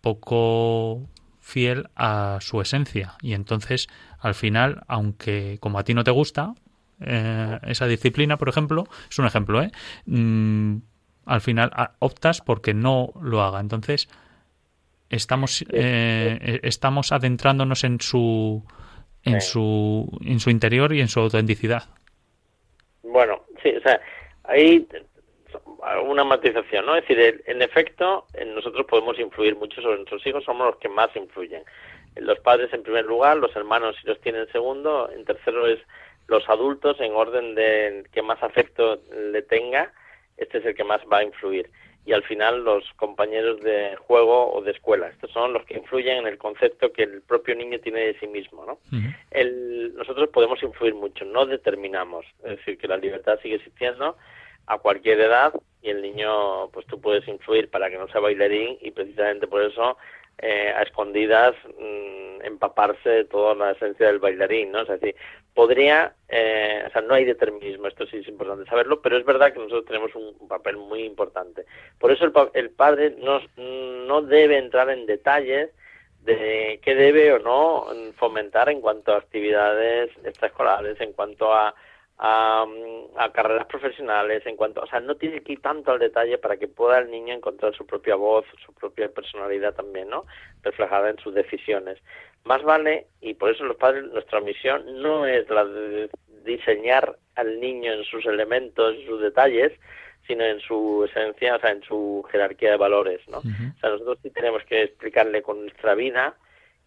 poco 0.00 1.08
fiel 1.40 1.88
a 1.96 2.38
su 2.40 2.60
esencia 2.60 3.14
y 3.20 3.32
entonces 3.32 3.88
al 4.18 4.34
final 4.34 4.82
aunque 4.86 5.58
como 5.60 5.78
a 5.78 5.84
ti 5.84 5.94
no 5.94 6.04
te 6.04 6.10
gusta 6.10 6.54
eh, 7.00 7.58
esa 7.62 7.86
disciplina 7.86 8.36
por 8.36 8.48
ejemplo 8.48 8.84
es 9.10 9.18
un 9.18 9.26
ejemplo 9.26 9.62
¿eh? 9.62 9.72
Mm, 10.06 10.76
al 11.24 11.40
final 11.40 11.72
optas 11.98 12.42
porque 12.42 12.74
no 12.74 13.12
lo 13.20 13.42
haga 13.42 13.60
entonces 13.60 14.08
estamos 15.12 15.64
eh, 15.70 16.60
estamos 16.62 17.12
adentrándonos 17.12 17.84
en 17.84 18.00
su 18.00 18.64
en 19.24 19.40
su 19.40 20.08
en 20.24 20.40
su 20.40 20.50
interior 20.50 20.92
y 20.92 21.00
en 21.00 21.08
su 21.08 21.20
autenticidad. 21.20 21.84
Bueno 23.02 23.44
sí 23.62 23.70
o 23.76 23.80
sea 23.82 24.00
hay 24.44 24.86
una 26.08 26.24
matización 26.24 26.86
no 26.86 26.96
es 26.96 27.06
decir 27.06 27.42
en 27.46 27.62
efecto 27.62 28.26
nosotros 28.54 28.86
podemos 28.86 29.18
influir 29.18 29.54
mucho 29.56 29.80
sobre 29.82 29.96
nuestros 29.96 30.26
hijos 30.26 30.44
somos 30.44 30.66
los 30.66 30.76
que 30.76 30.88
más 30.88 31.14
influyen. 31.14 31.62
Los 32.16 32.38
padres 32.40 32.72
en 32.72 32.82
primer 32.82 33.04
lugar 33.04 33.36
los 33.36 33.54
hermanos 33.54 33.96
si 34.00 34.06
los 34.06 34.20
tienen 34.20 34.42
en 34.42 34.52
segundo 34.52 35.10
en 35.10 35.24
tercero 35.24 35.66
es 35.66 35.78
los 36.26 36.48
adultos 36.48 36.98
en 37.00 37.12
orden 37.12 37.54
de 37.54 38.04
que 38.12 38.22
más 38.22 38.42
afecto 38.42 39.00
le 39.32 39.42
tenga 39.42 39.92
este 40.38 40.58
es 40.58 40.64
el 40.64 40.74
que 40.74 40.84
más 40.84 41.00
va 41.12 41.18
a 41.18 41.24
influir 41.24 41.70
y 42.04 42.12
al 42.12 42.22
final 42.24 42.64
los 42.64 42.84
compañeros 42.96 43.60
de 43.60 43.96
juego 43.96 44.52
o 44.52 44.62
de 44.62 44.72
escuela. 44.72 45.08
Estos 45.08 45.30
son 45.30 45.52
los 45.52 45.64
que 45.64 45.78
influyen 45.78 46.18
en 46.18 46.26
el 46.26 46.38
concepto 46.38 46.92
que 46.92 47.04
el 47.04 47.22
propio 47.22 47.54
niño 47.54 47.78
tiene 47.78 48.00
de 48.00 48.18
sí 48.18 48.26
mismo. 48.26 48.64
¿no? 48.64 48.78
el, 49.30 49.94
nosotros 49.94 50.28
podemos 50.30 50.62
influir 50.62 50.94
mucho, 50.94 51.24
no 51.24 51.46
determinamos. 51.46 52.26
Es 52.44 52.58
decir, 52.58 52.78
que 52.78 52.88
la 52.88 52.96
libertad 52.96 53.38
sigue 53.40 53.56
existiendo 53.56 54.16
a 54.66 54.78
cualquier 54.78 55.20
edad 55.20 55.52
y 55.80 55.90
el 55.90 56.02
niño, 56.02 56.68
pues 56.70 56.86
tú 56.86 57.00
puedes 57.00 57.26
influir 57.28 57.68
para 57.70 57.90
que 57.90 57.98
no 57.98 58.08
sea 58.08 58.20
bailarín 58.20 58.78
y 58.80 58.90
precisamente 58.90 59.46
por 59.46 59.62
eso 59.62 59.96
eh, 60.38 60.72
a 60.76 60.82
escondidas 60.82 61.54
mm, 61.78 62.44
empaparse 62.44 63.08
de 63.08 63.24
toda 63.24 63.54
la 63.54 63.72
esencia 63.72 64.06
del 64.06 64.18
bailarín, 64.18 64.72
¿no? 64.72 64.82
Es 64.82 64.88
decir, 64.88 65.14
podría, 65.54 66.14
eh, 66.28 66.84
o 66.86 66.90
sea, 66.90 67.02
no 67.02 67.14
hay 67.14 67.24
determinismo, 67.24 67.86
esto 67.86 68.06
sí 68.06 68.18
es 68.18 68.28
importante 68.28 68.68
saberlo, 68.68 69.02
pero 69.02 69.18
es 69.18 69.24
verdad 69.24 69.52
que 69.52 69.58
nosotros 69.58 69.84
tenemos 69.84 70.14
un 70.14 70.48
papel 70.48 70.76
muy 70.76 71.04
importante. 71.04 71.66
Por 71.98 72.10
eso 72.10 72.24
el, 72.24 72.32
el 72.54 72.70
padre 72.70 73.14
no, 73.18 73.40
no 73.56 74.22
debe 74.22 74.58
entrar 74.58 74.88
en 74.90 75.06
detalles 75.06 75.70
de 76.24 76.80
qué 76.82 76.94
debe 76.94 77.32
o 77.32 77.38
no 77.38 77.86
fomentar 78.16 78.68
en 78.68 78.80
cuanto 78.80 79.12
a 79.12 79.18
actividades 79.18 80.10
extraescolares, 80.24 81.00
en 81.00 81.12
cuanto 81.12 81.52
a 81.52 81.74
a, 82.24 82.66
carreras 83.32 83.66
profesionales, 83.66 84.44
en 84.46 84.56
cuanto, 84.56 84.80
o 84.82 84.86
sea, 84.86 85.00
no 85.00 85.16
tiene 85.16 85.42
que 85.42 85.54
ir 85.54 85.60
tanto 85.60 85.90
al 85.90 85.98
detalle 85.98 86.38
para 86.38 86.56
que 86.56 86.68
pueda 86.68 86.98
el 86.98 87.10
niño 87.10 87.34
encontrar 87.34 87.74
su 87.74 87.84
propia 87.84 88.14
voz, 88.14 88.44
su 88.64 88.72
propia 88.74 89.08
personalidad 89.08 89.74
también, 89.74 90.08
¿no? 90.08 90.24
Reflejada 90.62 91.10
en 91.10 91.18
sus 91.18 91.34
decisiones. 91.34 91.98
Más 92.44 92.62
vale, 92.62 93.06
y 93.20 93.34
por 93.34 93.50
eso 93.50 93.64
los 93.64 93.76
padres, 93.76 94.04
nuestra 94.04 94.40
misión 94.40 95.00
no 95.00 95.26
es 95.26 95.48
la 95.48 95.64
de 95.64 96.10
diseñar 96.44 97.16
al 97.36 97.60
niño 97.60 97.92
en 97.92 98.04
sus 98.04 98.26
elementos, 98.26 98.94
en 98.96 99.06
sus 99.06 99.20
detalles, 99.20 99.72
sino 100.26 100.44
en 100.44 100.60
su 100.60 101.04
esencia, 101.08 101.56
o 101.56 101.60
sea, 101.60 101.70
en 101.70 101.82
su 101.82 102.24
jerarquía 102.30 102.72
de 102.72 102.76
valores, 102.76 103.20
¿no? 103.28 103.38
O 103.38 103.80
sea, 103.80 103.90
nosotros 103.90 104.18
sí 104.22 104.30
tenemos 104.30 104.62
que 104.64 104.82
explicarle 104.82 105.42
con 105.42 105.62
nuestra 105.62 105.94
vida 105.94 106.36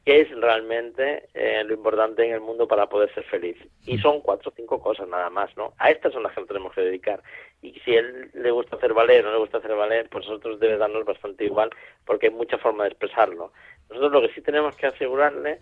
qué 0.05 0.21
es 0.21 0.29
realmente 0.39 1.27
eh, 1.33 1.63
lo 1.65 1.73
importante 1.73 2.25
en 2.25 2.33
el 2.33 2.39
mundo 2.39 2.67
para 2.67 2.87
poder 2.87 3.11
ser 3.13 3.23
feliz. 3.23 3.57
Y 3.85 3.97
son 3.97 4.21
cuatro 4.21 4.51
o 4.51 4.53
cinco 4.55 4.79
cosas 4.79 5.07
nada 5.07 5.29
más, 5.31 5.55
¿no? 5.57 5.73
A 5.79 5.89
estas 5.89 6.13
son 6.13 6.23
las 6.23 6.33
que 6.33 6.41
nos 6.41 6.47
tenemos 6.47 6.73
que 6.73 6.81
dedicar. 6.81 7.23
Y 7.61 7.73
si 7.83 7.95
a 7.95 7.99
él 7.99 8.29
le 8.35 8.51
gusta 8.51 8.75
hacer 8.75 8.93
ballet 8.93 9.21
o 9.21 9.23
no 9.23 9.33
le 9.33 9.39
gusta 9.39 9.57
hacer 9.57 9.75
ballet, 9.75 10.07
pues 10.09 10.27
nosotros 10.27 10.59
debe 10.59 10.77
darnos 10.77 11.05
bastante 11.05 11.45
igual 11.45 11.71
porque 12.05 12.27
hay 12.27 12.33
mucha 12.33 12.59
forma 12.59 12.83
de 12.83 12.91
expresarlo. 12.91 13.51
Nosotros 13.89 14.11
lo 14.11 14.21
que 14.21 14.33
sí 14.33 14.41
tenemos 14.41 14.75
que 14.75 14.87
asegurarle 14.87 15.59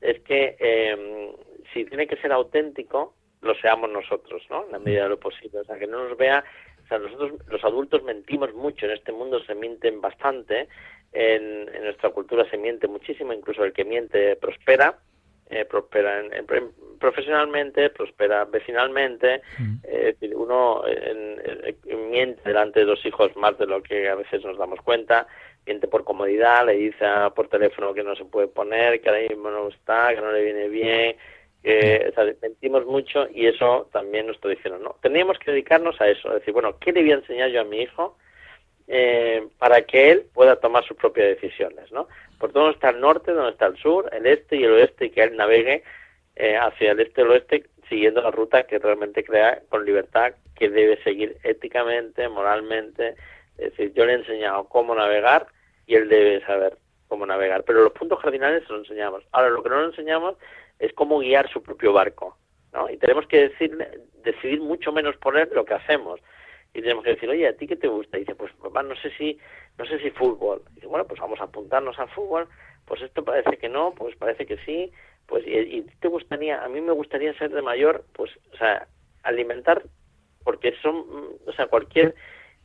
es 0.00 0.20
que 0.20 0.56
eh, 0.58 1.32
si 1.72 1.84
tiene 1.84 2.06
que 2.06 2.16
ser 2.16 2.32
auténtico, 2.32 3.14
lo 3.40 3.54
seamos 3.56 3.90
nosotros, 3.90 4.42
¿no? 4.50 4.66
En 4.66 4.72
la 4.72 4.78
medida 4.78 5.04
de 5.04 5.10
lo 5.10 5.20
posible. 5.20 5.60
O 5.60 5.64
sea, 5.64 5.78
que 5.78 5.86
no 5.86 6.08
nos 6.08 6.16
vea 6.16 6.44
o 6.84 6.88
sea, 6.88 6.98
nosotros 6.98 7.32
los 7.48 7.64
adultos 7.64 8.02
mentimos 8.02 8.52
mucho, 8.54 8.86
en 8.86 8.92
este 8.92 9.12
mundo 9.12 9.42
se 9.44 9.54
mienten 9.54 10.00
bastante, 10.00 10.68
en, 11.12 11.66
nuestra 11.82 12.10
cultura 12.10 12.48
se 12.50 12.56
miente 12.56 12.88
muchísimo, 12.88 13.32
incluso 13.32 13.64
el 13.64 13.72
que 13.72 13.84
miente 13.84 14.36
prospera, 14.36 14.98
eh, 15.50 15.64
prospera 15.64 16.22
profesionalmente, 16.98 17.90
prospera 17.90 18.44
vecinalmente, 18.46 19.42
mm. 19.58 19.74
es 19.84 20.04
decir, 20.04 20.34
uno 20.34 20.82
miente 22.10 22.42
delante 22.44 22.80
de 22.80 22.86
los 22.86 23.04
hijos 23.04 23.34
más 23.36 23.56
de 23.58 23.66
lo 23.66 23.82
que 23.82 24.08
a 24.08 24.14
veces 24.14 24.44
nos 24.44 24.56
damos 24.56 24.80
cuenta, 24.80 25.26
miente 25.66 25.88
por 25.88 26.04
comodidad, 26.04 26.66
le 26.66 26.74
dice 26.74 27.04
por 27.34 27.48
teléfono 27.48 27.94
que 27.94 28.02
no 28.02 28.16
se 28.16 28.24
puede 28.24 28.48
poner, 28.48 29.00
que 29.00 29.08
ahora 29.08 29.22
mismo 29.22 29.50
no 29.50 29.68
está, 29.68 30.14
que 30.14 30.20
no 30.20 30.32
le 30.32 30.44
viene 30.44 30.68
bien, 30.68 31.16
que 31.62 32.12
mentimos 32.42 32.84
mucho 32.86 33.28
y 33.32 33.46
eso 33.46 33.88
también 33.92 34.26
nos 34.26 34.40
diciendo, 34.40 34.78
¿no? 34.78 34.96
Teníamos 35.00 35.38
que 35.38 35.52
dedicarnos 35.52 36.00
a 36.00 36.08
eso, 36.08 36.30
a 36.30 36.34
decir, 36.34 36.52
bueno, 36.52 36.76
¿qué 36.80 36.92
le 36.92 37.02
voy 37.02 37.12
a 37.12 37.16
enseñar 37.16 37.50
yo 37.50 37.60
a 37.60 37.64
mi 37.64 37.82
hijo 37.82 38.16
eh, 38.88 39.46
para 39.58 39.82
que 39.82 40.10
él 40.10 40.26
pueda 40.34 40.56
tomar 40.56 40.84
sus 40.84 40.96
propias 40.96 41.28
decisiones, 41.28 41.90
¿no? 41.92 42.08
Por 42.38 42.52
dónde 42.52 42.72
está 42.72 42.90
el 42.90 43.00
norte, 43.00 43.32
dónde 43.32 43.52
está 43.52 43.66
el 43.66 43.76
sur, 43.76 44.10
el 44.12 44.26
este 44.26 44.56
y 44.56 44.64
el 44.64 44.72
oeste, 44.72 45.06
y 45.06 45.10
que 45.10 45.22
él 45.22 45.36
navegue 45.36 45.84
eh, 46.34 46.56
hacia 46.56 46.92
el 46.92 47.00
este 47.00 47.20
y 47.20 47.24
el 47.24 47.30
oeste 47.30 47.64
siguiendo 47.88 48.22
la 48.22 48.30
ruta 48.30 48.64
que 48.64 48.78
realmente 48.78 49.22
crea 49.22 49.62
con 49.68 49.84
libertad, 49.84 50.32
que 50.56 50.68
debe 50.68 51.00
seguir 51.04 51.36
éticamente, 51.44 52.28
moralmente. 52.28 53.14
Es 53.58 53.70
decir, 53.70 53.92
yo 53.94 54.04
le 54.04 54.12
he 54.12 54.16
enseñado 54.16 54.64
cómo 54.64 54.94
navegar 54.94 55.46
y 55.86 55.94
él 55.94 56.08
debe 56.08 56.44
saber 56.46 56.78
cómo 57.08 57.26
navegar. 57.26 57.64
Pero 57.64 57.82
los 57.82 57.92
puntos 57.92 58.20
cardinales 58.20 58.68
los 58.68 58.80
enseñamos. 58.80 59.24
Ahora, 59.32 59.50
lo 59.50 59.62
que 59.62 59.68
no 59.68 59.80
le 59.80 59.86
enseñamos 59.88 60.36
es 60.78 60.92
cómo 60.94 61.18
guiar 61.18 61.50
su 61.50 61.62
propio 61.62 61.92
barco. 61.92 62.36
¿no? 62.72 62.88
Y 62.88 62.96
tenemos 62.96 63.26
que 63.26 63.52
decidir 64.24 64.60
mucho 64.60 64.92
menos 64.92 65.16
por 65.16 65.36
él 65.36 65.48
lo 65.52 65.64
que 65.64 65.74
hacemos. 65.74 66.20
Y 66.74 66.80
tenemos 66.80 67.04
que 67.04 67.10
decir, 67.10 67.28
oye, 67.28 67.46
¿a 67.46 67.56
ti 67.56 67.66
qué 67.66 67.76
te 67.76 67.88
gusta? 67.88 68.16
Y 68.16 68.20
dice, 68.20 68.34
pues 68.34 68.52
papá, 68.54 68.82
no 68.82 68.96
sé 68.96 69.10
si, 69.18 69.38
no 69.78 69.84
sé 69.84 69.98
si 69.98 70.10
fútbol. 70.10 70.62
Y 70.72 70.74
dice, 70.76 70.86
bueno, 70.86 71.06
pues 71.06 71.20
vamos 71.20 71.40
a 71.40 71.44
apuntarnos 71.44 71.98
al 71.98 72.08
fútbol. 72.08 72.48
Pues 72.86 73.02
esto 73.02 73.24
parece 73.24 73.58
que 73.58 73.68
no, 73.68 73.94
pues 73.94 74.16
parece 74.16 74.46
que 74.46 74.56
sí 74.64 74.92
pues 75.26 75.44
y, 75.46 75.82
te 76.00 76.08
gustaría 76.08 76.62
a 76.62 76.68
mí 76.68 76.80
me 76.80 76.92
gustaría 76.92 77.32
ser 77.38 77.50
de 77.52 77.62
mayor 77.62 78.04
pues 78.12 78.30
o 78.52 78.56
sea 78.56 78.86
alimentar 79.22 79.82
porque 80.44 80.74
son 80.82 81.04
o 81.46 81.52
sea 81.52 81.66
cualquier 81.66 82.14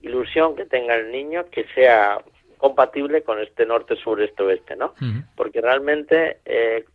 ilusión 0.01 0.55
que 0.55 0.65
tenga 0.65 0.95
el 0.95 1.12
niño 1.12 1.45
que 1.49 1.65
sea 1.73 2.19
compatible 2.57 3.23
con 3.23 3.39
este 3.39 3.65
norte 3.65 3.95
sur 3.95 4.21
este 4.21 4.43
oeste 4.43 4.75
no 4.75 4.93
porque 5.36 5.62
realmente 5.62 6.39
eh, 6.45 6.86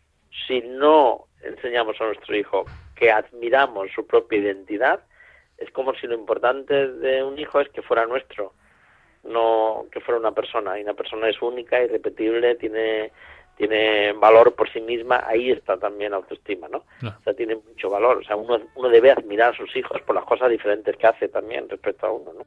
si 0.47 0.61
no 0.63 1.27
enseñamos 1.43 2.01
a 2.01 2.07
nuestro 2.07 2.37
hijo 2.37 2.65
que 2.95 3.11
admiramos 3.11 3.89
su 3.95 4.07
propia 4.07 4.39
identidad 4.39 5.01
es 5.59 5.71
como 5.71 5.95
si 5.95 6.07
lo 6.07 6.15
importante 6.15 6.89
de 6.89 7.23
un 7.23 7.39
hijo 7.39 7.61
es 7.61 7.69
que 7.71 7.83
fuera 7.83 8.07
nuestro 8.07 8.53
no 9.25 9.87
que 9.93 10.01
fuera 10.01 10.19
una 10.19 10.33
persona 10.33 10.79
y 10.79 10.83
una 10.83 10.95
persona 10.95 11.29
es 11.29 11.41
única 11.43 11.83
irrepetible 11.83 12.57
tiene 12.57 13.13
tiene 13.57 14.13
valor 14.15 14.55
por 14.55 14.71
sí 14.73 14.81
misma, 14.81 15.23
ahí 15.27 15.51
está 15.51 15.77
también 15.77 16.13
la 16.13 16.17
autoestima, 16.19 16.69
¿no? 16.69 16.79
O 16.79 17.23
sea, 17.23 17.35
tiene 17.35 17.57
mucho 17.57 17.91
valor. 17.91 18.19
O 18.19 18.25
sea, 18.25 18.35
uno, 18.37 18.59
uno 18.75 18.89
debe 18.89 19.11
admirar 19.11 19.53
a 19.53 19.57
sus 19.57 19.75
hijos 19.77 20.01
por 20.03 20.15
las 20.15 20.25
cosas 20.25 20.51
diferentes 20.51 20.97
que 20.97 21.07
hace 21.07 21.29
también 21.29 21.69
respecto 21.69 22.07
a 22.07 22.13
uno, 22.13 22.33
¿no? 22.33 22.47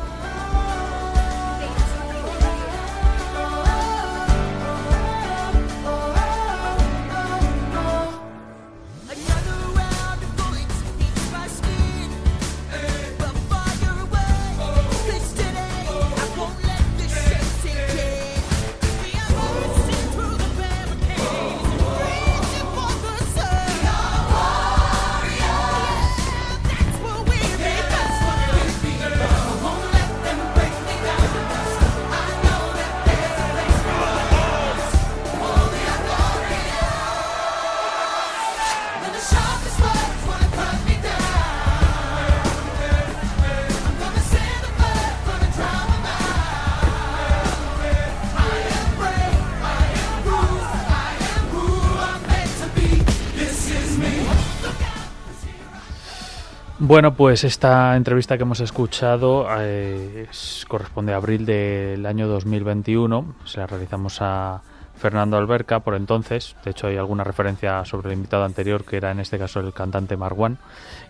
Bueno, 56.83 57.13
pues 57.13 57.43
esta 57.43 57.95
entrevista 57.95 58.37
que 58.37 58.41
hemos 58.41 58.59
escuchado 58.59 59.45
eh, 59.59 60.25
corresponde 60.67 61.13
a 61.13 61.17
abril 61.17 61.45
del 61.45 62.03
año 62.07 62.27
2021. 62.27 63.35
Se 63.45 63.59
la 63.59 63.67
realizamos 63.67 64.17
a 64.19 64.63
Fernando 64.95 65.37
Alberca 65.37 65.81
por 65.81 65.93
entonces. 65.93 66.55
De 66.65 66.71
hecho, 66.71 66.87
hay 66.87 66.97
alguna 66.97 67.23
referencia 67.23 67.85
sobre 67.85 68.09
el 68.09 68.15
invitado 68.15 68.45
anterior, 68.45 68.83
que 68.83 68.97
era 68.97 69.11
en 69.11 69.19
este 69.19 69.37
caso 69.37 69.59
el 69.59 69.73
cantante 69.73 70.17
Marwan. 70.17 70.57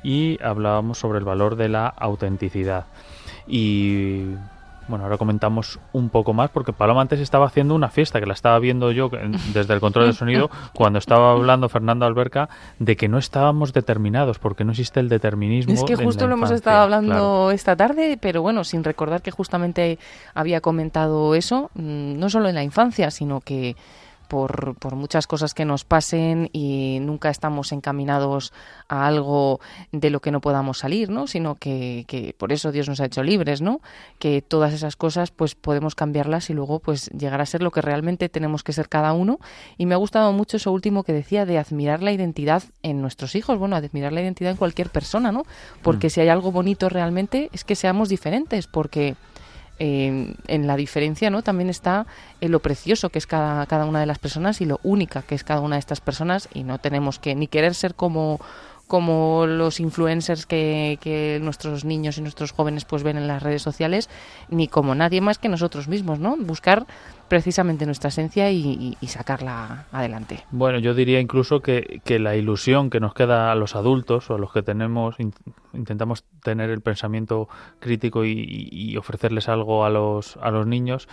Y 0.03 0.37
hablábamos 0.43 0.97
sobre 0.97 1.19
el 1.19 1.25
valor 1.25 1.55
de 1.55 1.69
la 1.69 1.87
autenticidad. 1.87 2.87
Y 3.47 4.25
bueno, 4.91 5.05
ahora 5.05 5.17
comentamos 5.17 5.79
un 5.93 6.09
poco 6.09 6.33
más 6.33 6.51
porque 6.51 6.73
Paloma 6.73 7.01
antes 7.01 7.19
estaba 7.19 7.47
haciendo 7.47 7.73
una 7.73 7.89
fiesta 7.89 8.19
que 8.19 8.27
la 8.27 8.33
estaba 8.33 8.59
viendo 8.59 8.91
yo 8.91 9.09
desde 9.53 9.73
el 9.73 9.79
control 9.79 10.05
de 10.07 10.13
sonido 10.13 10.51
cuando 10.75 10.99
estaba 10.99 11.31
hablando 11.31 11.67
Fernando 11.69 12.05
Alberca 12.05 12.49
de 12.77 12.95
que 12.95 13.07
no 13.07 13.17
estábamos 13.17 13.73
determinados 13.73 14.37
porque 14.37 14.63
no 14.63 14.71
existe 14.71 14.99
el 14.99 15.09
determinismo. 15.09 15.73
Es 15.73 15.83
que 15.83 15.95
justo 15.95 16.27
lo 16.27 16.35
hemos 16.35 16.51
estado 16.51 16.81
hablando 16.81 17.49
esta 17.51 17.75
tarde, 17.75 18.19
pero 18.21 18.43
bueno, 18.43 18.63
sin 18.63 18.83
recordar 18.83 19.21
que 19.21 19.31
justamente 19.31 19.97
había 20.35 20.61
comentado 20.61 21.33
eso, 21.33 21.71
mm, 21.73 22.19
no 22.19 22.29
solo 22.29 22.49
en 22.49 22.55
la 22.55 22.63
infancia, 22.63 23.09
sino 23.09 23.41
que 23.41 23.75
por, 24.31 24.75
por, 24.79 24.95
muchas 24.95 25.27
cosas 25.27 25.53
que 25.53 25.65
nos 25.65 25.83
pasen 25.83 26.49
y 26.53 26.99
nunca 27.01 27.29
estamos 27.29 27.73
encaminados 27.73 28.53
a 28.87 29.05
algo 29.05 29.59
de 29.91 30.09
lo 30.09 30.21
que 30.21 30.31
no 30.31 30.39
podamos 30.39 30.77
salir, 30.77 31.09
¿no? 31.09 31.27
Sino 31.27 31.55
que, 31.55 32.05
que, 32.07 32.33
por 32.37 32.53
eso 32.53 32.71
Dios 32.71 32.87
nos 32.87 33.01
ha 33.01 33.07
hecho 33.07 33.23
libres, 33.23 33.61
¿no? 33.61 33.81
Que 34.19 34.41
todas 34.41 34.71
esas 34.71 34.95
cosas 34.95 35.31
pues 35.31 35.55
podemos 35.55 35.95
cambiarlas 35.95 36.49
y 36.49 36.53
luego 36.53 36.79
pues 36.79 37.09
llegar 37.09 37.41
a 37.41 37.45
ser 37.45 37.61
lo 37.61 37.71
que 37.71 37.81
realmente 37.81 38.29
tenemos 38.29 38.63
que 38.63 38.71
ser 38.71 38.87
cada 38.87 39.11
uno. 39.11 39.37
Y 39.77 39.85
me 39.85 39.95
ha 39.95 39.97
gustado 39.97 40.31
mucho 40.31 40.55
eso 40.55 40.71
último 40.71 41.03
que 41.03 41.11
decía 41.11 41.45
de 41.45 41.57
admirar 41.57 42.01
la 42.01 42.13
identidad 42.13 42.63
en 42.83 43.01
nuestros 43.01 43.35
hijos, 43.35 43.59
bueno, 43.59 43.75
admirar 43.75 44.13
la 44.13 44.21
identidad 44.21 44.51
en 44.51 44.57
cualquier 44.57 44.91
persona, 44.91 45.33
¿no? 45.33 45.43
Porque 45.81 46.07
mm. 46.07 46.09
si 46.09 46.21
hay 46.21 46.29
algo 46.29 46.53
bonito 46.53 46.87
realmente 46.87 47.49
es 47.51 47.65
que 47.65 47.75
seamos 47.75 48.07
diferentes, 48.07 48.67
porque 48.67 49.17
en 49.79 50.67
la 50.67 50.75
diferencia 50.75 51.29
¿no? 51.29 51.41
también 51.41 51.69
está 51.69 52.05
en 52.39 52.51
lo 52.51 52.59
precioso 52.59 53.09
que 53.09 53.17
es 53.17 53.25
cada, 53.25 53.65
cada 53.65 53.85
una 53.85 53.99
de 53.99 54.05
las 54.05 54.19
personas 54.19 54.61
y 54.61 54.65
lo 54.65 54.79
única 54.83 55.23
que 55.23 55.33
es 55.33 55.43
cada 55.43 55.61
una 55.61 55.75
de 55.75 55.79
estas 55.79 56.01
personas 56.01 56.49
y 56.53 56.63
no 56.63 56.77
tenemos 56.77 57.17
que 57.17 57.33
ni 57.33 57.47
querer 57.47 57.73
ser 57.73 57.95
como 57.95 58.39
como 58.91 59.47
los 59.47 59.79
influencers 59.79 60.45
que, 60.45 61.39
nuestros 61.41 61.85
niños 61.85 62.17
y 62.17 62.21
nuestros 62.21 62.51
jóvenes 62.51 62.83
pues 62.83 63.03
ven 63.03 63.15
en 63.15 63.25
las 63.25 63.41
redes 63.41 63.61
sociales, 63.61 64.09
ni 64.49 64.67
como 64.67 64.95
nadie 64.95 65.21
más 65.21 65.37
que 65.37 65.47
nosotros 65.47 65.87
mismos, 65.87 66.19
¿no? 66.19 66.35
Buscar 66.35 66.85
precisamente 67.29 67.85
nuestra 67.85 68.09
esencia 68.09 68.51
y, 68.51 68.97
sacarla 69.07 69.85
adelante. 69.93 70.43
Bueno, 70.51 70.77
yo 70.79 70.93
diría 70.93 71.21
incluso 71.21 71.61
que, 71.61 72.01
que, 72.03 72.19
la 72.19 72.35
ilusión 72.35 72.89
que 72.89 72.99
nos 72.99 73.13
queda 73.13 73.53
a 73.53 73.55
los 73.55 73.77
adultos 73.77 74.29
o 74.29 74.35
a 74.35 74.37
los 74.37 74.51
que 74.51 74.61
tenemos, 74.61 75.15
intentamos 75.71 76.25
tener 76.43 76.69
el 76.69 76.81
pensamiento 76.81 77.47
crítico 77.79 78.25
y, 78.25 78.67
y 78.69 78.97
ofrecerles 78.97 79.47
algo 79.47 79.85
a 79.85 79.89
los, 79.89 80.35
a 80.41 80.51
los 80.51 80.67
niños, 80.67 81.07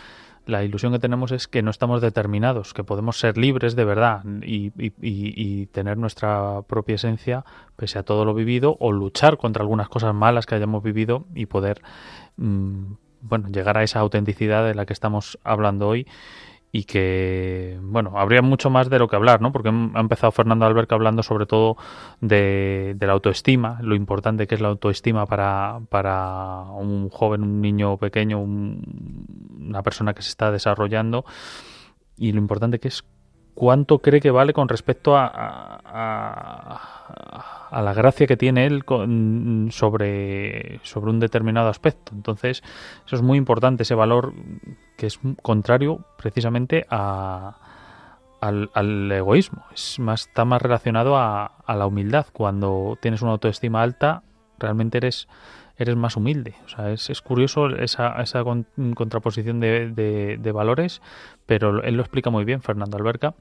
la 0.49 0.65
ilusión 0.65 0.93
que 0.93 0.99
tenemos 0.99 1.31
es 1.31 1.47
que 1.47 1.63
no 1.63 1.71
estamos 1.71 2.01
determinados, 2.01 2.73
que 2.73 2.83
podemos 2.83 3.19
ser 3.19 3.37
libres 3.37 3.77
de 3.77 3.85
verdad 3.85 4.23
y, 4.43 5.67
tener 5.67 5.99
nuestra 5.99 6.63
propia 6.63 6.95
esencia 6.95 7.45
pese 7.77 7.99
a 7.99 8.03
todo 8.03 8.25
lo 8.25 8.33
vivido 8.33 8.77
o 8.81 8.91
luchar 8.91 9.37
contra 9.37 9.63
algunas 9.63 9.91
cosas 9.91 10.15
malas 10.15 10.47
que 10.47 10.55
hayamos 10.55 10.83
vivido 10.83 11.27
y 11.35 11.47
poder 11.47 11.83
mm, 12.39 12.93
bueno 13.21 13.49
llegar 13.49 13.77
a 13.77 13.83
esa 13.83 14.01
autenticidad 14.01 14.65
de 14.65 14.75
la 14.75 14.87
que 14.87 14.95
estamos 14.95 15.39
hablando 15.45 15.87
hoy 15.87 16.07
y 16.71 16.85
que, 16.85 17.79
bueno, 17.83 18.19
habría 18.19 18.43
mucho 18.43 18.69
más 18.69 18.91
de 18.91 18.99
lo 18.99 19.09
que 19.09 19.17
hablar, 19.17 19.41
¿no? 19.41 19.53
Porque 19.53 19.71
ha 19.71 20.01
empezado 20.01 20.33
Fernando 20.33 20.67
Alberca 20.67 20.95
hablando 20.95 21.23
sobre 21.23 21.47
todo 21.47 21.77
de, 22.21 22.97
la 23.01 23.13
autoestima, 23.13 23.79
lo 23.81 23.95
importante 23.95 24.47
que 24.47 24.55
es 24.55 24.61
la 24.61 24.69
autoestima 24.69 25.27
para, 25.27 25.81
para 25.89 26.63
un 26.73 27.09
joven, 27.09 27.43
un 27.43 27.61
niño 27.61 27.97
pequeño, 27.97 28.41
una 28.41 29.83
persona 29.83 30.13
que 30.13 30.23
se 30.23 30.31
está 30.31 30.53
desarrollando 30.53 31.25
y 32.17 32.33
lo 32.33 32.39
importante 32.39 32.79
que 32.79 32.89
es 32.89 33.05
cuánto 33.59 33.99
cree 33.99 34.21
que 34.21 34.31
vale 34.31 34.53
con 34.53 34.69
respecto 34.69 35.17
a, 35.17 35.81
a, 37.73 37.83
la 37.83 37.93
gracia 37.93 38.29
que 38.29 38.37
tiene 38.37 38.67
él 38.67 38.85
sobre, 39.73 40.79
sobre 40.85 41.11
un 41.11 41.19
determinado 41.19 41.69
aspecto. 41.69 42.13
Entonces, 42.15 42.63
eso 43.05 43.17
es 43.17 43.23
muy 43.23 43.37
importante, 43.37 43.83
ese 43.83 43.97
valor 43.97 44.33
que 44.97 45.09
es 45.09 45.19
contrario 45.43 46.05
precisamente 46.17 46.87
a, 46.89 47.57
al, 48.41 48.71
al, 48.75 49.11
egoísmo. 49.11 49.65
Es 49.75 49.99
más, 49.99 50.29
está 50.29 50.45
más 50.45 50.63
relacionado 50.63 51.17
a, 51.17 51.47
a 51.47 51.75
la 51.75 51.89
humildad. 51.89 52.27
Cuando 52.33 52.97
tienes 53.03 53.23
una 53.23 53.33
autoestima 53.33 53.83
alta, 53.83 54.23
realmente 54.61 54.99
eres 54.99 55.27
eres 55.79 55.97
más 55.97 56.17
humilde. 56.17 56.55
O 56.67 56.69
sea, 56.69 56.91
es, 56.91 57.09
es 57.09 57.23
curioso 57.23 57.69
esa, 57.69 58.21
esa 58.21 58.43
contraposición 58.95 59.61
de, 59.61 59.91
de, 60.39 60.53
valores, 60.53 61.01
pero 61.47 61.83
él 61.83 61.95
lo 61.95 62.03
explica 62.03 62.31
muy 62.31 62.45
bien, 62.45 62.61
Fernando 62.61 62.97
Alberca. 62.97 63.35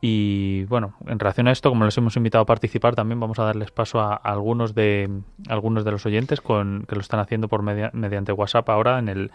Y 0.00 0.64
bueno, 0.64 0.94
en 1.06 1.18
relación 1.18 1.48
a 1.48 1.52
esto, 1.52 1.70
como 1.70 1.84
les 1.84 1.96
hemos 1.96 2.16
invitado 2.16 2.42
a 2.42 2.46
participar, 2.46 2.94
también 2.94 3.18
vamos 3.18 3.38
a 3.38 3.44
darles 3.44 3.70
paso 3.70 4.00
a, 4.00 4.14
algunos 4.14 4.74
de 4.74 5.08
algunos 5.48 5.84
de 5.84 5.90
los 5.90 6.04
oyentes 6.06 6.40
con, 6.40 6.84
que 6.88 6.94
lo 6.94 7.00
están 7.00 7.20
haciendo 7.20 7.48
por 7.48 7.62
mediante 7.62 8.32
WhatsApp 8.32 8.68
ahora 8.68 8.98
en 8.98 9.08
el 9.08 9.30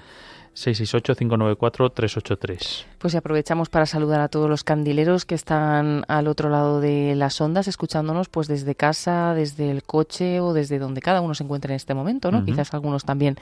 668-594-383. 0.55 2.85
Pues 2.99 3.15
aprovechamos 3.15 3.69
para 3.69 3.85
saludar 3.85 4.21
a 4.21 4.29
todos 4.29 4.49
los 4.49 4.63
candileros 4.63 5.25
que 5.25 5.35
están 5.35 6.05
al 6.07 6.27
otro 6.27 6.49
lado 6.49 6.79
de 6.79 7.15
las 7.15 7.41
ondas, 7.41 7.67
escuchándonos 7.67 8.29
pues 8.29 8.47
desde 8.47 8.75
casa, 8.75 9.33
desde 9.33 9.71
el 9.71 9.83
coche 9.83 10.39
o 10.39 10.53
desde 10.53 10.79
donde 10.79 11.01
cada 11.01 11.19
uno 11.21 11.33
se 11.33 11.43
encuentre 11.43 11.73
en 11.73 11.77
este 11.77 11.93
momento, 11.93 12.31
¿no? 12.31 12.45
Quizás 12.45 12.73
algunos 12.73 13.03
también 13.03 13.37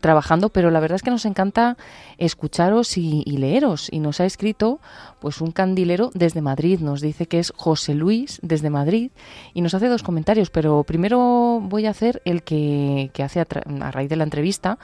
trabajando, 0.00 0.50
pero 0.50 0.70
la 0.70 0.80
verdad 0.80 0.96
es 0.96 1.02
que 1.02 1.10
nos 1.10 1.24
encanta 1.24 1.76
escucharos 2.18 2.98
y, 2.98 3.22
leeros. 3.24 3.88
Y 3.90 4.00
nos 4.00 4.20
ha 4.20 4.24
escrito 4.24 4.80
pues 5.20 5.40
un 5.40 5.52
candilero 5.52 6.10
desde 6.14 6.40
Madrid, 6.40 6.80
nos 6.80 7.00
dice 7.00 7.26
que 7.26 7.38
es 7.38 7.52
José 7.56 7.94
Luis 7.94 8.38
desde 8.42 8.70
Madrid 8.70 9.10
y 9.54 9.60
nos 9.60 9.74
hace 9.74 9.88
dos 9.88 10.02
comentarios, 10.02 10.50
pero 10.50 10.84
primero 10.84 11.60
voy 11.62 11.86
a 11.86 11.90
hacer 11.90 12.22
el 12.24 12.42
que, 12.42 13.10
hace 13.22 13.40
a, 13.40 13.90
raíz 13.90 14.08
de 14.08 14.16
la 14.16 14.24
entrevista, 14.24 14.78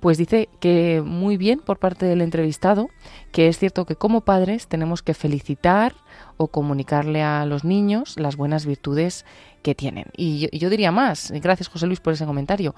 pues 0.00 0.18
dice 0.18 0.48
que 0.60 1.02
muy 1.22 1.36
bien 1.36 1.60
por 1.60 1.78
parte 1.78 2.04
del 2.04 2.20
entrevistado, 2.20 2.90
que 3.30 3.46
es 3.48 3.58
cierto 3.58 3.86
que 3.86 3.96
como 3.96 4.22
padres 4.22 4.66
tenemos 4.66 5.02
que 5.02 5.14
felicitar 5.14 5.94
o 6.36 6.48
comunicarle 6.48 7.22
a 7.22 7.46
los 7.46 7.64
niños 7.64 8.18
las 8.18 8.36
buenas 8.36 8.66
virtudes 8.66 9.24
que 9.62 9.74
tienen. 9.74 10.06
Y 10.16 10.58
yo, 10.58 10.68
diría 10.68 10.90
más, 10.90 11.30
gracias 11.30 11.68
José 11.68 11.86
Luis 11.86 12.00
por 12.00 12.12
ese 12.12 12.26
comentario, 12.26 12.74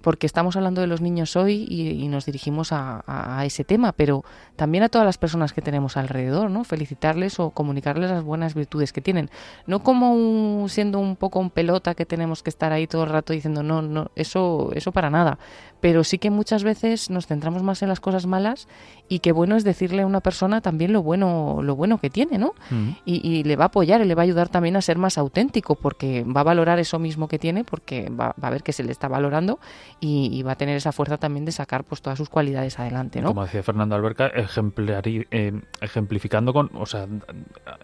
porque 0.00 0.26
estamos 0.26 0.56
hablando 0.56 0.80
de 0.80 0.86
los 0.86 1.00
niños 1.00 1.34
hoy 1.34 1.66
y, 1.68 2.06
nos 2.06 2.24
dirigimos 2.24 2.68
a, 2.70 3.42
ese 3.44 3.64
tema, 3.64 3.92
pero 3.92 4.24
también 4.54 4.84
a 4.84 4.88
todas 4.88 5.04
las 5.04 5.18
personas 5.18 5.52
que 5.52 5.60
tenemos 5.60 5.96
alrededor, 5.96 6.50
¿no? 6.50 6.62
Felicitarles 6.62 7.40
o 7.40 7.50
comunicarles 7.50 8.10
las 8.10 8.22
buenas 8.22 8.54
virtudes 8.54 8.92
que 8.92 9.00
tienen. 9.00 9.28
No 9.66 9.82
como 9.82 10.68
siendo 10.68 11.00
un 11.00 11.16
poco 11.16 11.40
un 11.40 11.50
pelota 11.50 11.94
que 11.94 12.06
tenemos 12.06 12.44
que 12.44 12.50
estar 12.50 12.72
ahí 12.72 12.86
todo 12.86 13.04
el 13.04 13.10
rato 13.10 13.32
diciendo, 13.32 13.64
no, 13.64 13.82
no, 13.82 14.12
eso, 14.14 14.70
eso 14.74 14.92
para 14.92 15.10
nada. 15.10 15.38
Pero 15.80 16.04
sí 16.04 16.18
que 16.18 16.30
muchas 16.30 16.64
veces 16.64 17.10
nos 17.10 17.26
centramos 17.26 17.62
más 17.62 17.82
en 17.82 17.88
las 17.88 18.00
cosas 18.00 18.26
malas 18.26 18.68
y 19.08 19.20
qué 19.20 19.32
bueno 19.32 19.56
es 19.56 19.64
decirle 19.64 20.02
a 20.02 20.06
una 20.06 20.20
persona 20.20 20.60
también 20.60 20.92
lo 20.92 21.02
bueno, 21.02 21.60
lo 21.62 21.76
bueno 21.76 21.98
que 21.98 22.10
tiene, 22.10 22.38
¿no? 22.38 22.54
Mm. 22.70 22.90
Y, 23.04 23.44
le 23.44 23.56
va 23.56 23.64
a 23.64 23.66
apoyar 23.68 24.00
y 24.00 24.04
le 24.04 24.14
va 24.14 24.22
a 24.22 24.24
ayudar 24.24 24.48
también 24.48 24.76
a 24.76 24.82
ser 24.82 24.98
más 24.98 25.16
auténtico 25.16 25.76
porque 25.76 26.24
va 26.24 26.40
a 26.40 26.44
valorar 26.44 26.78
eso 26.78 26.98
mismo 26.98 27.28
que 27.28 27.38
tiene 27.38 27.64
porque 27.64 28.10
va, 28.10 28.34
va 28.42 28.48
a 28.48 28.50
ver 28.50 28.62
que 28.62 28.72
se 28.72 28.82
le 28.82 28.90
está 28.92 29.08
valorando 29.08 29.58
y, 30.00 30.42
va 30.42 30.52
a 30.52 30.56
tener 30.56 30.76
esa 30.76 30.92
fuerza 30.92 31.18
también 31.18 31.44
de 31.44 31.52
sacar 31.52 31.84
pues 31.84 32.00
todas 32.02 32.18
sus 32.18 32.28
cualidades 32.28 32.78
adelante, 32.78 33.20
¿no? 33.20 33.28
Como 33.28 33.44
decía 33.44 33.62
Fernando 33.62 33.94
Alberca, 33.94 34.30
eh, 34.34 35.60
ejemplificando 35.80 36.52
con, 36.52 36.70
o 36.74 36.86
sea, 36.86 37.06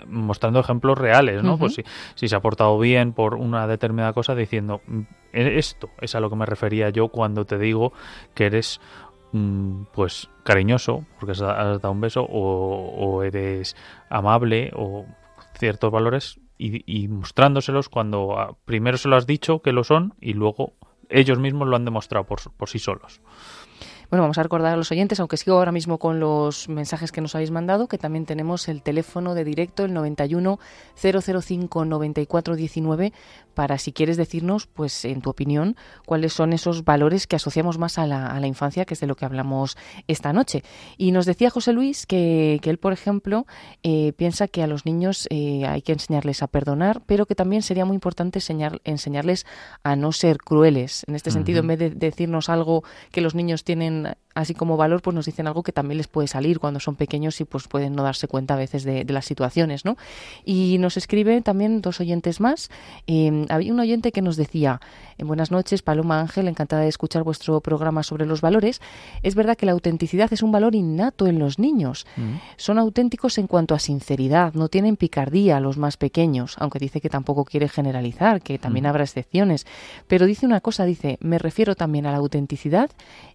mostrando 0.07 0.61
ejemplos 0.61 0.99
reales, 0.99 1.43
¿no? 1.43 1.59
Pues 1.59 1.75
si, 1.75 1.85
si 2.15 2.29
se 2.29 2.37
ha 2.37 2.41
portado 2.41 2.79
bien 2.79 3.13
por 3.13 3.35
una 3.35 3.67
determinada 3.67 4.13
cosa, 4.13 4.35
diciendo 4.35 4.81
esto 5.35 5.91
es 6.01 6.15
a 6.15 6.21
lo 6.21 6.31
que 6.31 6.37
me 6.37 6.47
refería 6.47 6.91
yo 6.91 7.09
cuando 7.09 7.45
te 7.45 7.59
digo 7.59 7.93
que 8.35 8.47
eres 8.47 8.81
mm, 9.33 9.85
pues 9.93 10.29
cariñoso 10.45 11.05
porque 11.19 11.33
has 11.33 11.41
dado 11.41 11.91
un 11.91 12.01
beso 12.01 12.23
o, 12.23 13.23
eres 13.23 13.77
amable 14.09 14.71
o 14.75 15.07
ciertos 15.59 15.91
valores 15.91 16.41
y, 16.57 16.83
y, 16.87 17.09
mostrándoselos 17.09 17.89
cuando 17.89 18.39
ah, 18.39 18.57
primero 18.65 18.97
se 18.97 19.09
lo 19.09 19.17
has 19.17 19.27
dicho 19.27 19.61
que 19.61 19.73
lo 19.73 19.83
son 19.83 20.15
y 20.21 20.35
luego 20.35 20.75
ellos 21.09 21.39
mismos 21.39 21.69
lo 21.69 21.77
han 21.77 21.85
demostrado 21.85 22.25
por, 22.25 22.41
por 22.53 22.69
sí 22.69 22.79
solos. 22.79 23.21
Bueno, 24.11 24.23
vamos 24.23 24.39
a 24.39 24.43
recordar 24.43 24.75
a 24.75 24.77
los 24.77 24.93
oyentes, 24.93 25.19
aunque 25.19 25.37
sigo 25.37 25.57
ahora 25.57 25.73
mismo 25.73 25.99
con 25.99 26.21
los 26.21 26.69
mensajes 26.69 27.11
que 27.11 27.21
nos 27.21 27.35
habéis 27.35 27.51
mandado, 27.51 27.89
que 27.89 27.99
también 27.99 28.27
tenemos 28.27 28.69
el 28.69 28.83
teléfono 28.83 29.35
de 29.35 29.45
directo, 29.45 29.85
el 29.85 29.95
91 29.95 30.59
005 30.95 31.85
9419, 31.85 33.13
para 33.55 33.79
si 33.79 33.93
quieres 33.93 34.17
decirnos, 34.17 34.67
pues 34.67 35.05
en 35.05 35.21
tu 35.21 35.31
opinión, 35.31 35.77
cuáles 36.07 36.33
son 36.33 36.53
esos 36.53 36.85
valores 36.85 37.27
que 37.27 37.37
asociamos 37.37 37.79
más 37.79 37.99
a 37.99 38.07
la, 38.07 38.27
a 38.27 38.41
la 38.41 38.47
infancia, 38.47 38.85
que 38.85 38.95
es 38.95 39.01
de 39.01 39.07
lo 39.07 39.17
que 39.17 39.25
hablamos 39.25 39.77
esta 40.09 40.33
noche. 40.33 40.63
Y 40.97 41.13
nos 41.13 41.27
decía 41.27 41.51
José 41.51 41.73
Luis 41.73 42.07
que, 42.07 42.59
que 42.63 42.71
él, 42.71 42.79
por 42.79 42.93
ejemplo, 42.93 43.47
eh, 43.83 44.13
piensa 44.13 44.49
que 44.49 44.63
a 44.63 44.67
los 44.67 44.87
niños 44.87 45.27
eh, 45.31 45.65
hay 45.67 45.83
que 45.83 45.93
enseñarles 45.93 46.43
a 46.43 46.49
perdonar, 46.49 47.03
pero 47.07 47.27
que 47.27 47.35
también 47.35 47.63
sería 47.63 47.85
muy 47.85 47.95
importante 47.95 48.39
enseñar, 48.39 48.81
enseñarles 48.85 49.47
a 49.83 49.97
no 49.97 50.13
ser 50.13 50.39
crueles. 50.39 51.05
En 51.07 51.15
este 51.15 51.31
sentido, 51.31 51.61
en 51.61 51.67
vez 51.69 51.79
de 51.79 51.91
decirnos 51.91 52.49
algo 52.49 52.85
que 53.11 53.21
los 53.21 53.35
niños 53.35 53.65
tienen 53.65 54.17
así 54.35 54.55
como 54.55 54.77
valor, 54.77 55.01
pues 55.03 55.15
nos 55.15 55.27
dicen 55.27 55.47
algo 55.47 55.63
que 55.63 55.73
también 55.73 55.99
les 55.99 56.09
puede 56.09 56.29
salir 56.29 56.59
cuando 56.59 56.81
son 56.81 56.97
pequeños 56.97 57.41
y 57.41 57.45
pues 57.45 57.69
pueden 57.69 57.95
no 57.95 58.03
darse 58.03 58.29
cuenta 58.29 58.55
a 58.55 58.57
veces 58.57 58.85
de, 58.85 59.05
las 59.05 59.25
situaciones, 59.25 59.85
¿no? 59.85 59.97
Y 60.45 60.79
nos 60.79 60.97
escribe 60.97 61.41
también 61.41 61.81
dos 61.81 62.01
oyentes 62.01 62.41
más. 62.41 62.71
Em, 63.07 63.47
había 63.49 63.73
un 63.73 63.79
oyente 63.79 64.11
que 64.11 64.23
nos 64.23 64.37
decía, 64.37 64.81
en 65.19 65.29
buenas 65.29 65.51
noches, 65.51 65.83
Paloma 65.83 66.21
Ángel, 66.21 66.49
encantada 66.49 66.83
de 66.83 66.89
escuchar 66.89 67.23
vuestro 67.23 67.61
programa 67.61 68.03
sobre 68.03 68.27
los 68.27 68.41
valores. 68.41 68.81
Es 69.23 69.35
verdad 69.35 69.57
que 69.57 69.67
la 69.67 69.73
autenticidad 69.73 70.33
es 70.33 70.43
un 70.43 70.51
valor 70.51 70.75
innato 70.75 71.27
en 71.27 71.39
los 71.39 71.59
niños. 71.59 72.07
Mm. 72.17 72.35
Son 72.57 72.79
auténticos 72.79 73.39
en 73.39 73.47
cuanto 73.47 73.75
a 73.75 73.79
sinceridad, 73.79 74.55
no 74.55 74.69
tienen 74.69 74.97
picardía 74.97 75.61
los 75.61 75.79
más 75.79 75.97
pequeños, 75.97 76.57
aunque 76.59 76.79
dice 76.79 77.01
que 77.01 77.09
tampoco 77.09 77.45
quiere 77.45 77.69
generalizar, 77.69 78.43
que 78.43 78.59
también 78.59 78.85
mm. 78.85 78.89
habrá 78.89 79.05
excepciones. 79.05 79.67
Pero 80.09 80.27
dice 80.27 80.47
una 80.47 80.61
cosa, 80.61 80.85
dice, 80.85 81.19
me 81.21 81.39
refiero 81.39 81.77
también 81.77 82.07
a 82.07 82.11
la 82.11 82.19
autenticidad 82.19 82.91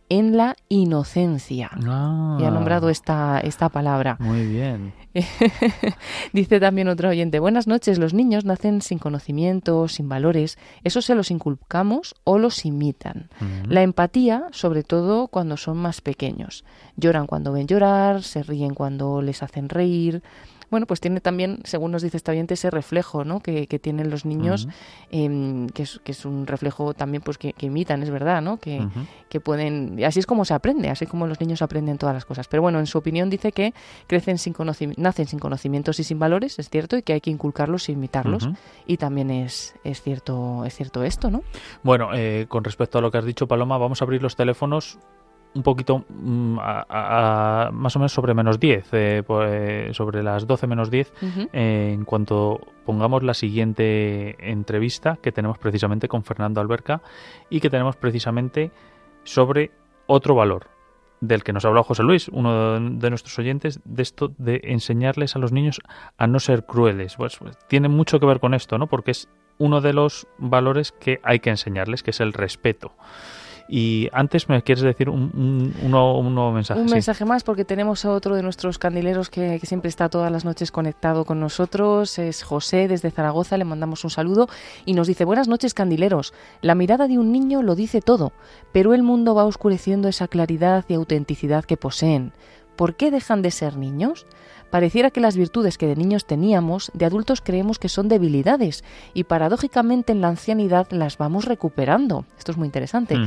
en 0.10 0.36
la 0.36 0.56
inocencia. 0.68 1.70
Ah, 1.88 2.38
y 2.40 2.44
ha 2.44 2.52
nombrado 2.52 2.90
esta, 2.90 3.40
esta 3.40 3.70
palabra. 3.70 4.18
Muy 4.20 4.46
bien. 4.46 4.94
Dice 6.34 6.60
también 6.60 6.88
otro 6.88 7.10
oyente, 7.10 7.40
buenas 7.40 7.68
noches, 7.68 7.98
los 8.00 8.14
niños 8.14 8.46
nacen 8.46 8.82
sin 8.82 9.00
conocimiento, 9.00 9.88
sin 9.88 10.10
valores, 10.10 10.58
eso 10.84 11.02
se 11.02 11.16
los 11.16 11.32
inculcamos 11.32 12.16
o 12.24 12.38
los 12.38 12.66
imitan. 12.66 13.30
La 13.68 13.82
empatía, 13.82 14.46
sobre 14.52 14.84
todo 14.84 15.28
cuando 15.28 15.58
son 15.58 15.78
más 15.78 16.02
pequeños. 16.02 16.64
Lloran 16.96 17.28
cuando 17.28 17.52
ven 17.52 17.68
llorar, 17.68 18.24
se 18.24 18.44
ríen 18.44 18.74
cuando 18.74 19.22
les 19.22 19.42
hacen 19.42 19.70
reír, 19.70 20.22
bueno, 20.70 20.86
pues 20.86 21.00
tiene 21.00 21.22
también, 21.22 21.60
según 21.64 21.92
nos 21.92 22.02
dice 22.02 22.18
esta 22.18 22.32
oyente, 22.32 22.54
ese 22.54 22.70
reflejo 22.70 23.24
¿no? 23.24 23.40
que, 23.40 23.68
tienen 23.80 24.10
los 24.10 24.26
niños, 24.26 24.68
em, 25.10 25.68
que, 25.70 25.84
es, 25.84 26.00
que, 26.04 26.12
es, 26.12 26.26
un 26.26 26.48
reflejo 26.48 26.94
también 26.94 27.24
pues 27.24 27.38
que, 27.38 27.54
imitan, 27.60 28.04
es 28.04 28.10
verdad, 28.10 28.42
¿no? 28.42 28.58
Que, 28.58 28.86
que 29.30 29.40
pueden, 29.40 30.04
así 30.04 30.20
es 30.20 30.26
como 30.26 30.46
se 30.46 30.54
aprende, 30.54 30.90
así 30.90 31.06
como 31.06 31.28
los 31.28 31.40
niños 31.40 31.62
aprenden 31.62 31.98
todas 31.98 32.14
las 32.14 32.26
cosas. 32.26 32.48
Pero 32.48 32.62
bueno, 32.62 32.80
en 32.80 32.88
su 32.88 32.98
opinión 32.98 33.30
dice 33.30 33.52
que 33.52 33.74
crecen 34.08 34.38
sin 34.38 34.56
nacen 34.98 35.28
sin 35.28 35.40
conocimientos 35.40 36.00
y 36.00 36.04
sin 36.04 36.20
valores, 36.20 36.60
es 36.60 36.70
cierto, 36.70 36.98
y 36.98 37.04
que 37.04 37.14
hay 37.14 37.22
que 37.22 37.32
inculcarlos 37.32 37.90
e 37.90 37.94
imitarlos. 37.94 38.50
Y 38.86 38.98
también 38.98 39.32
es, 39.32 39.76
es, 39.84 40.02
cierto, 40.02 40.66
es 40.66 40.76
cierto 40.76 41.04
esto, 41.04 41.30
¿no? 41.30 41.44
Bueno, 41.84 42.10
eh, 42.14 42.46
con 42.48 42.64
respecto 42.64 42.98
a 42.98 43.02
lo 43.02 43.12
que 43.12 43.18
has 43.18 43.26
dicho, 43.26 43.48
Paloma, 43.48 43.78
vamos 43.78 44.02
a 44.02 44.06
abrir 44.06 44.22
los 44.22 44.36
teléfonos 44.36 45.00
un 45.54 45.64
poquito 45.64 46.06
mm, 46.10 46.54
más 46.56 47.96
o 47.96 48.00
menos 48.00 48.14
sobre 48.14 48.34
menos 48.34 48.60
10, 48.60 48.88
eh, 48.92 49.24
pues, 49.26 49.96
sobre 49.96 50.24
las 50.24 50.46
12 50.46 50.68
menos 50.68 50.92
10, 50.92 51.14
eh, 51.54 51.92
en 51.94 52.06
cuanto 52.06 52.60
pongamos 52.86 53.24
la 53.24 53.34
siguiente 53.34 54.36
entrevista 54.40 55.18
que 55.22 55.32
tenemos 55.32 55.58
precisamente 55.58 56.08
con 56.08 56.24
Fernando 56.24 56.62
Alberca 56.62 57.02
y 57.50 57.60
que 57.60 57.70
tenemos 57.70 57.96
precisamente 57.96 58.72
sobre 59.24 59.72
otro 60.08 60.36
valor 60.36 60.68
del 61.22 61.44
que 61.44 61.52
nos 61.52 61.66
habló 61.66 61.84
José 61.84 62.04
Luis, 62.04 62.30
uno 62.30 62.80
de 62.80 63.10
nuestros 63.10 63.38
oyentes, 63.40 63.82
de 63.84 64.04
esto 64.04 64.32
de 64.38 64.62
enseñarles 64.64 65.36
a 65.36 65.40
los 65.40 65.52
niños 65.52 65.82
a 66.18 66.28
no 66.28 66.40
ser 66.40 66.66
crueles. 66.66 67.16
Pues, 67.18 67.38
pues 67.38 67.58
tiene 67.68 67.90
mucho 67.90 68.20
que 68.20 68.26
ver 68.26 68.40
con 68.40 68.54
esto, 68.54 68.78
¿no? 68.78 68.88
Porque 68.88 69.12
es 69.12 69.28
uno 69.58 69.82
de 69.82 69.94
los 69.94 70.28
valores 70.38 70.94
que 70.94 71.20
hay 71.24 71.40
que 71.40 71.50
enseñarles, 71.50 72.04
que 72.04 72.12
es 72.12 72.22
el 72.22 72.34
respeto. 72.34 72.94
Y 73.72 74.10
antes 74.14 74.50
me 74.50 74.64
quieres 74.64 74.84
decir 74.84 75.10
un, 75.10 75.32
un, 75.84 75.92
nuevo, 75.92 76.52
mensaje. 76.52 76.82
Un 76.82 76.88
mensaje 76.90 77.24
más 77.24 77.44
porque 77.44 77.66
tenemos 77.66 78.04
a 78.04 78.12
otro 78.12 78.36
de 78.36 78.42
nuestros 78.42 78.80
candileros 78.80 79.30
que, 79.30 79.60
siempre 79.60 79.90
está 79.90 80.10
todas 80.10 80.32
las 80.32 80.44
noches 80.44 80.72
conectado 80.72 81.24
con 81.24 81.40
nosotros. 81.40 82.18
Es 82.18 82.42
José 82.42 82.88
desde 82.88 83.12
Zaragoza. 83.12 83.58
Le 83.58 83.66
mandamos 83.66 84.04
un 84.04 84.10
saludo 84.10 84.48
y 84.86 84.94
nos 84.94 85.08
dice, 85.08 85.24
buenas 85.24 85.48
noches 85.48 85.76
candileros. 85.76 86.34
La 86.62 86.74
mirada 86.74 87.08
de 87.08 87.20
un 87.20 87.32
niño 87.32 87.62
lo 87.62 87.76
dice 87.76 88.02
todo, 88.02 88.34
pero 88.72 88.96
el 88.96 89.04
mundo 89.04 89.36
va 89.36 89.46
oscureciendo 89.46 90.08
esa 90.08 90.28
claridad 90.28 90.86
y 90.88 90.96
autenticidad 90.96 91.64
que 91.64 91.78
poseen 91.78 92.34
¿por 92.80 92.96
qué 92.96 93.12
dejan 93.12 93.42
de 93.42 93.52
ser 93.52 93.76
niños? 93.76 94.26
Pareciera 94.70 95.12
que 95.12 95.20
las 95.20 95.36
virtudes 95.36 95.78
que 95.78 95.88
de 95.88 95.96
niños 95.96 96.26
teníamos, 96.26 96.92
de 96.94 97.06
adultos 97.06 97.42
creemos 97.42 97.80
que 97.80 97.90
son 97.90 98.08
debilidades 98.08 98.84
y 99.14 99.24
paradójicamente 99.24 100.12
en 100.12 100.22
la 100.22 100.28
ancianidad 100.28 100.88
las 100.92 101.18
vamos 101.18 101.46
recuperando. 101.46 102.26
Esto 102.38 102.52
es 102.52 102.58
muy 102.58 102.68
interesante. 102.68 103.18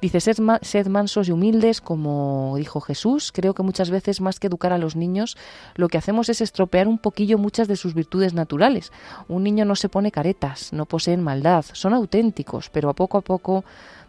Dice, 0.00 0.20
sed, 0.20 0.86
mansos 0.88 1.28
y 1.28 1.32
humildes, 1.32 1.82
como 1.82 2.54
dijo 2.56 2.80
Jesús. 2.80 3.32
Creo 3.32 3.52
que 3.52 3.62
muchas 3.62 3.90
veces, 3.90 4.22
más 4.22 4.40
que 4.40 4.46
educar 4.46 4.72
a 4.72 4.78
los 4.78 4.96
niños, 4.96 5.36
lo 5.74 5.88
que 5.88 5.98
hacemos 5.98 6.30
es 6.30 6.40
estropear 6.40 6.88
un 6.88 6.96
poquillo 6.96 7.36
muchas 7.36 7.68
de 7.68 7.76
sus 7.76 7.92
virtudes 7.92 8.32
naturales. 8.32 8.92
Un 9.28 9.44
niño 9.44 9.66
no 9.66 9.76
se 9.76 9.90
pone 9.90 10.10
caretas, 10.10 10.72
no 10.72 10.86
poseen 10.86 11.22
maldad, 11.22 11.66
son 11.72 11.92
auténticos, 11.92 12.70
pero 12.70 12.88
a 12.88 12.94
poco 12.94 13.18
a 13.18 13.20
poco 13.20 13.64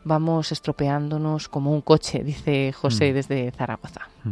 vamos 0.05 0.53
estropeándonos 0.53 1.49
como 1.49 1.73
un 1.73 1.81
coche, 1.81 2.23
dice 2.23 2.71
José 2.71 3.11
mm. 3.11 3.13
desde 3.13 3.51
Zaragoza. 3.51 4.07
Mm. 4.23 4.31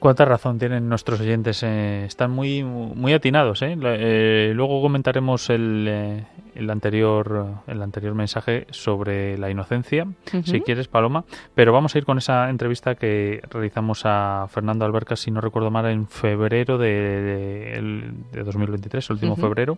Cuánta 0.00 0.24
razón 0.24 0.58
tienen 0.58 0.88
nuestros 0.88 1.20
oyentes. 1.20 1.62
Eh, 1.62 2.06
están 2.06 2.30
muy, 2.30 2.64
muy 2.64 3.12
atinados. 3.12 3.60
¿eh? 3.60 3.76
eh 3.82 4.52
luego 4.54 4.80
comentaremos 4.80 5.50
el, 5.50 5.84
eh, 5.86 6.26
el, 6.54 6.70
anterior, 6.70 7.56
el 7.66 7.82
anterior 7.82 8.14
mensaje 8.14 8.66
sobre 8.70 9.36
la 9.36 9.50
inocencia, 9.50 10.06
si 10.42 10.62
quieres, 10.62 10.88
Paloma. 10.88 11.26
Pero 11.54 11.74
vamos 11.74 11.94
a 11.94 11.98
ir 11.98 12.06
con 12.06 12.16
esa 12.16 12.48
entrevista 12.48 12.94
que 12.94 13.42
realizamos 13.50 14.00
a 14.06 14.46
Fernando 14.48 14.86
Alberca, 14.86 15.16
si 15.16 15.30
no 15.30 15.42
recuerdo 15.42 15.70
mal, 15.70 15.84
en 15.84 16.08
febrero 16.08 16.78
de, 16.78 18.16
de, 18.32 18.42
2023, 18.42 19.10
el 19.10 19.14
último 19.14 19.36
febrero, 19.36 19.76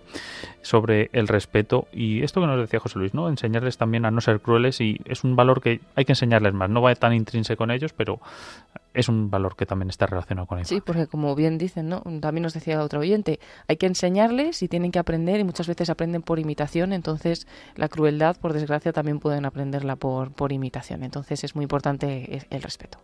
sobre 0.63 1.11
el 1.13 1.27
respeto. 1.27 1.89
Y 1.93 2.23
esto 2.23 2.41
que 2.41 2.47
nos 2.47 2.61
decía 2.61 2.79
José 2.79 3.01
Luis, 3.01 3.13
¿no? 3.13 3.29
Enseñarles 3.29 3.77
también 3.77 4.05
a 4.05 4.13
no 4.13 4.21
ser 4.21 4.39
crueles 4.39 4.81
y 4.81 5.01
es 5.05 5.25
un 5.25 5.35
valor 5.35 5.61
que 5.61 5.81
hay 5.97 6.05
que 6.05 6.13
enseñarles 6.13 6.55
más. 6.55 6.71
No 6.71 6.81
va 6.81 6.95
tan 6.95 7.13
intrínseco 7.13 7.65
en 7.65 7.73
ellos, 7.73 7.93
pero 7.93 8.21
es 8.95 9.09
un 9.09 9.31
valor 9.31 9.57
que 9.57 9.67
también 9.67 9.91
está 9.91 10.07
relacionado 10.13 10.47
con 10.47 10.61
eso. 10.61 10.69
Sí, 10.69 10.81
porque 10.81 11.07
como 11.07 11.35
bien 11.35 11.59
dicen, 11.59 11.89
¿no? 11.89 12.03
También 12.21 12.43
nos 12.43 12.55
decía 12.55 12.81
otro 12.83 13.01
oyente, 13.01 13.41
hay 13.67 13.77
que 13.77 13.87
enseñarles 13.87 14.63
y 14.63 14.69
tienen 14.69 14.93
que 14.93 14.99
aprender 14.99 15.41
y 15.41 15.45
muchas 15.45 15.67
veces 15.67 15.91
aprenden 15.91 16.23
por 16.23 16.39
imitación, 16.39 16.93
entonces 16.93 17.47
la 17.75 17.89
crueldad, 17.89 18.37
por 18.37 18.53
desgracia, 18.53 18.93
también 18.93 19.19
pueden 19.19 19.45
aprenderla 19.45 19.97
por, 19.97 20.33
por 20.33 20.53
imitación. 20.53 21.03
Entonces 21.03 21.45
es 21.45 21.55
muy 21.55 21.65
importante 21.65 22.47
el 22.51 22.63
respeto. 22.63 22.99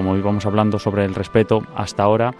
como 0.00 0.16
íbamos 0.16 0.46
hablando 0.46 0.78
sobre 0.78 1.04
el 1.04 1.14
respeto 1.14 1.62
hasta 1.74 2.04
ahora, 2.04 2.32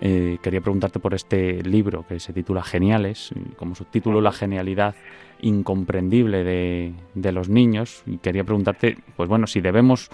eh, 0.00 0.38
quería 0.42 0.60
preguntarte 0.60 1.00
por 1.00 1.14
este 1.14 1.62
libro 1.62 2.04
que 2.06 2.20
se 2.20 2.32
titula 2.32 2.62
Geniales, 2.62 3.32
como 3.56 3.74
subtítulo 3.74 4.20
La 4.20 4.32
genialidad 4.32 4.94
incomprendible 5.40 6.44
de, 6.44 6.92
de 7.14 7.32
los 7.32 7.48
niños. 7.48 8.02
Y 8.06 8.18
quería 8.18 8.44
preguntarte, 8.44 8.96
pues 9.16 9.28
bueno, 9.28 9.46
si 9.46 9.60
debemos 9.60 10.10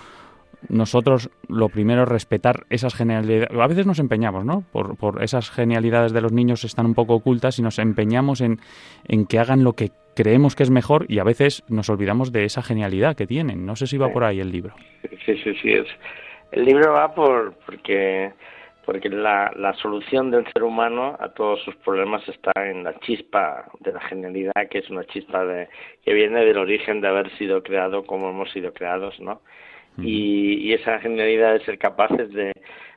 nosotros 0.69 1.31
lo 1.49 1.69
primero 1.69 2.05
respetar 2.05 2.65
esas 2.71 2.95
genialidades. 2.95 3.49
A 3.59 3.67
veces 3.67 3.87
nos 3.87 3.99
empeñamos, 3.99 4.45
¿no? 4.45 4.65
Por, 4.73 4.97
por, 4.97 5.23
esas 5.23 5.51
genialidades 5.51 6.13
de 6.13 6.21
los 6.21 6.33
niños 6.33 6.65
están 6.65 6.87
un 6.87 6.95
poco 6.95 7.15
ocultas 7.15 7.59
y 7.59 7.63
nos 7.63 7.79
empeñamos 7.79 8.41
en, 8.41 8.59
en, 9.07 9.27
que 9.27 9.39
hagan 9.39 9.65
lo 9.65 9.75
que 9.75 9.91
creemos 10.15 10.55
que 10.55 10.63
es 10.63 10.71
mejor 10.71 11.07
y 11.09 11.19
a 11.19 11.25
veces 11.25 11.65
nos 11.69 11.89
olvidamos 11.91 12.33
de 12.33 12.45
esa 12.45 12.63
genialidad 12.63 13.17
que 13.17 13.27
tienen. 13.27 13.67
No 13.67 13.77
sé 13.77 13.87
si 13.87 13.99
va 13.99 14.13
por 14.13 14.25
ahí 14.25 14.41
el 14.41 14.51
libro. 14.51 14.75
Sí, 15.25 15.37
sí, 15.43 15.55
sí. 15.61 15.73
Es, 15.73 15.87
el 16.53 16.65
libro 16.65 16.93
va 16.93 17.15
por 17.15 17.55
porque 17.67 18.33
porque 18.85 19.09
la, 19.09 19.53
la 19.57 19.75
solución 19.75 20.31
del 20.31 20.45
ser 20.53 20.63
humano 20.63 21.17
a 21.19 21.31
todos 21.31 21.63
sus 21.63 21.75
problemas 21.77 22.27
está 22.29 22.53
en 22.57 22.85
la 22.85 22.99
chispa 23.01 23.71
de 23.81 23.93
la 23.93 24.01
genialidad, 24.01 24.69
que 24.71 24.79
es 24.79 24.91
una 24.91 25.05
chispa 25.05 25.45
de, 25.45 25.69
que 26.05 26.13
viene 26.13 26.45
del 26.45 26.59
origen 26.59 27.01
de 27.01 27.09
haber 27.09 27.31
sido 27.39 27.63
creado 27.63 28.05
como 28.05 28.31
hemos 28.31 28.51
sido 28.53 28.73
creados, 28.73 29.19
¿no? 29.21 29.41
Y, 29.97 30.55
y 30.55 30.73
esa 30.73 30.99
genialidad 30.99 31.55
es 31.55 31.63
ser 31.63 31.79
capaces 31.79 32.33
de, 32.33 32.53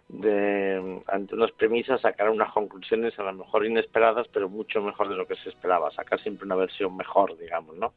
de, 0.10 1.02
ante 1.08 1.36
unas 1.36 1.52
premisas, 1.52 2.02
sacar 2.02 2.30
unas 2.30 2.52
conclusiones 2.54 3.18
a 3.20 3.24
lo 3.24 3.34
mejor 3.34 3.66
inesperadas, 3.66 4.28
pero 4.32 4.50
mucho 4.50 4.82
mejor 4.82 5.10
de 5.10 5.16
lo 5.16 5.28
que 5.28 5.36
se 5.36 5.50
esperaba, 5.50 5.92
sacar 5.92 6.20
siempre 6.22 6.46
una 6.46 6.56
versión 6.56 6.96
mejor, 6.96 7.38
digamos, 7.38 7.76
¿no? 7.78 7.94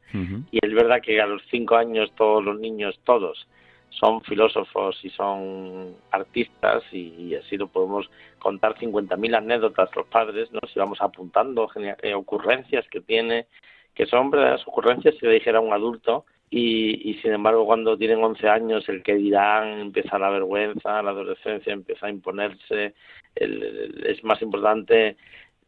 Y 0.51 0.59
es 0.61 0.73
verdad 0.73 1.01
que 1.01 1.21
a 1.21 1.25
los 1.25 1.41
cinco 1.49 1.75
años 1.75 2.11
todos 2.15 2.43
los 2.43 2.59
niños, 2.59 2.99
todos, 3.05 3.47
son 3.91 4.21
filósofos 4.21 4.99
y 5.03 5.09
son 5.09 5.95
artistas 6.11 6.83
y, 6.91 7.35
así 7.35 7.57
lo 7.57 7.67
podemos 7.67 8.09
contar 8.39 8.75
50.000 8.75 9.35
anécdotas 9.35 9.89
los 9.95 10.07
padres, 10.07 10.51
¿no? 10.51 10.59
Si 10.71 10.79
vamos 10.79 11.01
apuntando 11.01 11.69
eh, 11.75 12.13
ocurrencias 12.13 12.87
que 12.89 13.01
tiene, 13.01 13.47
que 13.93 14.05
son 14.05 14.31
verdaderas 14.31 14.67
ocurrencias 14.67 15.15
si 15.19 15.25
le 15.25 15.33
dijera 15.33 15.59
un 15.59 15.73
adulto 15.73 16.25
y, 16.49 17.09
y, 17.09 17.15
sin 17.21 17.33
embargo 17.33 17.65
cuando 17.65 17.97
tienen 17.97 18.23
11 18.23 18.49
años 18.49 18.89
el 18.89 19.03
que 19.03 19.15
dirán 19.15 19.79
empieza 19.79 20.17
la 20.17 20.29
vergüenza, 20.29 21.01
la 21.01 21.11
adolescencia 21.11 21.73
empieza 21.73 22.07
a 22.07 22.09
imponerse, 22.09 22.93
es 23.35 24.23
más 24.23 24.41
importante 24.41 25.17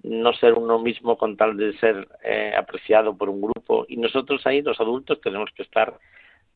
no 0.03 0.33
ser 0.33 0.53
uno 0.53 0.79
mismo 0.79 1.17
con 1.17 1.37
tal 1.37 1.55
de 1.55 1.77
ser 1.77 2.07
eh, 2.23 2.53
apreciado 2.57 3.17
por 3.17 3.29
un 3.29 3.41
grupo 3.41 3.85
y 3.87 3.97
nosotros 3.97 4.45
ahí 4.45 4.61
los 4.61 4.79
adultos 4.79 5.21
tenemos 5.21 5.49
que 5.55 5.63
estar 5.63 5.97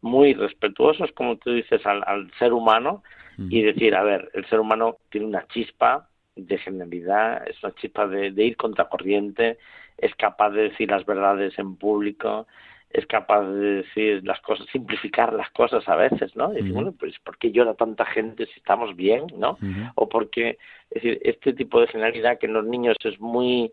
muy 0.02 0.34
respetuosos, 0.34 1.12
como 1.14 1.38
tú 1.38 1.52
dices, 1.52 1.86
al, 1.86 2.32
ser 2.40 2.54
humano 2.54 3.04
y 3.50 3.62
decir, 3.62 3.94
a 3.96 4.02
ver, 4.02 4.32
el 4.34 4.46
ser 4.48 4.60
humano 4.60 4.98
tiene 5.12 5.28
una 5.28 5.46
chispa 5.48 6.10
de 6.36 6.58
genialidad, 6.58 7.48
es 7.48 7.64
una 7.64 7.74
chispa 7.76 8.08
de, 8.08 8.32
de 8.32 8.46
ir 8.46 8.58
contracorriente, 8.58 9.60
es 9.98 10.16
capaz 10.16 10.50
de 10.52 10.70
decir 10.70 10.90
las 10.90 11.06
verdades 11.06 11.58
en 11.60 11.76
público, 11.76 12.48
es 12.90 13.06
capaz 13.06 13.44
de 13.44 13.84
decir 13.84 14.22
las 14.26 14.40
cosas, 14.42 14.66
simplificar 14.72 15.34
las 15.34 15.50
cosas 15.52 15.88
a 15.90 15.96
veces, 15.96 16.36
¿no? 16.36 16.52
Y 16.54 16.58
decir, 16.58 16.74
bueno, 16.74 16.94
pues 16.98 17.14
¿por 17.20 17.38
qué 17.38 17.52
llora 17.52 17.74
tanta 17.74 18.06
gente 18.06 18.46
si 18.46 18.60
estamos 18.60 18.96
bien, 18.96 19.28
¿no? 19.38 19.58
O 19.96 20.08
porque, 20.08 20.58
es 20.92 21.04
decir, 21.04 21.20
este 21.24 21.54
tipo 21.54 21.82
de 21.82 21.88
genialidad 21.88 22.40
que 22.40 22.46
en 22.46 22.54
los 22.54 22.66
niños 22.66 22.96
es 23.04 23.20
muy 23.20 23.72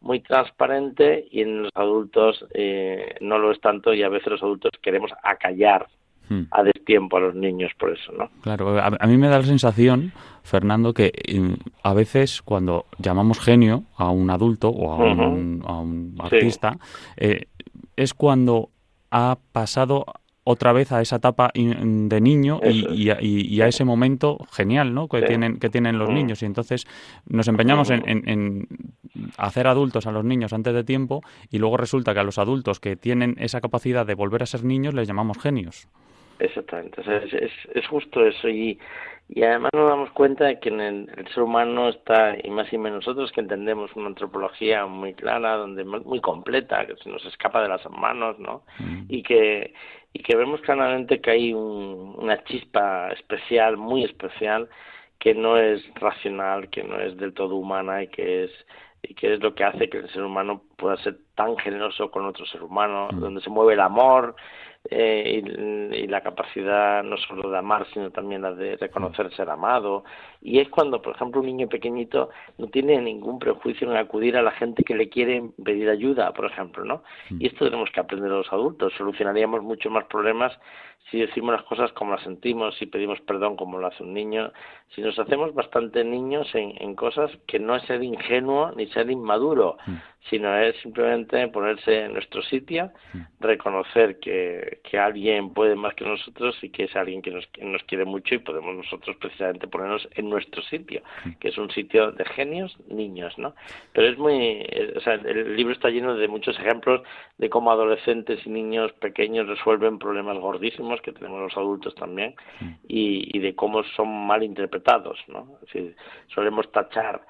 muy 0.00 0.20
transparente 0.20 1.26
y 1.30 1.42
en 1.42 1.62
los 1.62 1.72
adultos 1.74 2.44
eh, 2.54 3.16
no 3.20 3.38
lo 3.38 3.52
es 3.52 3.60
tanto 3.60 3.92
y 3.92 4.02
a 4.02 4.08
veces 4.08 4.32
los 4.32 4.42
adultos 4.42 4.72
queremos 4.82 5.10
acallar 5.22 5.88
hmm. 6.28 6.42
a 6.50 6.62
destiempo 6.62 7.16
a 7.18 7.20
los 7.20 7.34
niños 7.34 7.72
por 7.78 7.92
eso, 7.92 8.12
¿no? 8.12 8.30
Claro, 8.42 8.78
a, 8.78 9.06
mí 9.06 9.16
me 9.18 9.28
da 9.28 9.38
la 9.38 9.44
sensación, 9.44 10.12
Fernando, 10.42 10.94
que 10.94 11.12
mm, 11.32 11.70
a 11.82 11.94
veces 11.94 12.42
cuando 12.42 12.86
llamamos 12.98 13.40
genio 13.40 13.84
a 13.96 14.10
un 14.10 14.30
adulto 14.30 14.70
o 14.70 14.92
a, 14.92 14.96
un, 14.96 16.14
artista, 16.18 16.78
eh, 17.16 17.46
es 17.96 18.14
cuando 18.14 18.70
ha 19.10 19.38
pasado 19.52 20.06
otra 20.44 20.72
vez 20.72 20.90
a 20.92 21.00
esa 21.00 21.16
etapa 21.16 21.50
de 21.54 22.20
niño 22.20 22.60
y, 22.64 23.10
a, 23.60 23.66
ese 23.68 23.84
momento 23.84 24.38
genial 24.52 24.94
¿no? 24.94 25.08
que, 25.08 25.22
tienen, 25.22 25.58
que 25.58 25.68
tienen 25.68 25.98
los 25.98 26.10
mm. 26.10 26.14
niños. 26.14 26.42
Y 26.42 26.46
entonces 26.46 26.86
nos 27.26 27.48
empeñamos 27.48 27.90
en, 27.90 28.66
hacer 29.36 29.66
adultos 29.66 30.06
a 30.06 30.12
los 30.12 30.24
niños 30.24 30.52
antes 30.52 30.74
de 30.74 30.84
tiempo 30.84 31.22
y 31.50 31.58
luego 31.58 31.76
resulta 31.76 32.14
que 32.14 32.20
a 32.20 32.24
los 32.24 32.38
adultos 32.38 32.80
que 32.80 32.96
tienen 32.96 33.36
esa 33.38 33.60
capacidad 33.60 34.06
de 34.06 34.14
volver 34.14 34.42
a 34.42 34.46
ser 34.46 34.64
niños 34.64 34.94
les 34.94 35.06
llamamos 35.06 35.38
genios. 35.38 35.88
Exactamente, 36.38 37.02
es, 37.02 37.52
es, 37.74 37.86
justo 37.86 38.24
eso 38.24 38.48
y, 38.48 38.78
y 39.32 39.44
además 39.44 39.70
nos 39.72 39.88
damos 39.88 40.10
cuenta 40.10 40.46
de 40.46 40.58
que 40.58 40.70
en 40.70 40.80
el, 40.80 41.28
ser 41.32 41.44
humano 41.44 41.88
está, 41.88 42.36
y 42.42 42.50
más 42.50 42.72
y 42.72 42.78
menos 42.78 43.06
nosotros 43.06 43.30
que 43.30 43.40
entendemos 43.40 43.94
una 43.94 44.08
antropología 44.08 44.86
muy 44.86 45.14
clara, 45.14 45.54
donde 45.54 45.84
muy 45.84 46.20
completa, 46.20 46.84
que 46.84 46.96
se 46.96 47.08
nos 47.08 47.24
escapa 47.24 47.62
de 47.62 47.68
las 47.68 47.88
manos, 47.90 48.40
¿no? 48.40 48.64
Mm. 48.80 49.04
Y 49.08 49.22
que 49.22 49.72
y 50.12 50.24
que 50.24 50.34
vemos 50.36 50.60
claramente 50.62 51.20
que 51.20 51.30
hay 51.30 51.52
una 51.52 52.42
chispa 52.42 53.12
especial, 53.12 53.76
muy 53.76 54.02
especial, 54.02 54.68
que 55.20 55.32
no 55.32 55.56
es 55.56 55.80
racional, 55.94 56.68
que 56.68 56.82
no 56.82 56.98
es 56.98 57.16
del 57.16 57.32
todo 57.32 57.54
humana 57.54 58.02
y 58.02 58.08
que 58.08 58.44
es 58.44 58.50
y 59.02 59.14
que 59.14 59.34
es 59.34 59.40
lo 59.40 59.54
que 59.54 59.62
hace 59.62 59.88
que 59.88 59.98
el 59.98 60.10
ser 60.10 60.24
humano 60.24 60.62
pueda 60.76 60.96
ser 60.96 61.18
tan 61.36 61.56
generoso 61.58 62.10
con 62.10 62.26
otro 62.26 62.44
ser 62.46 62.64
humano, 62.64 63.08
mm. 63.12 63.20
donde 63.20 63.40
se 63.42 63.50
mueve 63.50 63.74
el 63.74 63.80
amor, 63.80 64.34
eh, 64.88 65.42
y, 65.44 66.06
la 66.06 66.22
capacidad 66.22 67.02
no 67.04 67.16
solo 67.18 67.50
de 67.50 67.58
amar, 67.58 67.86
sino 67.92 68.10
también 68.10 68.42
la 68.42 68.52
de 68.52 68.76
reconocer 68.76 69.32
ser 69.34 69.50
amado. 69.50 70.04
Y 70.40 70.58
es 70.58 70.68
cuando, 70.68 71.02
por 71.02 71.14
ejemplo, 71.14 71.40
un 71.40 71.46
niño 71.46 71.68
pequeñito 71.68 72.30
no 72.58 72.66
tiene 72.68 73.00
ningún 73.00 73.38
prejuicio 73.38 73.90
en 73.90 73.96
acudir 73.96 74.36
a 74.36 74.42
la 74.42 74.52
gente 74.52 74.82
que 74.82 74.94
le 74.94 75.08
quiere 75.08 75.42
pedir 75.62 75.88
ayuda, 75.88 76.32
por 76.32 76.46
ejemplo, 76.46 76.84
¿no? 76.84 77.02
Mm. 77.30 77.42
Y 77.42 77.46
esto 77.46 77.66
tenemos 77.66 77.90
que 77.90 78.00
aprender 78.00 78.32
a 78.32 78.36
los 78.36 78.52
adultos. 78.52 78.94
Solucionaríamos 78.96 79.62
muchos 79.62 79.92
más 79.92 80.04
problemas 80.06 80.58
si 81.10 81.18
decimos 81.18 81.52
las 81.52 81.64
cosas 81.64 81.92
como 81.92 82.12
las 82.12 82.22
sentimos, 82.22 82.76
si 82.76 82.86
pedimos 82.86 83.20
perdón 83.22 83.56
como 83.56 83.78
lo 83.78 83.86
hace 83.86 84.02
un 84.02 84.14
niño, 84.14 84.52
si 84.94 85.00
nos 85.00 85.18
hacemos 85.18 85.54
bastante 85.54 86.04
niños 86.04 86.48
en, 86.54 86.94
cosas 86.94 87.30
que 87.46 87.58
no 87.58 87.74
es 87.76 87.82
ser 87.84 88.02
ingenuo 88.02 88.72
ni 88.76 88.86
ser 88.88 89.10
inmaduro, 89.10 89.76
mm. 89.86 89.94
Sino 90.28 90.54
es 90.58 90.76
simplemente 90.82 91.48
ponerse 91.48 92.04
en 92.04 92.12
nuestro 92.12 92.42
sitio, 92.42 92.90
mm. 93.12 93.20
reconocer 93.40 94.18
que 94.18 94.30
que, 94.82 94.98
alguien 94.98 95.52
puede 95.52 95.74
más 95.74 95.94
que 95.94 96.04
nosotros 96.04 96.56
y 96.62 96.70
que 96.70 96.84
es 96.84 96.96
alguien 96.96 97.22
que 97.22 97.30
nos, 97.30 97.46
que 97.48 97.64
nos 97.64 97.82
quiere 97.84 98.04
mucho 98.04 98.34
y 98.34 98.38
podemos 98.38 98.74
nosotros 98.74 99.16
precisamente 99.16 99.66
ponernos 99.66 100.08
en 100.14 100.28
nuestro 100.28 100.62
sitio, 100.62 101.02
que 101.38 101.48
es 101.48 101.58
un 101.58 101.70
sitio 101.70 102.12
de 102.12 102.24
genios, 102.24 102.76
niños, 102.88 103.36
¿no? 103.38 103.54
Pero 103.92 104.08
es 104.08 104.18
muy, 104.18 104.66
o 104.96 105.00
sea, 105.00 105.14
el 105.14 105.56
libro 105.56 105.72
está 105.72 105.88
lleno 105.90 106.14
de 106.14 106.28
muchos 106.28 106.58
ejemplos 106.58 107.02
de 107.38 107.48
cómo 107.48 107.70
adolescentes 107.70 108.44
y 108.44 108.50
niños 108.50 108.92
pequeños 108.94 109.46
resuelven 109.46 109.98
problemas 109.98 110.38
gordísimos 110.38 111.00
que 111.00 111.12
tenemos 111.12 111.40
los 111.40 111.56
adultos 111.56 111.94
también 111.94 112.34
y, 112.86 113.36
y 113.36 113.40
de 113.40 113.54
cómo 113.54 113.82
son 113.96 114.26
mal 114.26 114.42
interpretados, 114.42 115.18
¿no? 115.28 115.54
Es 115.54 115.72
decir, 115.72 115.96
solemos 116.28 116.70
tachar 116.72 117.22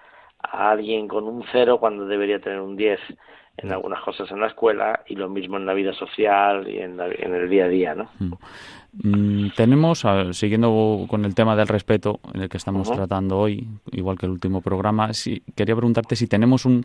a 0.50 0.70
alguien 0.70 1.08
con 1.08 1.24
un 1.24 1.44
cero 1.52 1.78
cuando 1.78 2.06
debería 2.06 2.40
tener 2.40 2.60
un 2.60 2.76
diez 2.76 3.00
en 3.56 3.72
algunas 3.72 4.02
cosas 4.02 4.30
en 4.30 4.40
la 4.40 4.46
escuela 4.46 5.02
y 5.06 5.16
lo 5.16 5.28
mismo 5.28 5.56
en 5.56 5.66
la 5.66 5.74
vida 5.74 5.92
social 5.92 6.66
y 6.68 6.78
en, 6.78 6.98
el 7.00 7.48
día 7.50 7.66
a 7.66 7.68
día, 7.68 7.94
¿no? 7.94 8.08
Mm, 8.92 9.50
tenemos, 9.54 10.04
siguiendo 10.32 11.06
con 11.08 11.24
el 11.24 11.34
tema 11.34 11.54
del 11.56 11.68
respeto 11.68 12.20
en 12.32 12.42
el 12.42 12.48
que 12.48 12.56
estamos 12.56 12.90
tratando 12.90 13.38
hoy, 13.38 13.68
igual 13.92 14.18
que 14.18 14.26
el 14.26 14.32
último 14.32 14.62
programa, 14.62 15.12
si, 15.12 15.40
quería 15.54 15.76
preguntarte 15.76 16.16
si 16.16 16.26
tenemos 16.26 16.64
un, 16.64 16.84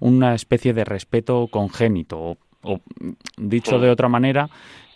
una 0.00 0.34
especie 0.34 0.72
de 0.72 0.84
respeto 0.84 1.46
congénito 1.48 2.36
o, 2.62 2.80
dicho 3.36 3.78
de 3.78 3.90
otra 3.90 4.08
manera, 4.08 4.48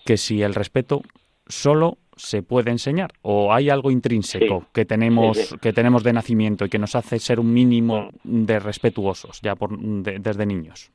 que 0.04 0.16
si 0.16 0.42
el 0.42 0.54
respeto 0.54 1.02
solo 1.46 1.98
se 2.20 2.42
puede 2.42 2.70
enseñar 2.70 3.10
o 3.22 3.52
hay 3.52 3.70
algo 3.70 3.90
intrínseco 3.90 4.66
que 4.72 4.84
tenemos 4.84 5.56
que 5.60 5.72
tenemos 5.72 6.02
de 6.02 6.12
nacimiento 6.12 6.64
y 6.64 6.68
que 6.68 6.78
nos 6.78 6.94
hace 6.94 7.18
ser 7.18 7.40
un 7.40 7.52
mínimo 7.52 8.10
de 8.24 8.58
respetuosos 8.58 9.40
ya 9.40 9.56
por, 9.56 9.78
desde 9.78 10.46
niños 10.46 10.92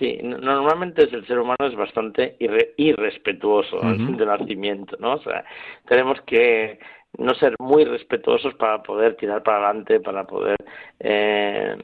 Sí, 0.00 0.18
normalmente 0.20 1.02
el 1.02 1.24
ser 1.28 1.38
humano 1.38 1.64
es 1.64 1.76
bastante 1.76 2.36
irrespetuoso 2.76 3.78
de 3.80 4.26
nacimiento, 4.26 4.96
¿no? 4.98 5.14
O 5.14 5.22
sea, 5.22 5.44
tenemos 5.88 6.20
que 6.22 6.80
no 7.18 7.34
ser 7.34 7.54
muy 7.58 7.84
respetuosos 7.84 8.54
para 8.54 8.82
poder 8.82 9.16
tirar 9.16 9.42
para 9.42 9.68
adelante, 9.68 10.00
para 10.00 10.24
poder 10.24 10.56
eh, 11.00 11.76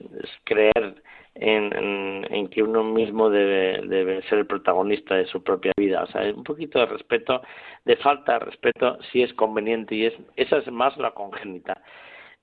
creer 0.44 1.02
en, 1.34 2.26
en, 2.30 2.48
que 2.48 2.62
uno 2.62 2.84
mismo 2.84 3.30
debe, 3.30 3.80
debe 3.86 4.22
ser 4.22 4.40
el 4.40 4.46
protagonista 4.46 5.14
de 5.14 5.26
su 5.26 5.42
propia 5.42 5.72
vida. 5.76 6.02
O 6.02 6.06
sea, 6.08 6.22
un 6.34 6.44
poquito 6.44 6.78
de 6.78 6.86
respeto, 6.86 7.42
de 7.84 7.96
falta 7.96 8.34
de 8.34 8.38
respeto, 8.40 8.98
si 9.10 9.22
es 9.22 9.32
conveniente 9.34 9.94
y 9.94 10.06
es, 10.06 10.14
esa 10.36 10.58
es 10.58 10.70
más 10.70 10.96
la 10.98 11.12
congénita. 11.12 11.82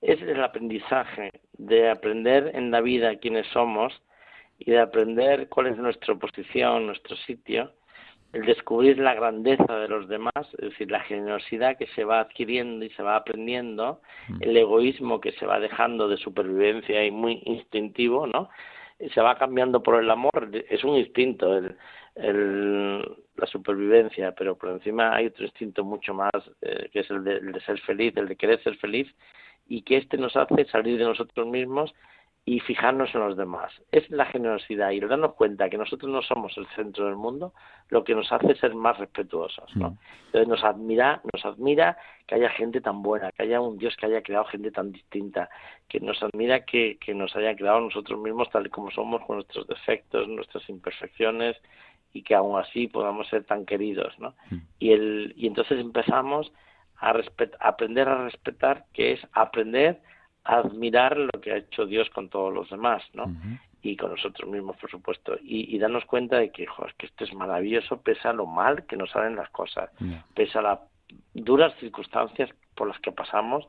Ese 0.00 0.24
es 0.24 0.30
el 0.30 0.42
aprendizaje 0.42 1.30
de 1.52 1.90
aprender 1.90 2.50
en 2.54 2.70
la 2.70 2.80
vida 2.80 3.16
quiénes 3.16 3.46
somos 3.48 4.02
y 4.58 4.70
de 4.70 4.80
aprender 4.80 5.48
cuál 5.48 5.68
es 5.68 5.76
nuestra 5.76 6.14
posición, 6.14 6.86
nuestro 6.86 7.16
sitio, 7.16 7.72
el 8.32 8.44
descubrir 8.44 8.98
la 8.98 9.14
grandeza 9.14 9.76
de 9.76 9.88
los 9.88 10.08
demás, 10.08 10.32
es 10.58 10.70
decir, 10.70 10.90
la 10.90 11.00
generosidad 11.00 11.76
que 11.76 11.86
se 11.88 12.04
va 12.04 12.20
adquiriendo 12.20 12.84
y 12.84 12.90
se 12.90 13.02
va 13.02 13.16
aprendiendo, 13.16 14.00
mm. 14.28 14.42
el 14.42 14.56
egoísmo 14.56 15.20
que 15.20 15.32
se 15.32 15.46
va 15.46 15.58
dejando 15.58 16.08
de 16.08 16.16
supervivencia 16.16 17.04
y 17.04 17.10
muy 17.10 17.42
instintivo, 17.44 18.26
¿no? 18.26 18.48
Se 19.14 19.20
va 19.20 19.38
cambiando 19.38 19.82
por 19.82 20.02
el 20.02 20.10
amor, 20.10 20.50
es 20.68 20.84
un 20.84 20.96
instinto 20.96 21.56
el, 21.56 23.16
la 23.36 23.46
supervivencia, 23.46 24.32
pero 24.32 24.56
por 24.56 24.70
encima 24.70 25.14
hay 25.14 25.26
otro 25.26 25.44
instinto 25.44 25.84
mucho 25.84 26.12
más, 26.12 26.30
eh, 26.60 26.90
que 26.92 27.00
es 27.00 27.10
el 27.10 27.24
de, 27.24 27.36
el 27.38 27.52
de 27.52 27.60
ser 27.62 27.80
feliz, 27.80 28.14
el 28.16 28.28
de 28.28 28.36
querer 28.36 28.62
ser 28.62 28.76
feliz, 28.76 29.08
y 29.68 29.82
que 29.82 29.96
este 29.96 30.18
nos 30.18 30.36
hace 30.36 30.64
salir 30.66 30.98
de 30.98 31.04
nosotros 31.04 31.46
mismos 31.46 31.94
y 32.44 32.60
fijarnos 32.60 33.14
en 33.14 33.20
los 33.20 33.36
demás. 33.36 33.70
Es 33.92 34.08
la 34.10 34.24
generosidad 34.26 34.90
y 34.90 34.98
el 34.98 35.08
darnos 35.08 35.34
cuenta 35.34 35.68
que 35.68 35.76
nosotros 35.76 36.10
no 36.10 36.22
somos 36.22 36.56
el 36.56 36.66
centro 36.74 37.06
del 37.06 37.16
mundo 37.16 37.52
lo 37.90 38.02
que 38.02 38.14
nos 38.14 38.32
hace 38.32 38.54
ser 38.54 38.74
más 38.74 38.98
respetuosos. 38.98 39.70
¿no? 39.76 39.90
Mm. 39.90 39.98
Entonces 40.26 40.48
nos 40.48 40.64
admira, 40.64 41.20
nos 41.32 41.44
admira 41.44 41.98
que 42.26 42.36
haya 42.36 42.48
gente 42.50 42.80
tan 42.80 43.02
buena, 43.02 43.30
que 43.32 43.42
haya 43.42 43.60
un 43.60 43.78
Dios 43.78 43.96
que 43.96 44.06
haya 44.06 44.22
creado 44.22 44.46
gente 44.46 44.70
tan 44.70 44.90
distinta, 44.90 45.50
que 45.88 46.00
nos 46.00 46.22
admira 46.22 46.64
que, 46.64 46.98
que 46.98 47.14
nos 47.14 47.34
haya 47.36 47.54
creado 47.54 47.80
nosotros 47.80 48.18
mismos 48.18 48.48
tal 48.50 48.66
y 48.66 48.70
como 48.70 48.90
somos, 48.90 49.24
con 49.26 49.36
nuestros 49.36 49.66
defectos, 49.66 50.26
nuestras 50.28 50.68
imperfecciones 50.68 51.56
y 52.12 52.22
que 52.22 52.34
aún 52.34 52.58
así 52.58 52.88
podamos 52.88 53.28
ser 53.28 53.44
tan 53.44 53.66
queridos. 53.66 54.18
¿no? 54.18 54.34
Mm. 54.50 54.58
Y, 54.78 54.92
el, 54.92 55.34
y 55.36 55.46
entonces 55.46 55.78
empezamos 55.78 56.52
a, 56.96 57.10
a 57.10 57.68
aprender 57.68 58.08
a 58.08 58.24
respetar, 58.24 58.86
que 58.94 59.12
es 59.12 59.20
aprender 59.32 60.00
admirar 60.44 61.16
lo 61.16 61.40
que 61.40 61.52
ha 61.52 61.56
hecho 61.56 61.86
Dios 61.86 62.08
con 62.10 62.28
todos 62.28 62.52
los 62.52 62.70
demás, 62.70 63.02
¿no? 63.12 63.24
Y 63.82 63.96
con 63.96 64.10
nosotros 64.10 64.50
mismos, 64.50 64.76
por 64.76 64.90
supuesto. 64.90 65.36
Y, 65.42 65.78
darnos 65.78 66.04
cuenta 66.04 66.38
de 66.38 66.50
que, 66.50 66.66
jo, 66.66 66.86
que 66.98 67.06
esto 67.06 67.24
es 67.24 67.34
maravilloso, 67.34 68.00
pese 68.00 68.28
a 68.28 68.32
lo 68.32 68.46
mal 68.46 68.86
que 68.86 68.96
nos 68.96 69.10
salen 69.10 69.36
las 69.36 69.50
cosas, 69.50 69.90
pese 70.34 70.58
a 70.58 70.62
las 70.62 70.78
duras 71.34 71.74
circunstancias 71.80 72.50
por 72.74 72.88
las 72.88 72.98
que 73.00 73.12
pasamos 73.12 73.66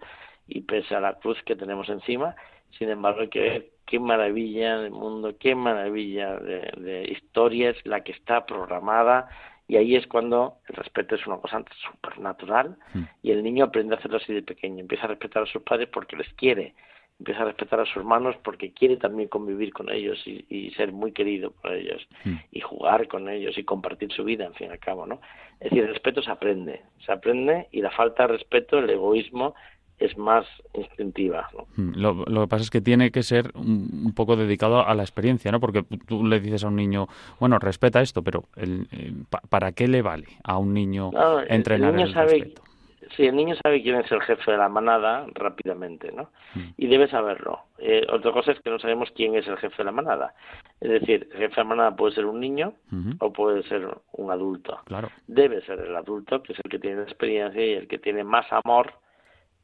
y 0.47 0.61
pese 0.61 0.95
a 0.95 0.99
la 0.99 1.13
cruz 1.15 1.41
que 1.43 1.55
tenemos 1.55 1.89
encima. 1.89 2.35
Sin 2.77 2.89
embargo, 2.89 3.21
hay 3.21 3.29
que 3.29 3.39
ver 3.39 3.69
qué 3.85 3.99
maravilla 3.99 4.77
del 4.77 4.91
mundo, 4.91 5.35
qué 5.37 5.55
maravilla 5.55 6.37
de, 6.37 6.71
de 6.77 7.11
historia 7.11 7.71
es 7.71 7.85
la 7.85 8.01
que 8.01 8.13
está 8.13 8.45
programada 8.45 9.27
y 9.71 9.77
ahí 9.77 9.95
es 9.95 10.05
cuando 10.05 10.57
el 10.67 10.75
respeto 10.75 11.15
es 11.15 11.25
una 11.25 11.37
cosa 11.37 11.63
supernatural 11.89 12.75
hmm. 12.93 13.03
y 13.23 13.31
el 13.31 13.41
niño 13.41 13.63
aprende 13.63 13.95
a 13.95 13.99
hacerlo 13.99 14.17
así 14.17 14.33
de 14.33 14.41
pequeño. 14.43 14.81
Empieza 14.81 15.05
a 15.05 15.07
respetar 15.07 15.43
a 15.43 15.45
sus 15.45 15.61
padres 15.61 15.87
porque 15.87 16.17
les 16.17 16.27
quiere. 16.33 16.75
Empieza 17.17 17.43
a 17.43 17.45
respetar 17.45 17.79
a 17.79 17.85
sus 17.85 17.95
hermanos 17.95 18.35
porque 18.43 18.73
quiere 18.73 18.97
también 18.97 19.29
convivir 19.29 19.71
con 19.71 19.89
ellos 19.89 20.21
y, 20.27 20.71
ser 20.71 20.91
muy 20.91 21.13
querido 21.13 21.51
por 21.51 21.71
ellos. 21.71 22.05
Hmm. 22.25 22.35
Y 22.51 22.59
jugar 22.59 23.07
con 23.07 23.29
ellos 23.29 23.57
y 23.57 23.63
compartir 23.63 24.11
su 24.11 24.25
vida, 24.25 24.43
en 24.43 24.53
fin 24.55 24.67
y 24.67 24.71
al 24.71 24.79
cabo, 24.79 25.05
¿no? 25.05 25.21
Es 25.61 25.69
decir, 25.69 25.83
el 25.83 25.93
respeto 25.93 26.21
se 26.21 26.31
aprende. 26.31 26.81
Se 27.05 27.13
aprende 27.13 27.69
y 27.71 27.79
la 27.79 27.91
falta 27.91 28.23
de 28.23 28.33
respeto, 28.33 28.79
el 28.79 28.89
egoísmo, 28.89 29.55
es 30.01 30.17
más 30.17 30.45
instintiva. 30.73 31.47
Hmm, 31.75 31.93
lo, 31.95 32.25
que 32.25 32.47
pasa 32.47 32.63
es 32.63 32.69
que 32.69 32.81
tiene 32.81 33.11
que 33.11 33.23
ser 33.23 33.51
un, 33.55 34.13
poco 34.15 34.35
dedicado 34.35 34.85
a 34.85 34.93
la 34.95 35.03
experiencia, 35.03 35.51
¿no? 35.51 35.59
Porque 35.59 35.83
tú 36.07 36.25
le 36.25 36.39
dices 36.39 36.63
a 36.63 36.67
un 36.67 36.75
niño, 36.75 37.07
bueno, 37.39 37.59
respeta 37.59 38.01
esto, 38.01 38.23
pero 38.23 38.45
el, 38.55 38.87
eh, 38.91 39.13
¿para 39.49 39.71
qué 39.71 39.87
le 39.87 40.01
vale 40.01 40.27
a 40.43 40.57
un 40.57 40.73
niño 40.73 41.11
entrenar 41.47 41.95
el, 41.99 42.13
respeto? 42.13 42.63
Sí, 43.15 43.25
el 43.25 43.35
niño 43.35 43.55
sabe 43.61 43.81
quién 43.83 43.97
es 43.97 44.11
el 44.11 44.21
jefe 44.21 44.51
de 44.51 44.57
la 44.57 44.69
manada 44.69 45.25
rápidamente, 45.33 46.11
¿no? 46.11 46.29
Hmm. 46.55 46.71
Y 46.77 46.87
debe 46.87 47.09
saberlo. 47.09 47.59
Eh, 47.77 48.05
otra 48.09 48.31
cosa 48.31 48.53
es 48.53 48.59
que 48.61 48.69
no 48.69 48.79
sabemos 48.79 49.09
quién 49.15 49.35
es 49.35 49.47
el 49.47 49.57
jefe 49.57 49.77
de 49.77 49.83
la 49.83 49.91
manada. 49.91 50.33
Es 50.79 50.89
decir, 50.89 51.27
el 51.31 51.37
jefe 51.37 51.55
de 51.55 51.61
la 51.61 51.63
manada 51.63 51.95
puede 51.95 52.15
ser 52.15 52.25
un 52.25 52.39
niño 52.39 52.73
o 53.19 53.33
puede 53.33 53.63
ser 53.63 53.87
un 54.13 54.31
adulto. 54.31 54.79
Claro. 54.85 55.09
Debe 55.27 55.61
ser 55.61 55.79
el 55.79 55.95
adulto, 55.95 56.41
que 56.41 56.53
es 56.53 56.59
el 56.63 56.71
que 56.71 56.79
tiene 56.79 57.01
experiencia 57.03 57.65
y 57.65 57.73
el 57.73 57.87
que 57.87 57.99
tiene 57.99 58.23
más 58.23 58.45
amor 58.51 58.93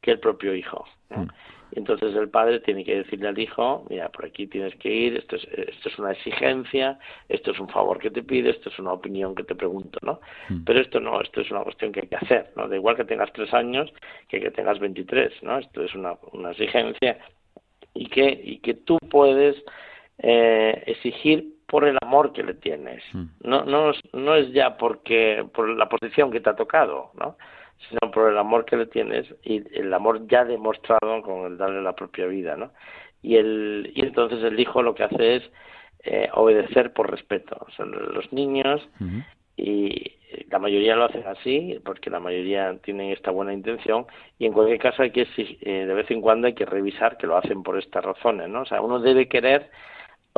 que 0.00 0.12
el 0.12 0.20
propio 0.20 0.54
hijo. 0.54 0.86
Mm. 1.10 1.26
Entonces 1.72 2.14
el 2.16 2.30
padre 2.30 2.60
tiene 2.60 2.82
que 2.82 2.96
decirle 2.96 3.28
al 3.28 3.38
hijo, 3.38 3.84
mira, 3.90 4.08
por 4.08 4.24
aquí 4.24 4.46
tienes 4.46 4.74
que 4.76 4.88
ir, 4.90 5.16
esto 5.16 5.36
es, 5.36 5.44
esto 5.44 5.88
es 5.90 5.98
una 5.98 6.12
exigencia, 6.12 6.98
esto 7.28 7.50
es 7.50 7.60
un 7.60 7.68
favor 7.68 7.98
que 7.98 8.10
te 8.10 8.22
pide, 8.22 8.50
esto 8.50 8.70
es 8.70 8.78
una 8.78 8.92
opinión 8.92 9.34
que 9.34 9.44
te 9.44 9.54
pregunto, 9.54 9.98
¿no? 10.02 10.20
Mm. 10.48 10.64
Pero 10.64 10.80
esto 10.80 10.98
no, 10.98 11.20
esto 11.20 11.42
es 11.42 11.50
una 11.50 11.62
cuestión 11.62 11.92
que 11.92 12.00
hay 12.00 12.08
que 12.08 12.16
hacer, 12.16 12.52
¿no? 12.56 12.68
Da 12.68 12.76
igual 12.76 12.96
que 12.96 13.04
tengas 13.04 13.32
tres 13.32 13.52
años 13.52 13.92
que 14.28 14.40
que 14.40 14.50
tengas 14.50 14.78
veintitrés, 14.78 15.32
¿no? 15.42 15.58
Esto 15.58 15.82
es 15.82 15.94
una, 15.94 16.16
una 16.32 16.52
exigencia 16.52 17.18
y 17.92 18.08
que, 18.08 18.40
y 18.42 18.58
que 18.58 18.74
tú 18.74 18.98
puedes 19.10 19.62
eh, 20.18 20.82
exigir 20.86 21.54
por 21.66 21.84
el 21.84 21.98
amor 22.00 22.32
que 22.32 22.42
le 22.42 22.54
tienes. 22.54 23.02
Mm. 23.12 23.24
No, 23.44 23.64
no, 23.64 23.92
no 24.14 24.34
es 24.36 24.50
ya 24.52 24.78
porque, 24.78 25.46
por 25.52 25.68
la 25.68 25.86
posición 25.88 26.30
que 26.30 26.40
te 26.40 26.48
ha 26.48 26.56
tocado, 26.56 27.10
¿no? 27.14 27.36
Sino 27.88 28.10
por 28.10 28.30
el 28.30 28.38
amor 28.38 28.64
que 28.64 28.76
le 28.76 28.86
tienes 28.86 29.26
y 29.42 29.62
el 29.78 29.92
amor 29.92 30.26
ya 30.26 30.44
demostrado 30.44 31.22
con 31.22 31.46
el 31.46 31.58
darle 31.58 31.82
la 31.82 31.94
propia 31.94 32.26
vida, 32.26 32.56
¿no? 32.56 32.72
Y, 33.22 33.36
el, 33.36 33.92
y 33.94 34.02
entonces 34.02 34.42
el 34.42 34.58
hijo 34.58 34.82
lo 34.82 34.94
que 34.94 35.04
hace 35.04 35.36
es 35.36 35.50
eh, 36.04 36.28
obedecer 36.34 36.92
por 36.92 37.10
respeto. 37.10 37.66
Los 37.78 38.32
niños 38.32 38.86
y 39.56 40.12
la 40.50 40.58
mayoría 40.58 40.94
lo 40.94 41.04
hacen 41.04 41.26
así 41.26 41.80
porque 41.84 42.10
la 42.10 42.20
mayoría 42.20 42.76
tienen 42.82 43.10
esta 43.10 43.30
buena 43.30 43.52
intención 43.52 44.06
y 44.38 44.46
en 44.46 44.52
cualquier 44.52 44.78
caso 44.78 45.02
hay 45.02 45.10
que 45.10 45.26
eh, 45.36 45.86
de 45.86 45.94
vez 45.94 46.10
en 46.10 46.20
cuando 46.20 46.46
hay 46.46 46.54
que 46.54 46.66
revisar 46.66 47.16
que 47.16 47.26
lo 47.26 47.36
hacen 47.36 47.62
por 47.62 47.78
estas 47.78 48.04
razones, 48.04 48.48
¿no? 48.48 48.62
O 48.62 48.66
sea, 48.66 48.80
uno 48.80 49.00
debe 49.00 49.28
querer 49.28 49.70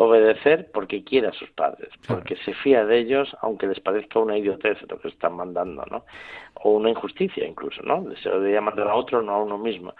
obedecer 0.00 0.70
porque 0.72 1.04
quiere 1.04 1.28
a 1.28 1.32
sus 1.32 1.50
padres, 1.50 1.90
porque 2.08 2.34
se 2.36 2.54
fía 2.54 2.86
de 2.86 2.98
ellos, 2.98 3.36
aunque 3.42 3.66
les 3.66 3.80
parezca 3.80 4.18
una 4.18 4.38
idiotez 4.38 4.78
lo 4.88 4.98
que 4.98 5.08
están 5.08 5.34
mandando, 5.34 5.84
¿no? 5.90 6.04
O 6.54 6.72
una 6.72 6.88
injusticia 6.88 7.46
incluso, 7.46 7.82
¿no? 7.82 8.04
Se 8.22 8.30
lo 8.30 8.40
debería 8.40 8.62
mandar 8.62 8.88
a 8.88 8.94
otro, 8.94 9.20
no 9.20 9.32
a 9.32 9.42
uno 9.42 9.58
mismo. 9.58 9.94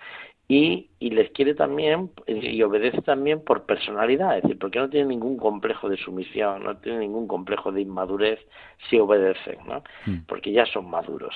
Y, 0.48 0.88
y 0.98 1.10
les 1.10 1.30
quiere 1.32 1.54
también 1.54 2.10
y 2.26 2.62
obedece 2.62 3.02
también 3.02 3.44
por 3.44 3.66
personalidad, 3.66 4.38
es 4.38 4.42
decir, 4.42 4.58
porque 4.58 4.78
no 4.78 4.88
tiene 4.88 5.08
ningún 5.08 5.36
complejo 5.36 5.90
de 5.90 5.98
sumisión, 5.98 6.64
no 6.64 6.78
tiene 6.78 7.00
ningún 7.00 7.28
complejo 7.28 7.70
de 7.70 7.82
inmadurez 7.82 8.40
si 8.88 8.98
obedecen, 8.98 9.58
¿no? 9.66 9.84
Mm. 10.06 10.24
Porque 10.26 10.50
ya 10.50 10.64
son 10.64 10.88
maduros. 10.88 11.34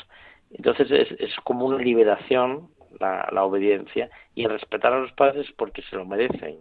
Entonces 0.52 0.90
es, 0.90 1.20
es 1.20 1.36
como 1.44 1.66
una 1.66 1.78
liberación 1.78 2.70
la, 2.98 3.28
la 3.30 3.44
obediencia 3.44 4.08
y 4.34 4.44
el 4.44 4.50
respetar 4.50 4.94
a 4.94 5.00
los 5.00 5.12
padres 5.12 5.46
porque 5.56 5.82
se 5.82 5.96
lo 5.96 6.06
merecen 6.06 6.60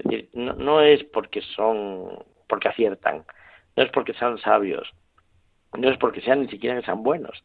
es 0.00 0.10
decir, 0.10 0.30
no, 0.34 0.80
es 0.80 1.04
porque 1.04 1.42
son, 1.54 2.24
porque 2.48 2.68
aciertan, 2.68 3.24
no 3.76 3.82
es 3.82 3.90
porque 3.90 4.14
sean 4.14 4.38
sabios, 4.38 4.90
no 5.76 5.88
es 5.88 5.98
porque 5.98 6.20
sean 6.22 6.40
ni 6.40 6.48
siquiera 6.48 6.76
que 6.78 6.86
sean 6.86 7.02
buenos, 7.02 7.44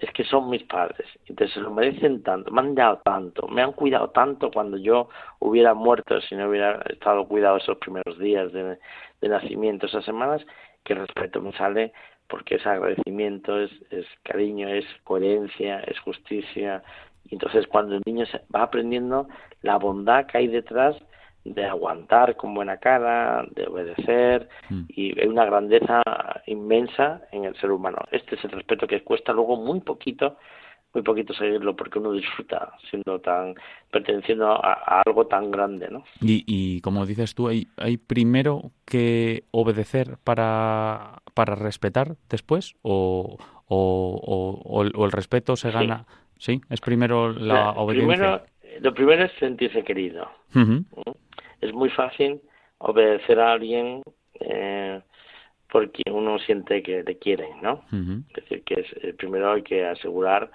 es 0.00 0.10
que 0.10 0.24
son 0.24 0.50
mis 0.50 0.64
padres, 0.64 1.06
entonces 1.26 1.54
se 1.54 1.60
lo 1.60 1.70
merecen 1.70 2.24
tanto, 2.24 2.50
me 2.50 2.60
han 2.62 2.74
dado 2.74 3.00
tanto, 3.04 3.46
me 3.46 3.62
han 3.62 3.72
cuidado 3.72 4.10
tanto 4.10 4.50
cuando 4.50 4.76
yo 4.76 5.08
hubiera 5.38 5.72
muerto 5.72 6.20
si 6.22 6.34
no 6.34 6.48
hubiera 6.48 6.82
estado 6.90 7.28
cuidado 7.28 7.58
esos 7.58 7.78
primeros 7.78 8.18
días 8.18 8.52
de, 8.52 8.78
de 9.20 9.28
nacimiento, 9.28 9.86
esas 9.86 10.04
semanas, 10.04 10.44
que 10.82 10.94
el 10.94 11.00
respeto 11.00 11.40
me 11.40 11.52
sale 11.52 11.92
porque 12.26 12.54
es 12.54 12.66
agradecimiento, 12.66 13.60
es, 13.60 13.70
es 13.90 14.06
cariño, 14.22 14.66
es 14.66 14.86
coherencia, 15.04 15.80
es 15.80 15.98
justicia. 16.00 16.82
Y 17.26 17.34
entonces 17.34 17.66
cuando 17.66 17.96
el 17.96 18.02
niño 18.06 18.24
va 18.52 18.62
aprendiendo 18.62 19.28
la 19.60 19.76
bondad 19.76 20.26
que 20.26 20.38
hay 20.38 20.48
detrás 20.48 20.96
de 21.44 21.64
aguantar 21.64 22.36
con 22.36 22.54
buena 22.54 22.76
cara, 22.76 23.44
de 23.54 23.66
obedecer, 23.66 24.48
mm. 24.70 24.82
y 24.88 25.20
hay 25.20 25.26
una 25.26 25.44
grandeza 25.44 26.02
inmensa 26.46 27.22
en 27.32 27.44
el 27.44 27.56
ser 27.56 27.70
humano. 27.70 27.98
Este 28.10 28.36
es 28.36 28.44
el 28.44 28.52
respeto 28.52 28.86
que 28.86 29.02
cuesta 29.02 29.32
luego 29.32 29.56
muy 29.56 29.80
poquito, 29.80 30.36
muy 30.94 31.02
poquito 31.02 31.34
seguirlo, 31.34 31.74
porque 31.74 31.98
uno 31.98 32.12
disfruta 32.12 32.72
siendo 32.90 33.20
tan, 33.20 33.54
perteneciendo 33.90 34.52
a, 34.52 35.02
algo 35.04 35.26
tan 35.26 35.50
grande, 35.50 35.88
¿no? 35.90 36.04
Y, 36.20 36.44
y 36.46 36.80
como 36.80 37.06
dices 37.06 37.34
tú, 37.34 37.48
hay, 37.48 37.66
hay 37.76 37.96
primero 37.96 38.70
que 38.84 39.44
obedecer 39.50 40.18
para, 40.22 41.22
para 41.34 41.54
respetar 41.54 42.16
después, 42.28 42.74
o, 42.82 43.38
o, 43.66 44.60
o, 44.64 45.04
el 45.04 45.12
respeto 45.12 45.56
se 45.56 45.70
gana. 45.70 46.06
Sí, 46.38 46.60
es 46.70 46.80
primero 46.80 47.32
la 47.32 47.70
obediencia. 47.70 48.42
lo 48.80 48.94
primero 48.94 49.24
es 49.24 49.32
sentirse 49.38 49.84
querido 49.84 50.28
es 51.62 51.72
muy 51.72 51.88
fácil 51.90 52.42
obedecer 52.78 53.40
a 53.40 53.52
alguien 53.52 54.02
eh, 54.40 55.00
porque 55.70 56.02
uno 56.10 56.38
siente 56.40 56.82
que 56.82 57.02
le 57.02 57.18
quieren, 57.18 57.62
¿no? 57.62 57.84
Es 58.28 58.34
decir, 58.34 58.62
que 58.64 58.80
es, 58.80 58.86
eh, 59.02 59.14
primero 59.14 59.52
hay 59.52 59.62
que 59.62 59.86
asegurar 59.86 60.50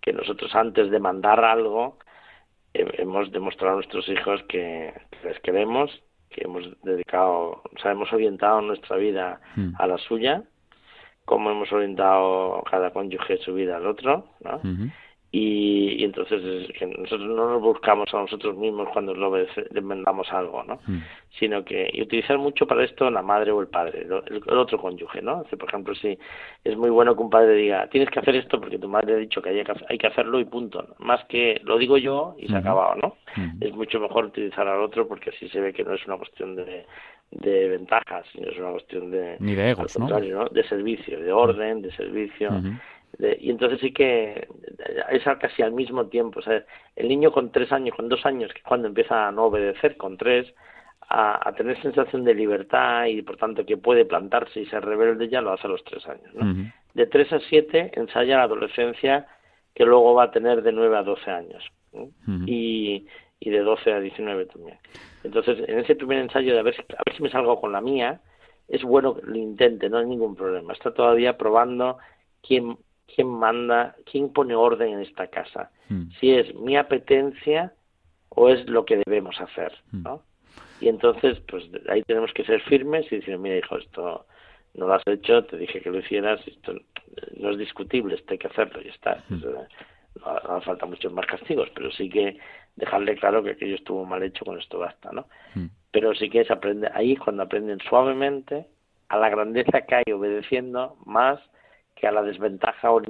que 0.00 0.12
nosotros 0.14 0.54
antes 0.54 0.90
de 0.90 0.98
mandar 0.98 1.44
algo 1.44 1.98
hemos 2.72 3.30
demostrado 3.32 3.74
a 3.74 3.76
nuestros 3.76 4.08
hijos 4.08 4.42
que, 4.48 4.94
les 5.24 5.38
queremos, 5.40 5.90
que 6.30 6.44
hemos 6.44 6.64
dedicado, 6.82 7.62
o 7.64 7.78
sea, 7.82 7.92
hemos 7.92 8.10
orientado 8.12 8.62
nuestra 8.62 8.96
vida 8.96 9.40
mm. 9.56 9.74
a 9.78 9.86
la 9.86 9.98
suya, 9.98 10.42
como 11.26 11.50
hemos 11.50 11.70
orientado 11.70 12.62
cada 12.70 12.90
cónyuge 12.92 13.36
su 13.38 13.52
vida 13.54 13.76
al 13.76 13.86
otro, 13.86 14.30
¿no? 14.40 14.60
Y, 15.34 16.04
entonces 16.04 16.42
nosotros 16.98 17.26
no 17.26 17.52
nos 17.52 17.62
buscamos 17.62 18.12
a 18.12 18.18
nosotros 18.18 18.54
mismos 18.54 18.88
cuando 18.92 19.14
le 19.14 19.80
mandamos 19.80 20.30
algo, 20.30 20.62
¿no? 20.62 20.78
Mm. 20.86 20.98
Sino 21.38 21.64
que 21.64 21.88
y 21.90 22.02
utilizar 22.02 22.36
mucho 22.36 22.66
para 22.66 22.84
esto 22.84 23.10
la 23.10 23.22
madre 23.22 23.50
o 23.50 23.62
el 23.62 23.68
padre, 23.68 24.02
el, 24.02 24.58
otro 24.58 24.78
cónyuge, 24.78 25.22
¿no? 25.22 25.42
por 25.44 25.68
ejemplo, 25.68 25.94
si 25.94 26.18
es 26.64 26.76
muy 26.76 26.90
bueno 26.90 27.16
que 27.16 27.22
un 27.22 27.30
padre 27.30 27.54
diga, 27.54 27.86
tienes 27.86 28.10
que 28.10 28.18
hacer 28.18 28.36
esto 28.36 28.60
porque 28.60 28.78
tu 28.78 28.88
madre 28.88 29.14
ha 29.14 29.16
dicho 29.16 29.40
que 29.40 29.48
hay 29.48 29.64
que, 29.64 29.72
hay 29.88 29.96
que 29.96 30.06
hacerlo 30.06 30.38
y 30.38 30.44
punto, 30.44 30.86
más 30.98 31.24
que 31.24 31.58
lo 31.64 31.78
digo 31.78 31.96
yo 31.96 32.34
y 32.38 32.48
se 32.48 32.54
ha 32.54 32.58
acabado, 32.58 32.96
¿no? 32.96 33.16
Es 33.60 33.72
mucho 33.74 34.00
mejor 34.00 34.26
utilizar 34.26 34.68
al 34.68 34.82
otro 34.82 35.08
porque 35.08 35.30
así 35.30 35.48
se 35.48 35.60
ve 35.60 35.72
que 35.72 35.82
no 35.82 35.94
es 35.94 36.06
una 36.06 36.18
cuestión 36.18 36.56
de, 36.56 36.84
de 37.30 37.68
ventajas, 37.68 38.26
sino 38.32 38.50
es 38.50 38.58
una 38.58 38.72
cuestión 38.72 39.10
de... 39.10 39.36
Ni 39.40 39.54
de 39.54 39.70
egos, 39.70 39.98
¿no? 39.98 40.08
De 40.50 40.64
servicio, 40.68 41.18
de 41.18 41.32
orden, 41.32 41.80
de 41.80 41.90
servicio 41.92 42.50
y 43.18 43.50
entonces 43.50 43.80
sí 43.80 43.92
que 43.92 44.48
es 45.10 45.22
casi 45.38 45.62
al 45.62 45.72
mismo 45.72 46.06
tiempo. 46.06 46.40
O 46.40 46.42
sea, 46.42 46.64
el 46.96 47.08
niño 47.08 47.30
con 47.32 47.52
tres 47.52 47.70
años, 47.72 47.94
con 47.94 48.08
dos 48.08 48.24
años, 48.24 48.52
que 48.52 48.58
es 48.58 48.64
cuando 48.64 48.88
empieza 48.88 49.28
a 49.28 49.32
no 49.32 49.44
obedecer, 49.44 49.96
con 49.96 50.16
tres, 50.16 50.52
a, 51.08 51.52
tener 51.56 51.80
sensación 51.82 52.24
de 52.24 52.34
libertad 52.34 53.06
y 53.06 53.20
por 53.22 53.36
tanto 53.36 53.66
que 53.66 53.76
puede 53.76 54.04
plantarse 54.04 54.60
y 54.60 54.66
ser 54.66 54.84
rebelde, 54.84 55.28
ya 55.28 55.42
lo 55.42 55.52
hace 55.52 55.66
a 55.66 55.70
los 55.70 55.84
tres 55.84 56.06
años. 56.06 56.34
¿no? 56.34 56.72
De 56.94 57.06
tres 57.06 57.32
a 57.32 57.40
siete 57.40 57.92
ensaya 57.94 58.38
la 58.38 58.44
adolescencia 58.44 59.26
que 59.74 59.84
luego 59.84 60.14
va 60.14 60.24
a 60.24 60.30
tener 60.30 60.62
de 60.62 60.72
nueve 60.72 60.96
a 60.96 61.02
doce 61.02 61.30
años. 61.30 61.64
y, 62.46 63.06
y 63.38 63.50
de 63.50 63.60
doce 63.60 63.92
a 63.92 64.00
diecinueve 64.00 64.46
también. 64.46 64.78
Entonces, 65.24 65.58
en 65.68 65.80
ese 65.80 65.94
primer 65.94 66.18
ensayo 66.18 66.54
de 66.54 66.60
a 66.60 66.62
ver, 66.62 66.74
a 66.96 67.02
ver 67.04 67.16
si 67.16 67.22
me 67.22 67.30
salgo 67.30 67.60
con 67.60 67.72
la 67.72 67.80
mía, 67.80 68.20
es 68.68 68.82
bueno 68.82 69.14
que 69.14 69.26
lo 69.26 69.36
intente, 69.36 69.90
no 69.90 69.98
hay 69.98 70.06
ningún 70.06 70.34
problema. 70.34 70.72
Está 70.72 70.94
todavía 70.94 71.36
probando 71.36 71.98
quién 72.40 72.78
quién 73.14 73.28
manda, 73.28 73.96
quién 74.10 74.32
pone 74.32 74.54
orden 74.54 74.94
en 74.94 75.00
esta 75.00 75.26
casa, 75.28 75.70
hmm. 75.88 76.10
si 76.18 76.32
es 76.32 76.54
mi 76.54 76.76
apetencia 76.76 77.72
o 78.28 78.48
es 78.48 78.68
lo 78.68 78.84
que 78.84 79.02
debemos 79.04 79.40
hacer, 79.40 79.72
hmm. 79.92 80.02
¿no? 80.02 80.22
Y 80.80 80.88
entonces, 80.88 81.38
pues 81.48 81.64
ahí 81.88 82.02
tenemos 82.02 82.32
que 82.32 82.44
ser 82.44 82.60
firmes 82.62 83.06
y 83.12 83.16
decir, 83.16 83.38
mira, 83.38 83.56
hijo, 83.56 83.76
esto 83.76 84.26
no 84.74 84.86
lo 84.86 84.94
has 84.94 85.06
hecho, 85.06 85.44
te 85.44 85.56
dije 85.56 85.80
que 85.80 85.90
lo 85.90 85.98
hicieras, 85.98 86.40
esto 86.46 86.74
no 87.36 87.50
es 87.50 87.58
discutible, 87.58 88.16
esto 88.16 88.32
hay 88.32 88.38
que 88.38 88.48
hacerlo 88.48 88.80
y 88.82 88.88
está. 88.88 89.22
Hmm. 89.28 89.40
no, 89.40 89.66
hace 90.24 90.66
falta 90.66 90.86
muchos 90.86 91.12
más 91.12 91.26
castigos, 91.26 91.68
pero 91.74 91.90
sí 91.92 92.08
que 92.08 92.36
dejarle 92.76 93.16
claro 93.16 93.42
que 93.42 93.50
aquello 93.50 93.76
estuvo 93.76 94.04
mal 94.04 94.22
hecho, 94.22 94.44
con 94.44 94.58
esto 94.58 94.78
basta, 94.78 95.10
¿no? 95.12 95.26
Pero 95.90 96.14
sí 96.14 96.30
que 96.30 96.40
es 96.40 96.50
aprender, 96.50 96.90
ahí 96.94 97.16
cuando 97.16 97.42
aprenden 97.42 97.78
suavemente 97.88 98.66
a 99.08 99.18
la 99.18 99.28
grandeza 99.28 99.82
que 99.82 99.94
hay 99.94 100.12
obedeciendo 100.12 100.96
más 101.04 101.38
que 102.02 102.08
a 102.08 102.10
la 102.10 102.22
desventaja 102.22 102.90
o 102.90 103.00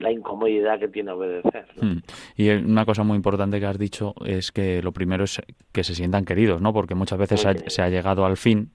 la 0.00 0.10
incomodidad 0.10 0.80
que 0.80 0.88
tiene 0.88 1.12
obedecer. 1.12 1.66
Hmm. 1.80 1.98
Y 2.36 2.50
una 2.50 2.84
cosa 2.84 3.04
muy 3.04 3.14
importante 3.14 3.60
que 3.60 3.66
has 3.66 3.78
dicho 3.78 4.12
es 4.26 4.50
que 4.50 4.82
lo 4.82 4.90
primero 4.90 5.22
es 5.22 5.40
que 5.70 5.84
se 5.84 5.94
sientan 5.94 6.24
queridos, 6.24 6.60
¿no? 6.60 6.72
Porque 6.72 6.96
muchas 6.96 7.16
veces 7.16 7.46
se 7.68 7.82
ha, 7.82 7.88
llegado 7.88 8.26
al 8.26 8.36
fin 8.36 8.72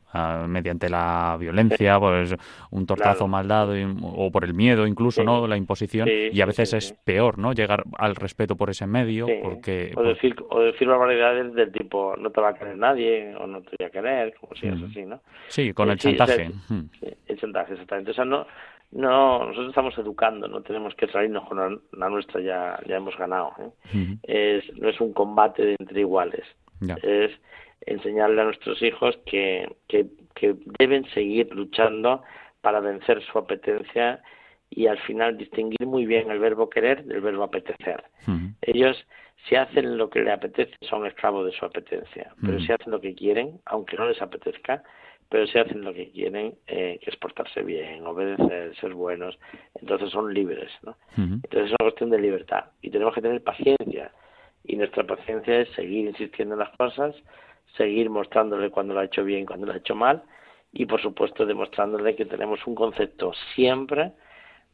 mediante 0.47 0.87
la 0.87 1.35
violencia, 1.37 1.99
pues 1.99 2.33
un 2.71 2.85
tortazo 2.85 3.27
mal 3.27 3.49
dado 3.49 3.73
o 4.01 4.31
por 4.31 4.45
el 4.45 4.53
miedo 4.53 4.87
incluso, 4.87 5.25
¿no? 5.25 5.45
La 5.45 5.57
imposición 5.57 6.07
y 6.07 6.39
a 6.39 6.45
veces 6.45 6.71
es 6.71 6.93
peor, 6.93 7.37
¿no? 7.37 7.51
Llegar 7.51 7.83
al 7.97 8.15
respeto 8.15 8.55
por 8.55 8.69
ese 8.69 8.87
medio, 8.87 9.27
porque 9.43 9.91
o 9.91 9.95
pues 9.95 10.07
decir 10.15 10.37
o 10.51 10.61
decir 10.61 10.87
barbaridades 10.87 11.53
del 11.53 11.73
tipo 11.73 12.15
no 12.15 12.29
te 12.29 12.39
va 12.39 12.51
a 12.51 12.53
querer 12.53 12.77
nadie 12.77 13.35
o 13.35 13.45
no 13.45 13.61
te 13.61 13.71
voy 13.77 13.87
a 13.87 13.89
querer, 13.89 14.35
como 14.39 14.55
si 14.55 14.67
es 14.67 14.81
así, 14.81 15.01
¿no? 15.01 15.19
Sí, 15.49 15.73
con 15.73 15.89
el 15.89 15.97
chantaje. 15.97 16.49
Hmm. 16.69 16.85
el 17.27 17.37
chantaje, 17.37 17.73
exactamente. 17.73 18.11
O 18.11 18.13
sea, 18.13 18.23
no 18.23 18.47
no, 18.91 19.39
nosotros 19.39 19.69
estamos 19.69 19.97
educando, 19.97 20.47
no 20.47 20.61
tenemos 20.61 20.95
que 20.95 21.07
salirnos 21.07 21.47
con 21.47 21.81
la, 21.91 22.09
nuestra, 22.09 22.41
ya, 22.41 22.79
ya 22.87 22.97
hemos 22.97 23.17
ganado. 23.17 23.51
¿eh? 23.59 24.17
es, 24.23 24.77
no 24.77 24.89
es 24.89 24.99
un 25.01 25.13
combate 25.13 25.75
entre 25.79 26.01
iguales, 26.01 26.45
es 27.03 27.31
enseñarle 27.81 28.41
a 28.41 28.45
nuestros 28.45 28.81
hijos 28.81 29.17
que, 29.25 29.75
que, 29.87 30.07
que 30.33 30.55
deben 30.79 31.05
seguir 31.11 31.53
luchando 31.53 32.23
para 32.61 32.79
vencer 32.79 33.21
su 33.23 33.37
apetencia 33.37 34.21
y 34.69 34.87
al 34.87 34.97
final 34.99 35.37
distinguir 35.37 35.85
muy 35.85 36.05
bien 36.05 36.31
el 36.31 36.39
verbo 36.39 36.69
querer 36.69 37.05
del 37.05 37.21
verbo 37.21 37.43
apetecer. 37.43 38.03
Ellos, 38.61 38.97
si 39.47 39.55
hacen 39.55 39.97
lo 39.97 40.09
que 40.09 40.21
les 40.21 40.33
apetece, 40.33 40.73
son 40.81 41.05
esclavos 41.05 41.45
de 41.45 41.51
su 41.51 41.65
apetencia, 41.65 42.33
pero 42.41 42.59
si 42.59 42.71
hacen 42.71 42.91
lo 42.91 42.99
que 42.99 43.13
quieren, 43.13 43.59
aunque 43.65 43.97
no 43.97 44.07
les 44.07 44.21
apetezca, 44.21 44.83
pero 45.29 45.47
si 45.47 45.57
hacen 45.57 45.83
lo 45.83 45.93
que 45.93 46.11
quieren, 46.11 46.55
eh, 46.67 46.99
que 47.01 47.09
es 47.09 47.15
portarse 47.17 47.63
bien, 47.63 48.05
obedecer, 48.05 48.75
ser 48.75 48.93
buenos, 48.93 49.37
entonces 49.79 50.09
son 50.11 50.33
libres, 50.33 50.71
¿no? 50.83 50.95
Entonces 51.17 51.65
es 51.65 51.71
una 51.71 51.89
cuestión 51.89 52.09
de 52.09 52.19
libertad 52.19 52.65
y 52.81 52.89
tenemos 52.91 53.13
que 53.13 53.21
tener 53.21 53.43
paciencia 53.43 54.11
y 54.63 54.75
nuestra 54.75 55.03
paciencia 55.03 55.61
es 55.61 55.69
seguir 55.69 56.07
insistiendo 56.07 56.55
en 56.55 56.59
las 56.59 56.75
cosas, 56.77 57.15
seguir 57.77 58.09
mostrándole 58.09 58.69
cuando 58.69 58.93
lo 58.93 58.99
ha 58.99 59.05
hecho 59.05 59.23
bien, 59.23 59.45
cuando 59.45 59.65
lo 59.65 59.73
ha 59.73 59.77
hecho 59.77 59.95
mal 59.95 60.23
y 60.71 60.85
por 60.85 61.01
supuesto 61.01 61.45
demostrándole 61.45 62.15
que 62.15 62.25
tenemos 62.25 62.65
un 62.67 62.75
concepto 62.75 63.31
siempre 63.55 64.11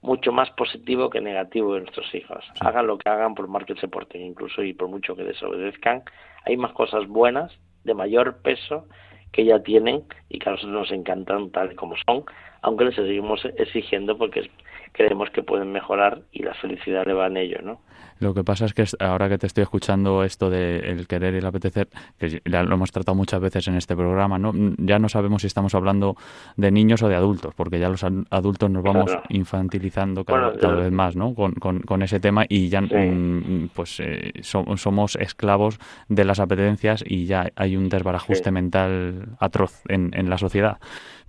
mucho 0.02 0.32
más 0.32 0.50
positivo 0.52 1.10
que 1.10 1.22
negativo 1.22 1.76
de 1.76 1.82
nuestros 1.82 2.14
hijos. 2.16 2.44
Hagan 2.60 2.88
lo 2.88 2.98
que 2.98 3.10
hagan 3.10 3.36
por 3.36 3.48
más 3.48 3.66
que 3.66 3.76
se 3.76 3.88
porten 3.88 4.22
incluso 4.22 4.64
y 4.64 4.74
por 4.74 4.88
mucho 4.88 5.16
que 5.16 5.24
desobedezcan, 5.24 6.04
hay 6.46 6.58
más 6.58 6.74
cosas 6.74 7.08
buenas 7.08 7.52
de 7.84 7.94
mayor 7.94 8.42
peso 8.42 8.88
que 9.32 9.46
ya 9.46 9.60
tienen 9.64 10.04
y 10.30 10.40
que 10.40 10.50
a 10.50 10.54
nosotros 10.54 10.74
nos 10.74 10.92
encantan 10.92 11.50
tal 11.52 11.76
como 11.76 11.96
son, 12.06 12.24
aunque 12.62 12.86
les 12.86 12.96
seguimos 12.96 13.44
exigiendo 13.58 14.18
porque 14.18 14.50
creemos 14.92 15.30
que 15.30 15.44
pueden 15.44 15.72
mejorar 15.72 16.22
y 16.32 16.44
la 16.44 16.54
felicidad 16.56 17.06
le 17.06 17.14
va 17.14 17.28
en 17.28 17.38
ello, 17.38 17.60
¿no? 17.62 17.82
Lo 18.22 18.36
que 18.36 18.44
pasa 18.44 18.66
es 18.66 18.76
que 18.76 18.86
ahora 19.00 19.30
que 19.30 19.40
te 19.40 19.48
estoy 19.48 19.64
escuchando 19.64 20.24
esto 20.24 20.52
de 20.52 20.78
el 20.78 21.08
querer 21.08 21.34
y 21.34 21.38
el 21.38 21.46
apetecer, 21.46 21.88
que 22.20 22.40
ya 22.46 22.62
lo 22.62 22.76
hemos 22.76 22.92
tratado 22.92 23.16
muchas 23.16 23.42
veces 23.42 23.68
en 23.68 23.76
este 23.76 23.96
programa, 23.96 24.38
¿no? 24.38 24.54
Ya 24.78 25.00
no 25.00 25.10
sabemos 25.10 25.42
si 25.42 25.48
estamos 25.48 25.74
hablando 25.74 26.16
de 26.56 26.70
niños 26.70 27.02
o 27.02 27.10
de 27.10 27.16
adultos, 27.16 27.56
porque 27.56 27.80
ya 27.80 27.90
los 27.90 28.04
adultos 28.04 28.70
nos 28.70 28.84
vamos 28.84 29.12
infantilizando 29.30 30.24
cada, 30.24 30.52
vez 30.52 30.92
más, 30.92 31.16
¿no? 31.16 31.34
Con, 31.34 31.54
con, 31.54 32.02
ese 32.04 32.20
tema 32.20 32.46
y 32.48 32.70
ya 32.70 32.82
mm, 32.82 33.70
pues 33.74 34.00
eh, 34.00 34.34
somos 34.44 35.16
esclavos 35.16 35.80
de 36.08 36.24
las 36.24 36.40
apetencias 36.40 37.04
y 37.04 37.26
ya 37.26 37.50
hay 37.56 37.76
un 37.76 37.90
desbarajuste 37.90 38.52
mental 38.52 39.30
atroz 39.40 39.82
en, 39.88 40.12
en 40.14 40.30
la 40.30 40.38
sociedad. 40.38 40.78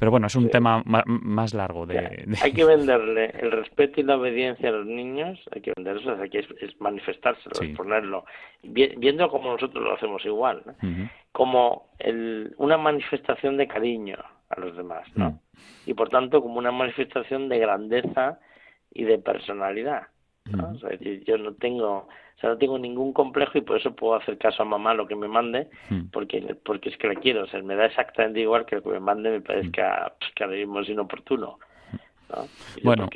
Pero 0.03 0.11
bueno, 0.11 0.27
es 0.27 0.35
un 0.35 0.51
tema 0.51 0.83
más 0.85 1.55
largo. 1.55 1.87
De, 1.87 2.27
Hay 2.43 2.53
que 2.53 2.65
venderle 2.65 3.27
el 3.39 3.53
respeto 3.53 4.01
y 4.01 4.03
la 4.03 4.17
obediencia 4.17 4.71
a 4.71 4.73
los 4.73 4.85
niños, 4.85 5.39
hay 5.53 5.61
que 5.61 5.73
venderlos, 5.77 6.19
hay 6.19 6.29
que 6.29 6.41
es, 6.41 6.81
manifestárselo, 6.81 7.53
exponerlo, 7.63 8.25
viendo 8.65 9.29
como 9.29 9.53
nosotros 9.53 9.85
lo 9.85 9.95
hacemos 9.95 10.25
igual, 10.25 10.65
como 11.31 11.91
el, 12.01 12.53
una 12.57 12.77
manifestación 12.79 13.57
de 13.57 13.69
cariño 13.69 14.17
a 14.49 14.59
los 14.59 14.77
demás, 14.77 15.07
¿no? 15.15 15.31
Mm. 15.31 15.39
Y 15.87 15.95
por 15.95 16.09
tanto 16.09 16.43
como 16.43 16.59
una 16.59 16.73
manifestación 16.73 17.49
de 17.49 17.61
grandeza 17.61 18.41
y 18.93 19.05
de 19.05 19.19
personalidad. 19.19 20.09
¿No? 20.51 20.74
Yo 21.24 21.38
no 21.38 21.55
tengo, 21.55 21.88
o 21.90 22.40
sea, 22.40 22.51
no 22.51 22.59
tengo 22.59 22.78
ningún 22.78 23.12
complejo 23.12 23.59
y 23.59 23.62
por 23.62 23.78
eso 23.78 23.95
puedo 23.95 24.14
hacer 24.14 24.38
caso 24.38 24.62
a 24.62 24.66
mamá 24.66 24.95
lo 24.95 25.07
que 25.07 25.16
me 25.16 25.28
mande, 25.28 25.68
porque 26.12 26.57
porque 26.64 26.88
es 26.90 26.97
que 26.97 27.09
la 27.09 27.14
quiero, 27.14 27.45
o 27.45 27.47
sea, 27.47 27.62
me 27.62 27.76
da 27.76 27.86
exactamente 27.86 28.40
igual 28.40 28.66
que 28.66 28.76
lo 28.76 28.82
que 28.82 28.90
me 28.90 29.01
mande 29.01 29.30
me 29.30 29.40
parezca 29.40 30.14
pues, 30.18 30.32
que 30.34 30.45
ahora 30.45 30.57
mismo 30.57 30.80
es 30.80 30.88
inoportuno. 30.88 31.59
¿no? 32.28 32.49
bueno, 32.82 33.09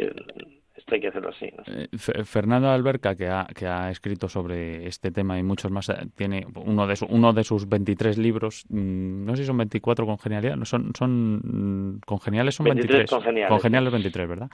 hay 0.94 1.00
que 1.00 1.08
hacerlo 1.08 1.30
así. 1.30 1.50
Eh, 1.66 1.88
Fernando 1.98 2.70
Alberca, 2.70 3.14
que 3.14 3.28
ha, 3.28 3.46
que 3.46 3.66
ha 3.66 3.90
escrito 3.90 4.28
sobre 4.28 4.86
este 4.86 5.10
tema 5.10 5.38
y 5.38 5.42
muchos 5.42 5.70
más, 5.70 5.88
eh, 5.88 5.94
tiene 6.14 6.46
uno 6.54 6.86
de, 6.86 6.96
uno 7.08 7.32
de 7.32 7.44
sus 7.44 7.68
23 7.68 8.18
libros, 8.18 8.64
mm, 8.68 9.24
no 9.24 9.34
sé 9.34 9.42
si 9.42 9.46
son 9.46 9.58
24 9.58 10.06
con 10.06 10.18
genialidad, 10.18 10.56
no, 10.56 10.64
son, 10.64 10.92
son 10.96 12.00
congeniales, 12.06 12.54
son 12.54 12.64
23. 12.64 13.10
Congeniales. 13.10 13.92
23, 13.92 14.28
¿verdad? 14.28 14.50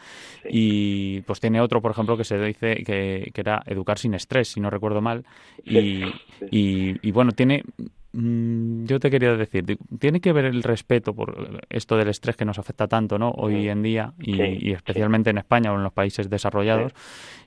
Y 0.48 1.20
pues 1.22 1.40
tiene 1.40 1.60
otro, 1.60 1.80
por 1.80 1.90
ejemplo, 1.90 2.16
que 2.16 2.24
se 2.24 2.38
dice 2.38 2.82
que, 2.84 3.30
que 3.32 3.40
era 3.40 3.62
Educar 3.66 3.98
sin 3.98 4.14
estrés, 4.14 4.48
si 4.48 4.60
no 4.60 4.70
recuerdo 4.70 5.00
mal. 5.00 5.24
y, 5.64 6.04
y 6.50 7.12
bueno, 7.12 7.32
tiene 7.32 7.62
Mm, 7.76 7.86
yo 8.14 9.00
te 9.00 9.10
quería 9.10 9.34
decir, 9.36 9.64
tiene 9.98 10.20
que 10.20 10.32
ver 10.34 10.44
el 10.44 10.62
respeto 10.62 11.14
por 11.14 11.60
esto 11.70 11.96
del 11.96 12.08
estrés 12.08 12.36
que 12.36 12.44
nos 12.44 12.58
afecta 12.58 12.86
tanto 12.86 13.18
¿no? 13.18 13.30
hoy 13.30 13.70
en 13.70 13.82
día 13.82 14.12
y, 14.18 14.72
especialmente 14.72 15.30
en 15.30 15.38
España 15.38 15.72
o 15.72 15.76
en 15.76 15.82
los 15.82 15.94
países 15.94 16.28
desarrollados. 16.28 16.92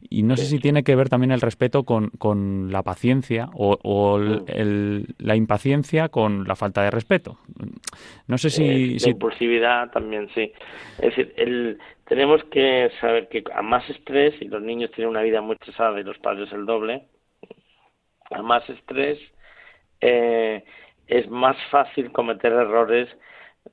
Y 0.10 0.24
no 0.24 0.36
sé 0.36 0.46
si 0.46 0.60
tiene 0.60 0.84
que 0.84 0.96
ver 0.96 1.08
también 1.08 1.32
el 1.32 1.42
respeto 1.42 1.84
con, 1.84 2.10
con 2.10 2.72
la 2.72 2.82
paciencia 2.82 3.50
o, 3.54 4.18
mm. 4.18 5.04
la 5.20 5.36
impaciencia 5.36 6.10
con 6.10 6.48
la 6.48 6.56
falta 6.56 6.82
de 6.82 6.90
respeto. 6.90 7.38
No 8.28 8.40
sé 8.40 8.50
si... 8.50 8.96
Eh, 8.96 8.98
la 9.02 9.12
impulsividad 9.12 9.92
también, 9.92 10.30
sí. 10.34 10.52
Es 10.98 11.16
decir, 11.16 11.34
el, 11.38 11.78
tenemos 12.08 12.44
que 12.46 12.90
saber 13.00 13.30
que 13.30 13.44
a 13.54 13.62
más 13.62 13.88
estrés, 13.90 14.34
y 14.42 14.48
los 14.48 14.64
niños 14.64 14.90
tienen 14.96 15.12
una 15.12 15.22
vida 15.22 15.42
muy 15.42 15.54
estresada 15.54 16.00
y 16.00 16.04
los 16.04 16.18
padres 16.18 16.52
el 16.52 16.66
doble, 16.66 17.04
a 18.32 18.42
más 18.42 18.68
estrés 18.68 19.20
eh, 20.06 20.64
es 21.08 21.30
más 21.30 21.58
fácil 21.72 22.12
cometer 22.12 22.52
errores 22.52 23.10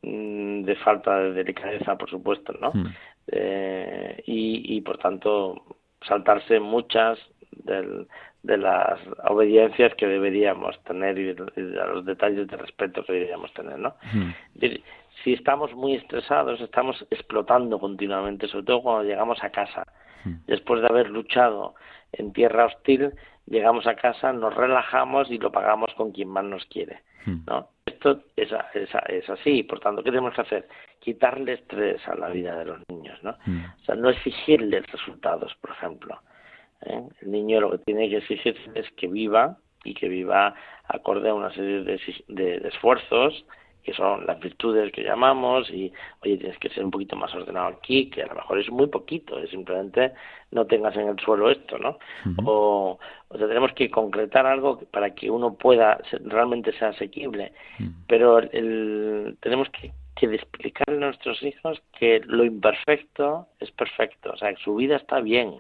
mm, 0.03 0.63
de 0.63 0.77
falta 0.77 1.19
de 1.19 1.33
delicadeza, 1.33 1.97
por 1.97 2.09
supuesto, 2.09 2.55
¿no? 2.61 2.71
Hmm. 2.73 2.87
Eh, 3.27 4.23
y, 4.27 4.77
y, 4.77 4.81
por 4.81 4.99
tanto, 4.99 5.63
saltarse 6.07 6.59
muchas 6.59 7.19
del, 7.51 8.07
de 8.43 8.57
las 8.57 8.99
obediencias 9.29 9.95
que 9.95 10.07
deberíamos 10.07 10.83
tener 10.85 11.19
y 11.19 11.35
de, 11.35 11.35
los 11.35 12.05
detalles 12.05 12.49
de 12.49 12.57
respeto 12.57 13.05
que 13.05 13.13
deberíamos 13.13 13.53
tener, 13.53 13.79
¿no? 13.79 13.95
Hmm. 14.13 14.31
Si 15.23 15.35
estamos 15.35 15.73
muy 15.75 15.95
estresados, 15.95 16.61
estamos 16.61 17.07
explotando 17.11 17.79
continuamente, 17.79 18.49
sobre 18.49 18.65
todo 18.65 18.83
cuando 18.83 19.05
llegamos 19.05 19.43
a 19.45 19.51
casa, 19.51 19.87
hmm. 20.25 20.47
después 20.47 20.81
de 20.81 20.89
haber 20.89 21.11
luchado 21.11 21.75
en 22.13 22.33
tierra 22.33 22.67
hostil, 22.67 23.13
llegamos 23.53 23.87
a 23.87 23.95
casa, 23.95 24.33
nos 24.33 24.55
relajamos 24.55 25.31
y 25.31 25.37
lo 25.37 25.53
pagamos 25.53 25.93
con 25.95 26.11
quien 26.11 26.29
más 26.29 26.45
nos 26.45 26.65
quiere. 26.67 27.03
Hmm. 27.27 27.45
¿no? 27.47 27.69
Esto 27.85 28.23
es, 28.35 28.51
es, 28.75 28.89
es, 29.09 29.31
así, 29.31 29.63
por 29.63 29.79
tanto, 29.79 30.03
¿qué 30.03 30.11
tenemos 30.11 30.35
que 30.35 30.41
hacer? 30.41 30.69
Quitarle 31.01 31.53
estrés 31.53 32.01
a 32.09 32.15
la 32.15 32.31
vida 32.31 32.57
de 32.57 32.65
los 32.65 32.79
niños, 32.89 33.23
¿no? 33.23 33.37
Hmm. 33.45 33.65
O 33.81 33.85
sea, 33.85 33.95
no 33.95 34.09
exigirles 34.09 34.91
resultados, 34.91 35.55
por 35.61 35.71
ejemplo. 35.71 36.19
¿eh? 36.81 37.03
El 37.21 37.31
niño 37.31 37.61
lo 37.61 37.71
que 37.73 37.79
tiene 37.79 38.09
que 38.09 38.17
exigir 38.17 38.57
es 38.75 38.91
que 38.93 39.07
viva 39.07 39.59
y 39.85 39.93
que 39.93 40.09
viva 40.09 40.55
acorde 40.89 41.29
a 41.29 41.35
una 41.35 41.53
serie 41.53 41.83
de, 41.83 42.01
de 42.29 42.69
esfuerzos 42.69 43.45
que 43.83 43.93
son 43.93 44.27
las 44.27 44.39
virtudes 44.39 44.93
que 44.93 45.03
llamamos 45.03 45.69
y 45.71 45.93
oye 46.23 46.37
tienes 46.39 46.59
que 46.59 46.69
ser 46.71 46.85
un 46.85 46.91
poquito 46.91 47.17
más 47.17 47.35
ordenado 47.35 47.69
aquí 47.69 48.11
que 48.11 48.23
a 48.23 48.27
lo 48.27 48.35
mejor 48.35 48.61
es 48.61 48.71
muy 48.71 48.87
poquito 48.87 49.39
es 49.39 49.51
simplemente 49.51 50.13
no 50.53 50.67
tengas 50.67 50.97
en 50.97 51.09
el 51.09 51.19
suelo 51.19 51.51
esto 51.51 51.79
no 51.79 51.99
o, 52.45 52.99
o 53.29 53.39
sea 53.39 53.49
tenemos 53.49 53.73
que 53.73 53.91
concretar 53.91 54.47
algo 54.47 54.79
para 54.91 55.15
que 55.15 55.31
uno 55.31 55.55
pueda 55.55 55.99
realmente 56.25 56.73
sea 56.79 56.89
asequible. 56.89 57.53
Pero 58.07 58.39
el, 58.39 59.37
tenemos 59.41 59.69
que, 59.71 59.93
que 60.17 60.27
explicarle 60.27 60.97
a 60.97 61.07
nuestros 61.07 61.43
hijos 61.43 61.83
que 61.99 62.21
lo 62.25 62.45
imperfecto 62.45 63.47
es 63.61 63.71
perfecto 63.73 64.33
o 64.33 64.37
sea 64.37 64.53
que 64.55 64.63
su 64.63 64.75
vida 64.77 64.97
está 64.97 65.21
bien. 65.21 65.57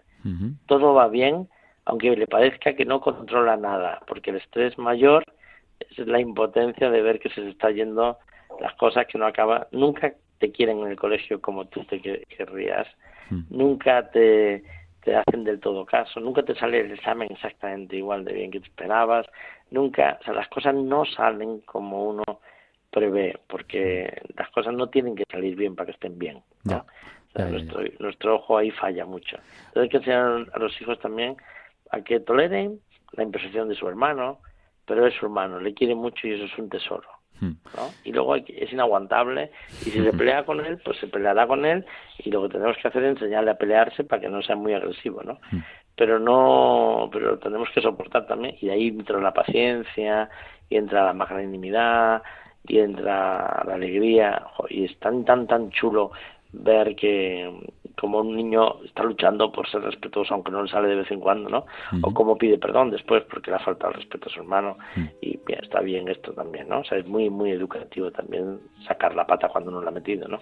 Todo 0.66 0.94
va 0.94 1.08
bien 1.08 1.48
aunque 1.84 2.14
le 2.16 2.28
parezca 2.28 2.74
que 2.74 2.84
no 2.84 3.00
controla 3.00 3.56
nada 3.56 4.00
porque 4.06 4.30
el 4.30 4.36
estrés 4.36 4.78
mayor 4.78 5.24
es 5.90 6.06
la 6.06 6.20
impotencia 6.20 6.90
de 6.90 7.02
ver 7.02 7.18
que 7.18 7.30
se 7.30 7.48
está 7.48 7.70
yendo 7.70 8.18
las 8.60 8.74
cosas 8.74 9.06
que 9.06 9.18
no 9.18 9.26
acaba, 9.26 9.68
nunca 9.72 10.12
te 10.38 10.50
quieren 10.52 10.80
en 10.80 10.88
el 10.88 10.96
colegio 10.96 11.40
como 11.40 11.66
tú 11.66 11.84
te 11.84 12.00
querrías, 12.00 12.86
hmm. 13.30 13.42
nunca 13.50 14.10
te, 14.10 14.62
te 15.02 15.16
hacen 15.16 15.44
del 15.44 15.60
todo 15.60 15.84
caso, 15.84 16.20
nunca 16.20 16.42
te 16.42 16.54
sale 16.54 16.80
el 16.80 16.92
examen 16.92 17.30
exactamente 17.32 17.96
igual 17.96 18.24
de 18.24 18.32
bien 18.32 18.50
que 18.50 18.60
te 18.60 18.66
esperabas, 18.66 19.26
nunca, 19.70 20.18
o 20.20 20.24
sea, 20.24 20.34
las 20.34 20.48
cosas 20.48 20.74
no 20.74 21.04
salen 21.04 21.60
como 21.60 22.04
uno 22.08 22.24
prevé, 22.90 23.38
porque 23.48 24.22
las 24.36 24.50
cosas 24.50 24.74
no 24.74 24.88
tienen 24.88 25.16
que 25.16 25.24
salir 25.30 25.56
bien 25.56 25.74
para 25.74 25.86
que 25.86 25.92
estén 25.92 26.18
bien. 26.18 26.42
nuestro, 27.34 27.80
nuestro 27.98 28.36
ojo 28.36 28.58
ahí 28.58 28.70
falla 28.70 29.06
mucho. 29.06 29.38
Entonces 29.68 29.82
hay 29.82 29.88
que 29.88 29.96
enseñar 29.96 30.46
a 30.52 30.58
los 30.58 30.80
hijos 30.80 31.00
también 31.00 31.36
a 31.90 32.02
que 32.02 32.20
toleren 32.20 32.80
la 33.12 33.22
imperfección 33.22 33.68
de 33.68 33.74
su 33.74 33.88
hermano, 33.88 34.40
pero 34.86 35.06
es 35.06 35.14
su 35.14 35.26
hermano, 35.26 35.60
le 35.60 35.74
quiere 35.74 35.94
mucho 35.94 36.26
y 36.26 36.32
eso 36.32 36.44
es 36.44 36.58
un 36.58 36.68
tesoro. 36.68 37.08
Hmm. 37.40 37.54
¿no? 37.76 37.90
Y 38.04 38.12
luego 38.12 38.36
es 38.36 38.72
inaguantable 38.72 39.50
y 39.80 39.90
si 39.90 40.02
se 40.02 40.12
pelea 40.12 40.44
con 40.44 40.64
él, 40.64 40.78
pues 40.84 40.98
se 40.98 41.08
peleará 41.08 41.46
con 41.46 41.64
él 41.64 41.84
y 42.18 42.30
lo 42.30 42.42
que 42.42 42.50
tenemos 42.50 42.76
que 42.76 42.88
hacer 42.88 43.02
es 43.04 43.10
enseñarle 43.10 43.50
a 43.50 43.58
pelearse 43.58 44.04
para 44.04 44.20
que 44.20 44.28
no 44.28 44.42
sea 44.42 44.54
muy 44.54 44.74
agresivo, 44.74 45.22
¿no? 45.22 45.38
Hmm. 45.50 45.60
Pero 45.96 46.18
no, 46.18 47.10
pero 47.12 47.38
tenemos 47.38 47.68
que 47.74 47.82
soportar 47.82 48.26
también 48.26 48.56
y 48.60 48.70
ahí 48.70 48.88
entra 48.88 49.20
la 49.20 49.34
paciencia 49.34 50.30
y 50.68 50.76
entra 50.76 51.04
la 51.04 51.12
magnanimidad 51.12 52.22
y 52.66 52.78
entra 52.78 53.62
la 53.66 53.74
alegría 53.74 54.46
y 54.68 54.84
es 54.84 54.98
tan 54.98 55.24
tan 55.24 55.46
tan 55.46 55.70
chulo 55.70 56.12
ver 56.52 56.94
que 56.94 57.50
como 57.98 58.20
un 58.20 58.36
niño 58.36 58.82
está 58.84 59.02
luchando 59.02 59.50
por 59.52 59.68
ser 59.68 59.82
respetuoso 59.82 60.34
aunque 60.34 60.50
no 60.50 60.62
le 60.62 60.70
sale 60.70 60.88
de 60.88 60.96
vez 60.96 61.10
en 61.10 61.20
cuando, 61.20 61.48
¿no? 61.48 61.66
O 62.02 62.12
como 62.12 62.36
pide 62.36 62.58
perdón 62.58 62.90
después 62.90 63.22
porque 63.30 63.50
le 63.50 63.56
ha 63.56 63.60
faltado 63.60 63.92
el 63.92 63.98
respeto 63.98 64.28
a 64.28 64.32
su 64.32 64.40
hermano 64.40 64.76
y 65.20 65.38
está 65.48 65.80
bien 65.80 66.08
esto 66.08 66.32
también, 66.32 66.68
¿no? 66.68 66.80
O 66.80 66.84
sea, 66.84 66.98
es 66.98 67.06
muy 67.06 67.30
muy 67.30 67.50
educativo 67.50 68.10
también 68.10 68.60
sacar 68.86 69.14
la 69.14 69.26
pata 69.26 69.48
cuando 69.48 69.70
no 69.70 69.82
la 69.82 69.88
ha 69.88 69.92
metido, 69.92 70.28
¿no? 70.28 70.40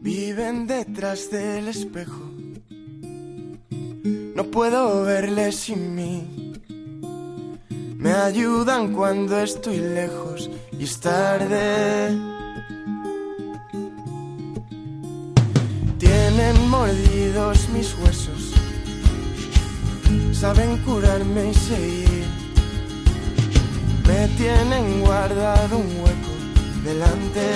Viven 0.00 0.66
detrás 0.66 1.30
del 1.30 1.68
espejo. 1.68 2.22
No 4.34 4.44
puedo 4.44 5.04
verles 5.04 5.56
sin 5.56 5.94
mí. 5.94 6.52
Me 7.96 8.12
ayudan 8.12 8.92
cuando 8.92 9.38
estoy 9.38 9.78
lejos 9.78 10.50
y 10.72 10.82
es 10.82 11.00
tarde 11.00 12.41
Mordidos 16.50 17.68
mis 17.68 17.96
huesos, 17.98 18.52
saben 20.32 20.76
curarme 20.78 21.50
y 21.50 21.54
seguir. 21.54 22.24
Me 24.08 24.26
tienen 24.36 25.00
guardado 25.02 25.78
un 25.78 25.86
hueco 25.86 26.32
delante. 26.84 27.52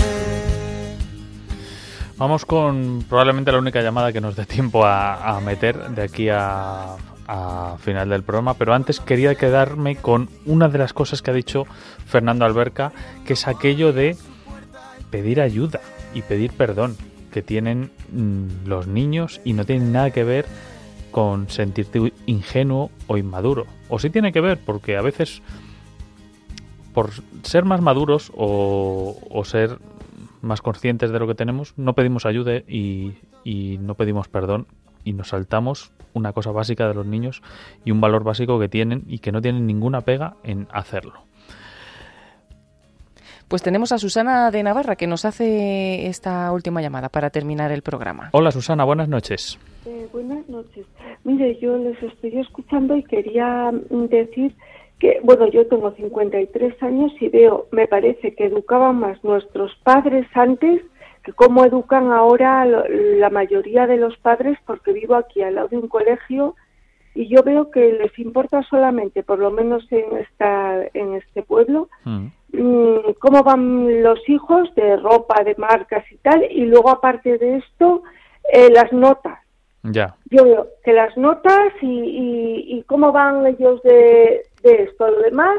Vamos 2.17 2.47
con 2.47 3.05
probablemente 3.09 3.51
la 3.51 3.59
única 3.59 3.83
llamada 3.83 4.13
que 4.13 4.21
nos 4.21 4.37
dé 4.37 4.47
tiempo 4.47 4.87
a, 4.87 5.41
meter 5.45 5.91
de 5.91 6.03
aquí 6.03 6.29
a, 6.29 6.95
a 7.27 7.77
final 7.79 8.09
del 8.09 8.23
programa, 8.23 8.55
pero 8.55 8.73
antes 8.73 9.01
quería 9.01 9.35
quedarme 9.35 9.97
con 9.97 10.31
una 10.45 10.69
de 10.69 10.79
las 10.79 10.93
cosas 10.93 11.23
que 11.23 11.33
ha 11.33 11.35
dicho 11.35 11.67
Fernando 12.07 12.45
Alberca, 12.45 12.93
que 13.27 13.33
es 13.33 13.49
aquello 13.49 13.93
de 13.93 14.17
pedir 15.11 15.41
ayuda 15.41 15.81
y 16.15 16.23
pedir 16.23 16.53
perdón 16.53 16.97
que 17.37 17.43
tienen 17.43 17.91
mm, 18.13 18.67
los 18.67 18.87
niños 18.87 19.43
y 19.45 19.53
no 19.53 19.67
tienen 19.67 19.93
nada 19.93 20.11
que 20.11 20.25
ver 20.25 20.47
con 21.11 21.51
sentirte 21.51 22.15
ingenuo 22.25 22.91
o 23.09 23.19
inmaduro. 23.19 23.67
O 23.91 23.99
sí 23.99 24.09
tiene 24.09 24.33
que 24.33 24.41
ver, 24.41 24.59
porque 24.65 24.97
a 24.97 25.03
veces 25.03 25.43
por 26.95 27.11
ser 27.43 27.67
más 27.67 27.83
maduros 27.83 28.33
o, 28.35 29.43
ser 29.45 29.79
más 30.41 30.63
conscientes 30.63 31.11
de 31.11 31.19
lo 31.19 31.27
que 31.27 31.35
tenemos, 31.35 31.75
no 31.77 31.93
pedimos 31.93 32.25
ayuda 32.25 32.57
y, 32.57 33.19
y, 33.45 33.77
no 33.77 33.97
pedimos 33.97 34.29
perdón 34.29 34.67
y 35.05 35.13
nos 35.13 35.29
saltamos 35.29 35.93
una 36.15 36.33
cosa 36.33 36.53
básica 36.53 36.89
de 36.89 36.95
los 36.95 37.05
niños 37.05 37.43
y 37.85 37.91
un 37.91 38.01
valor 38.01 38.25
básico 38.25 38.59
que 38.59 38.71
tienen 38.71 39.05
y 39.07 39.19
que 39.19 39.31
no 39.31 39.43
tienen 39.43 39.67
ninguna 39.67 40.01
pega 40.01 40.37
en 40.43 40.69
hacerlo. 40.73 41.27
Pues 43.49 43.63
tenemos 43.63 43.93
a 43.93 43.99
Susana 43.99 44.51
de 44.51 44.63
Navarra 44.65 44.97
que 44.97 45.07
nos 45.07 45.25
hace 45.25 46.09
esta 46.09 46.51
última 46.53 46.83
llamada 46.83 47.09
para 47.09 47.31
terminar 47.31 47.71
el 47.71 47.83
programa. 47.83 48.31
Hola 48.33 48.51
Susana, 48.51 48.85
buenas 48.85 49.09
noches. 49.09 49.59
Eh, 49.87 50.09
buenas 50.13 50.49
noches. 50.49 50.85
Mire, 51.23 51.57
yo 51.61 51.79
les 51.79 52.03
estoy 52.03 52.39
escuchando 52.39 52.97
y 52.97 53.05
quería 53.05 53.71
decir 53.91 54.53
que, 54.99 55.21
bueno, 55.23 55.47
yo 55.49 55.67
tengo 55.69 55.93
53 55.93 56.83
años 56.83 57.13
y 57.21 57.29
veo, 57.29 57.69
me 57.71 57.87
parece 57.87 58.35
que 58.35 58.47
educaban 58.47 58.99
más 58.99 59.23
nuestros 59.23 59.73
padres 59.85 60.27
antes 60.35 60.83
que 61.23 61.33
cómo 61.33 61.65
educan 61.65 62.13
ahora 62.13 62.65
la 62.65 63.31
mayoría 63.31 63.89
de 63.89 63.97
los 63.97 64.17
padres, 64.19 64.59
porque 64.65 64.93
vivo 64.93 65.17
aquí 65.17 65.43
al 65.43 65.57
lado 65.57 65.69
de 65.69 65.77
un 65.77 65.89
colegio 65.89 66.55
y 67.17 67.29
yo 67.29 67.43
veo 67.43 67.71
que 67.71 67.93
les 67.95 68.17
importa 68.19 68.63
solamente, 68.63 69.23
por 69.23 69.39
lo 69.41 69.51
menos 69.51 69.91
en 69.91 70.19
esta 70.19 70.85
en 70.95 71.15
este 71.15 71.43
pueblo, 71.43 71.89
mm. 72.05 72.27
Mm, 72.57 73.13
cómo 73.19 73.43
van 73.43 74.03
los 74.03 74.19
hijos 74.29 74.75
de 74.75 74.97
ropa, 74.97 75.43
de 75.45 75.55
marcas 75.57 76.05
y 76.11 76.17
tal, 76.17 76.45
y 76.51 76.65
luego 76.67 76.91
aparte 76.91 77.39
de 77.39 77.59
esto, 77.59 78.03
eh, 78.53 78.71
las 78.71 78.93
notas. 78.93 79.39
Ya. 79.83 80.17
Yo 80.31 80.45
veo 80.45 80.69
que 80.83 80.93
las 80.93 81.17
notas 81.17 81.73
y, 81.83 82.83
cómo 82.87 83.13
van 83.13 83.47
ellos 83.47 83.83
de, 83.83 84.43
de 84.63 84.83
esto. 84.85 85.09
Lo 85.09 85.21
demás, 85.23 85.59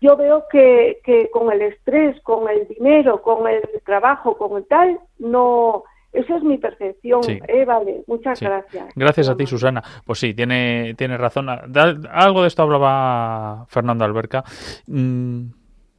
yo 0.00 0.16
veo 0.16 0.44
que, 0.50 1.00
que 1.04 1.30
con 1.30 1.52
el 1.52 1.62
estrés, 1.62 2.20
con 2.22 2.48
el 2.48 2.66
dinero, 2.66 3.22
con 3.22 3.46
el 3.46 3.62
trabajo, 3.84 4.36
con 4.36 4.56
el 4.56 4.66
tal, 4.66 4.98
no, 5.18 5.84
eso 6.12 6.36
es 6.36 6.42
mi 6.42 6.58
percepción, 6.58 7.22
eh, 7.26 7.64
vale, 7.64 8.02
muchas 8.06 8.38
gracias. 8.40 8.88
Gracias 8.94 9.28
a 9.28 9.36
ti, 9.36 9.46
Susana. 9.46 9.82
Pues 10.04 10.18
sí, 10.18 10.34
tiene, 10.34 10.94
tiene 10.96 11.16
razón. 11.16 11.48
Algo 11.48 12.42
de 12.42 12.48
esto 12.48 12.62
hablaba 12.62 13.64
Fernando 13.68 14.04
Alberca. 14.04 14.44
Mm, 14.86 15.46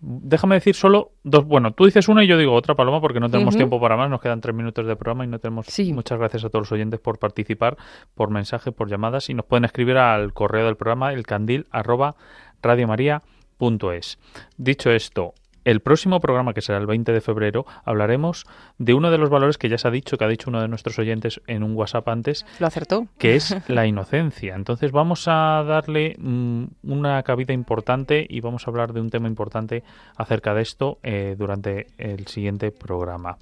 déjame 0.03 0.55
decir 0.55 0.75
solo 0.75 1.13
dos. 1.23 1.45
Bueno, 1.45 1.71
tú 1.71 1.85
dices 1.85 2.07
una 2.09 2.23
y 2.23 2.27
yo 2.27 2.37
digo 2.37 2.53
otra, 2.53 2.75
Paloma, 2.75 2.99
porque 2.99 3.19
no 3.19 3.29
tenemos 3.29 3.55
tiempo 3.55 3.79
para 3.79 3.95
más. 3.95 4.09
Nos 4.09 4.21
quedan 4.21 4.41
tres 4.41 4.53
minutos 4.53 4.85
de 4.85 4.95
programa 4.95 5.23
y 5.23 5.27
no 5.27 5.39
tenemos. 5.39 5.67
Muchas 5.93 6.19
gracias 6.19 6.43
a 6.43 6.49
todos 6.49 6.63
los 6.63 6.71
oyentes 6.71 6.99
por 6.99 7.19
participar, 7.19 7.77
por 8.13 8.29
mensaje, 8.29 8.71
por 8.71 8.89
llamadas. 8.89 9.29
Y 9.29 9.33
nos 9.33 9.45
pueden 9.45 9.65
escribir 9.65 9.97
al 9.97 10.33
correo 10.33 10.65
del 10.65 10.75
programa, 10.75 11.13
el 11.13 11.25
candil 11.25 11.67
arroba 11.71 12.15
radiomaria.es. 12.61 14.19
Dicho 14.57 14.91
esto, 14.91 15.33
el 15.65 15.79
próximo 15.79 16.19
programa, 16.19 16.53
que 16.53 16.61
será 16.61 16.77
el 16.77 16.85
20 16.85 17.11
de 17.11 17.21
febrero, 17.21 17.65
hablaremos 17.85 18.45
de 18.77 18.93
uno 18.93 19.11
de 19.11 19.17
los 19.17 19.29
valores 19.29 19.57
que 19.57 19.69
ya 19.69 19.77
se 19.77 19.87
ha 19.87 19.91
dicho, 19.91 20.17
que 20.17 20.25
ha 20.25 20.27
dicho 20.27 20.49
uno 20.49 20.61
de 20.61 20.67
nuestros 20.67 20.99
oyentes 20.99 21.41
en 21.47 21.63
un 21.63 21.75
WhatsApp 21.75 22.07
antes. 22.09 22.45
Lo 22.59 22.67
acertó. 22.67 23.07
Que 23.17 23.35
es 23.35 23.55
la 23.67 23.85
inocencia. 23.85 24.55
Entonces 24.55 24.91
vamos 24.91 25.27
a 25.27 25.63
darle 25.65 26.15
mm, 26.17 26.63
una 26.83 27.23
cabida 27.23 27.53
importante 27.53 28.25
y 28.27 28.41
vamos 28.41 28.67
a 28.67 28.71
hablar 28.71 28.93
de 28.93 29.01
un 29.01 29.09
tema 29.09 29.27
importante 29.27 29.83
acerca 30.15 30.53
de 30.53 30.61
esto 30.61 30.99
eh, 31.03 31.35
durante 31.37 31.87
el 31.97 32.27
siguiente 32.27 32.71
programa. 32.71 33.37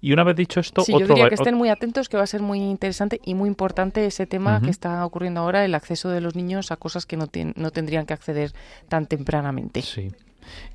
Y 0.00 0.12
una 0.12 0.24
vez 0.24 0.36
dicho 0.36 0.60
esto, 0.60 0.82
sí, 0.82 0.92
yo 0.92 1.06
diría 1.06 1.28
que 1.28 1.34
estén 1.34 1.56
muy 1.56 1.68
atentos, 1.68 2.08
que 2.08 2.16
va 2.16 2.22
a 2.22 2.26
ser 2.26 2.42
muy 2.42 2.58
interesante 2.58 3.20
y 3.24 3.34
muy 3.34 3.48
importante 3.48 4.06
ese 4.06 4.26
tema 4.26 4.60
que 4.60 4.70
está 4.70 5.04
ocurriendo 5.04 5.40
ahora, 5.40 5.64
el 5.64 5.74
acceso 5.74 6.08
de 6.08 6.20
los 6.20 6.34
niños 6.34 6.70
a 6.70 6.76
cosas 6.76 7.06
que 7.06 7.16
no, 7.16 7.28
no 7.56 7.70
tendrían 7.70 8.06
que 8.06 8.14
acceder 8.14 8.52
tan 8.88 9.06
tempranamente. 9.06 9.82
Sí. 9.82 10.12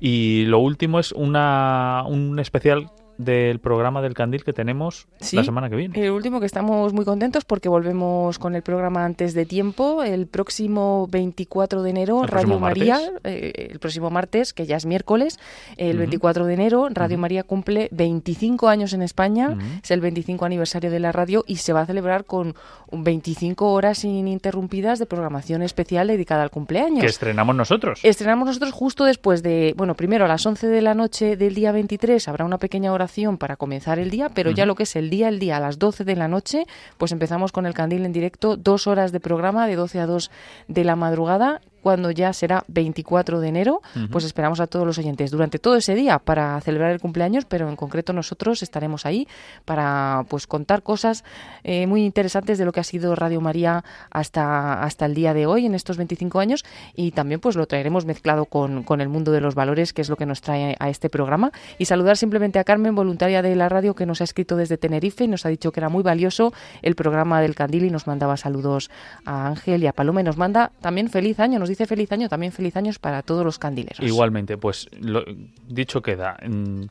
Y 0.00 0.44
lo 0.46 0.58
último 0.58 0.98
es 0.98 1.12
una, 1.12 2.04
un 2.06 2.38
especial 2.38 2.90
del 3.18 3.58
programa 3.60 4.02
del 4.02 4.14
Candil 4.14 4.44
que 4.44 4.52
tenemos 4.52 5.06
la 5.32 5.44
semana 5.44 5.70
que 5.70 5.76
viene. 5.76 6.04
El 6.04 6.10
último 6.10 6.40
que 6.40 6.46
estamos 6.46 6.92
muy 6.92 7.04
contentos 7.04 7.44
porque 7.44 7.68
volvemos 7.68 8.38
con 8.38 8.54
el 8.54 8.62
programa 8.62 9.04
antes 9.04 9.34
de 9.34 9.46
tiempo. 9.46 10.02
El 10.02 10.26
próximo 10.26 11.08
24 11.10 11.82
de 11.82 11.90
enero, 11.90 12.22
Radio 12.26 12.58
María, 12.58 13.00
eh, 13.24 13.68
el 13.70 13.78
próximo 13.78 14.10
martes, 14.10 14.52
que 14.52 14.66
ya 14.66 14.76
es 14.76 14.86
miércoles, 14.86 15.38
el 15.76 15.98
24 15.98 16.46
de 16.46 16.54
enero, 16.54 16.88
Radio 16.90 17.18
María 17.18 17.42
cumple 17.42 17.88
25 17.92 18.68
años 18.68 18.92
en 18.92 19.02
España, 19.02 19.56
es 19.82 19.90
el 19.90 20.00
25 20.00 20.44
aniversario 20.44 20.90
de 20.90 21.00
la 21.00 21.12
radio 21.12 21.44
y 21.46 21.56
se 21.56 21.72
va 21.72 21.82
a 21.82 21.86
celebrar 21.86 22.24
con 22.24 22.54
25 22.90 23.72
horas 23.72 24.04
ininterrumpidas 24.04 24.98
de 24.98 25.06
programación 25.06 25.62
especial 25.62 26.08
dedicada 26.08 26.42
al 26.42 26.50
cumpleaños. 26.50 27.00
Que 27.00 27.06
estrenamos 27.06 27.54
nosotros. 27.56 28.00
Estrenamos 28.02 28.46
nosotros 28.46 28.72
justo 28.72 29.04
después 29.04 29.42
de, 29.42 29.74
bueno, 29.76 29.94
primero 29.94 30.24
a 30.24 30.28
las 30.28 30.44
11 30.44 30.68
de 30.68 30.82
la 30.82 30.94
noche 30.94 31.36
del 31.36 31.54
día 31.54 31.72
23 31.72 32.28
habrá 32.28 32.44
una 32.44 32.58
pequeña 32.58 32.92
oración 33.02 33.36
para 33.36 33.56
comenzar 33.56 33.98
el 33.98 34.10
día, 34.10 34.28
pero 34.28 34.52
ya 34.52 34.64
lo 34.64 34.76
que 34.76 34.84
es 34.84 34.94
el 34.94 35.10
día, 35.10 35.28
el 35.28 35.40
día 35.40 35.56
a 35.56 35.60
las 35.60 35.78
12 35.78 36.04
de 36.04 36.14
la 36.14 36.28
noche, 36.28 36.66
pues 36.98 37.10
empezamos 37.10 37.50
con 37.50 37.66
el 37.66 37.74
candil 37.74 38.04
en 38.04 38.12
directo, 38.12 38.56
dos 38.56 38.86
horas 38.86 39.10
de 39.10 39.18
programa 39.18 39.66
de 39.66 39.74
12 39.74 39.98
a 39.98 40.06
2 40.06 40.30
de 40.68 40.84
la 40.84 40.94
madrugada 40.94 41.60
cuando 41.82 42.10
ya 42.10 42.32
será 42.32 42.64
24 42.68 43.40
de 43.40 43.48
enero, 43.48 43.82
pues 44.10 44.24
esperamos 44.24 44.60
a 44.60 44.66
todos 44.66 44.86
los 44.86 44.98
oyentes 44.98 45.30
durante 45.30 45.58
todo 45.58 45.76
ese 45.76 45.94
día 45.94 46.18
para 46.18 46.60
celebrar 46.60 46.92
el 46.92 47.00
cumpleaños, 47.00 47.44
pero 47.44 47.68
en 47.68 47.76
concreto 47.76 48.12
nosotros 48.12 48.62
estaremos 48.62 49.04
ahí 49.04 49.26
para 49.64 50.24
pues 50.28 50.46
contar 50.46 50.82
cosas 50.82 51.24
eh, 51.64 51.86
muy 51.86 52.04
interesantes 52.04 52.58
de 52.58 52.64
lo 52.64 52.72
que 52.72 52.80
ha 52.80 52.84
sido 52.84 53.14
Radio 53.14 53.40
María 53.40 53.84
hasta, 54.10 54.82
hasta 54.82 55.06
el 55.06 55.14
día 55.14 55.34
de 55.34 55.46
hoy, 55.46 55.66
en 55.66 55.74
estos 55.74 55.96
25 55.96 56.38
años, 56.38 56.64
y 56.94 57.10
también 57.10 57.40
pues 57.40 57.56
lo 57.56 57.66
traeremos 57.66 58.06
mezclado 58.06 58.46
con, 58.46 58.84
con 58.84 59.00
el 59.00 59.08
mundo 59.08 59.32
de 59.32 59.40
los 59.40 59.54
valores, 59.54 59.92
que 59.92 60.02
es 60.02 60.08
lo 60.08 60.16
que 60.16 60.26
nos 60.26 60.40
trae 60.40 60.76
a 60.78 60.88
este 60.88 61.10
programa. 61.10 61.52
Y 61.78 61.86
saludar 61.86 62.16
simplemente 62.16 62.58
a 62.58 62.64
Carmen, 62.64 62.94
voluntaria 62.94 63.42
de 63.42 63.56
la 63.56 63.68
radio, 63.68 63.94
que 63.94 64.06
nos 64.06 64.20
ha 64.20 64.24
escrito 64.24 64.56
desde 64.56 64.78
Tenerife 64.78 65.24
y 65.24 65.28
nos 65.28 65.44
ha 65.46 65.48
dicho 65.48 65.72
que 65.72 65.80
era 65.80 65.88
muy 65.88 66.02
valioso 66.02 66.52
el 66.82 66.94
programa 66.94 67.40
del 67.40 67.54
Candil 67.54 67.84
y 67.84 67.90
nos 67.90 68.06
mandaba 68.06 68.36
saludos 68.36 68.90
a 69.24 69.48
Ángel 69.48 69.82
y 69.82 69.86
a 69.86 69.92
Paloma 69.92 70.20
y 70.20 70.24
nos 70.24 70.36
manda 70.36 70.70
también 70.80 71.08
feliz 71.08 71.40
año, 71.40 71.58
nos 71.58 71.68
dice 71.72 71.86
feliz 71.86 72.12
año, 72.12 72.28
también 72.28 72.52
feliz 72.52 72.76
años 72.76 72.98
para 72.98 73.22
todos 73.22 73.44
los 73.44 73.58
candileros. 73.58 74.00
Igualmente, 74.00 74.56
pues 74.56 74.88
lo, 75.00 75.24
dicho 75.66 76.02
queda, 76.02 76.36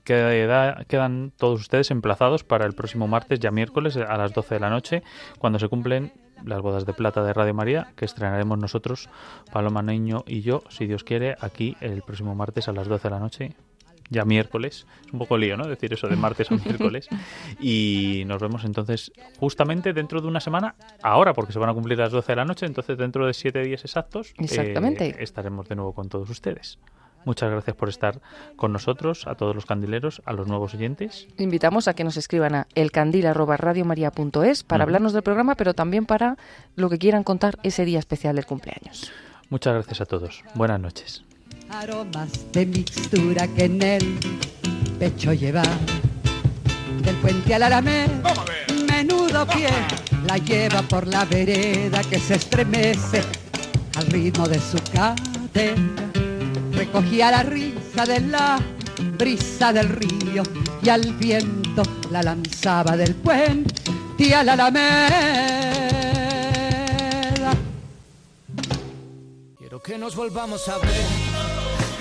queda, 0.03 0.83
quedan 0.85 1.31
todos 1.37 1.61
ustedes 1.61 1.91
emplazados 1.91 2.43
para 2.43 2.65
el 2.65 2.73
próximo 2.73 3.07
martes, 3.07 3.39
ya 3.39 3.51
miércoles, 3.51 3.97
a 3.97 4.17
las 4.17 4.33
12 4.33 4.55
de 4.55 4.59
la 4.59 4.69
noche, 4.69 5.03
cuando 5.39 5.59
se 5.59 5.67
cumplen 5.67 6.11
las 6.45 6.61
bodas 6.61 6.85
de 6.85 6.93
plata 6.93 7.23
de 7.23 7.33
Radio 7.33 7.53
María, 7.53 7.93
que 7.95 8.05
estrenaremos 8.05 8.57
nosotros, 8.57 9.09
Paloma 9.51 9.81
Niño 9.81 10.23
y 10.25 10.41
yo, 10.41 10.63
si 10.69 10.87
Dios 10.87 11.03
quiere, 11.03 11.35
aquí 11.39 11.75
el 11.81 12.01
próximo 12.01 12.35
martes 12.35 12.67
a 12.67 12.73
las 12.73 12.87
12 12.87 13.07
de 13.07 13.11
la 13.11 13.19
noche, 13.19 13.55
ya 14.11 14.25
miércoles. 14.25 14.85
Es 15.07 15.13
un 15.13 15.19
poco 15.19 15.37
lío, 15.37 15.57
¿no? 15.57 15.65
Decir 15.65 15.91
eso 15.93 16.07
de 16.07 16.15
martes 16.15 16.51
a 16.51 16.55
miércoles. 16.55 17.07
Y 17.59 18.23
nos 18.27 18.39
vemos 18.41 18.63
entonces 18.65 19.11
justamente 19.39 19.93
dentro 19.93 20.21
de 20.21 20.27
una 20.27 20.39
semana, 20.39 20.75
ahora, 21.01 21.33
porque 21.33 21.53
se 21.53 21.59
van 21.59 21.69
a 21.69 21.73
cumplir 21.73 21.97
las 21.97 22.11
12 22.11 22.31
de 22.31 22.35
la 22.35 22.45
noche, 22.45 22.65
entonces 22.65 22.97
dentro 22.97 23.25
de 23.25 23.33
siete 23.33 23.61
días 23.63 23.83
exactos 23.83 24.33
Exactamente. 24.37 25.07
Eh, 25.07 25.15
estaremos 25.19 25.67
de 25.69 25.75
nuevo 25.75 25.93
con 25.93 26.09
todos 26.09 26.29
ustedes. 26.29 26.77
Muchas 27.23 27.51
gracias 27.51 27.75
por 27.75 27.87
estar 27.87 28.19
con 28.55 28.73
nosotros, 28.73 29.27
a 29.27 29.35
todos 29.35 29.55
los 29.55 29.65
candileros, 29.65 30.21
a 30.25 30.33
los 30.33 30.47
nuevos 30.47 30.73
oyentes. 30.73 31.27
Invitamos 31.37 31.87
a 31.87 31.93
que 31.93 32.03
nos 32.03 32.17
escriban 32.17 32.55
a 32.55 32.67
elcandil.radiomaria.es 32.73 34.63
para 34.63 34.83
hablarnos 34.83 35.13
del 35.13 35.21
programa, 35.21 35.55
pero 35.55 35.73
también 35.73 36.05
para 36.05 36.37
lo 36.75 36.89
que 36.89 36.97
quieran 36.97 37.23
contar 37.23 37.59
ese 37.63 37.85
día 37.85 37.99
especial 37.99 38.35
del 38.35 38.45
cumpleaños. 38.45 39.11
Muchas 39.49 39.73
gracias 39.73 40.01
a 40.01 40.05
todos. 40.05 40.43
Buenas 40.55 40.79
noches 40.79 41.23
aromas 41.69 42.31
de 42.51 42.65
mixtura 42.65 43.47
que 43.47 43.65
en 43.65 43.81
el 43.81 44.19
pecho 44.99 45.33
lleva. 45.33 45.63
Del 47.03 47.15
puente 47.15 47.55
al 47.55 47.63
aramé, 47.63 48.07
menudo 48.87 49.47
pie, 49.47 49.69
la 50.27 50.37
lleva 50.37 50.81
por 50.83 51.07
la 51.07 51.25
vereda 51.25 52.01
que 52.03 52.19
se 52.19 52.35
estremece 52.35 53.21
al 53.95 54.07
ritmo 54.07 54.47
de 54.47 54.59
su 54.59 54.77
cadena. 54.93 56.11
Recogía 56.73 57.31
la 57.31 57.43
risa 57.43 58.05
de 58.05 58.19
la 58.21 58.59
brisa 59.17 59.73
del 59.73 59.89
río 59.89 60.43
y 60.83 60.89
al 60.89 61.13
viento 61.13 61.83
la 62.11 62.23
lanzaba 62.23 62.95
del 62.95 63.15
puente 63.15 63.81
al 64.29 64.49
alameda. 64.49 64.77
Quiero 69.57 69.81
que 69.81 69.97
nos 69.97 70.15
volvamos 70.15 70.67
a 70.69 70.77
ver 70.77 71.30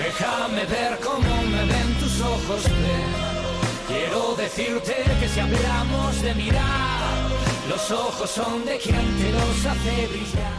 Déjame 0.03 0.64
ver 0.64 0.98
cómo 1.01 1.42
me 1.42 1.62
ven 1.66 1.94
tus 2.01 2.20
ojos. 2.22 2.62
Te. 2.62 3.92
Quiero 3.92 4.34
decirte 4.34 4.94
que 5.20 5.28
si 5.28 5.40
hablamos 5.40 6.22
de 6.22 6.34
mirar, 6.36 7.28
los 7.68 7.90
ojos 7.90 8.30
son 8.30 8.64
de 8.64 8.78
quien 8.78 9.07
te 9.18 9.30
los 9.30 9.66
hace 9.66 10.07
brillar. 10.07 10.53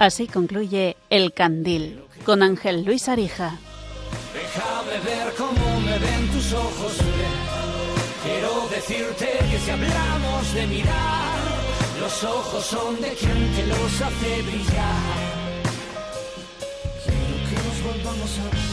Así 0.00 0.26
concluye 0.26 0.96
El 1.10 1.32
Candil 1.32 2.02
con 2.24 2.42
Ángel 2.42 2.84
Luis 2.84 3.08
Arija. 3.08 3.56
Déjame 4.34 4.98
ver 5.04 5.32
cómo 5.36 5.80
me 5.80 5.96
ven 5.98 6.28
tus 6.32 6.52
ojos. 6.52 6.96
Te. 6.96 8.28
Quiero 8.28 8.68
decirte 8.68 9.28
que 9.48 9.58
si 9.60 9.70
hablamos 9.70 10.54
de 10.54 10.66
mirar, 10.66 11.38
los 12.00 12.24
ojos 12.24 12.64
son 12.64 13.00
de 13.00 13.10
quien 13.10 13.52
te 13.54 13.64
los 13.64 14.02
hace 14.02 14.42
brillar. 14.42 15.38
Quiero 17.04 17.36
que 17.48 17.56
nos 17.64 17.78
volvamos 17.94 18.38
a 18.40 18.44
ver. 18.56 18.67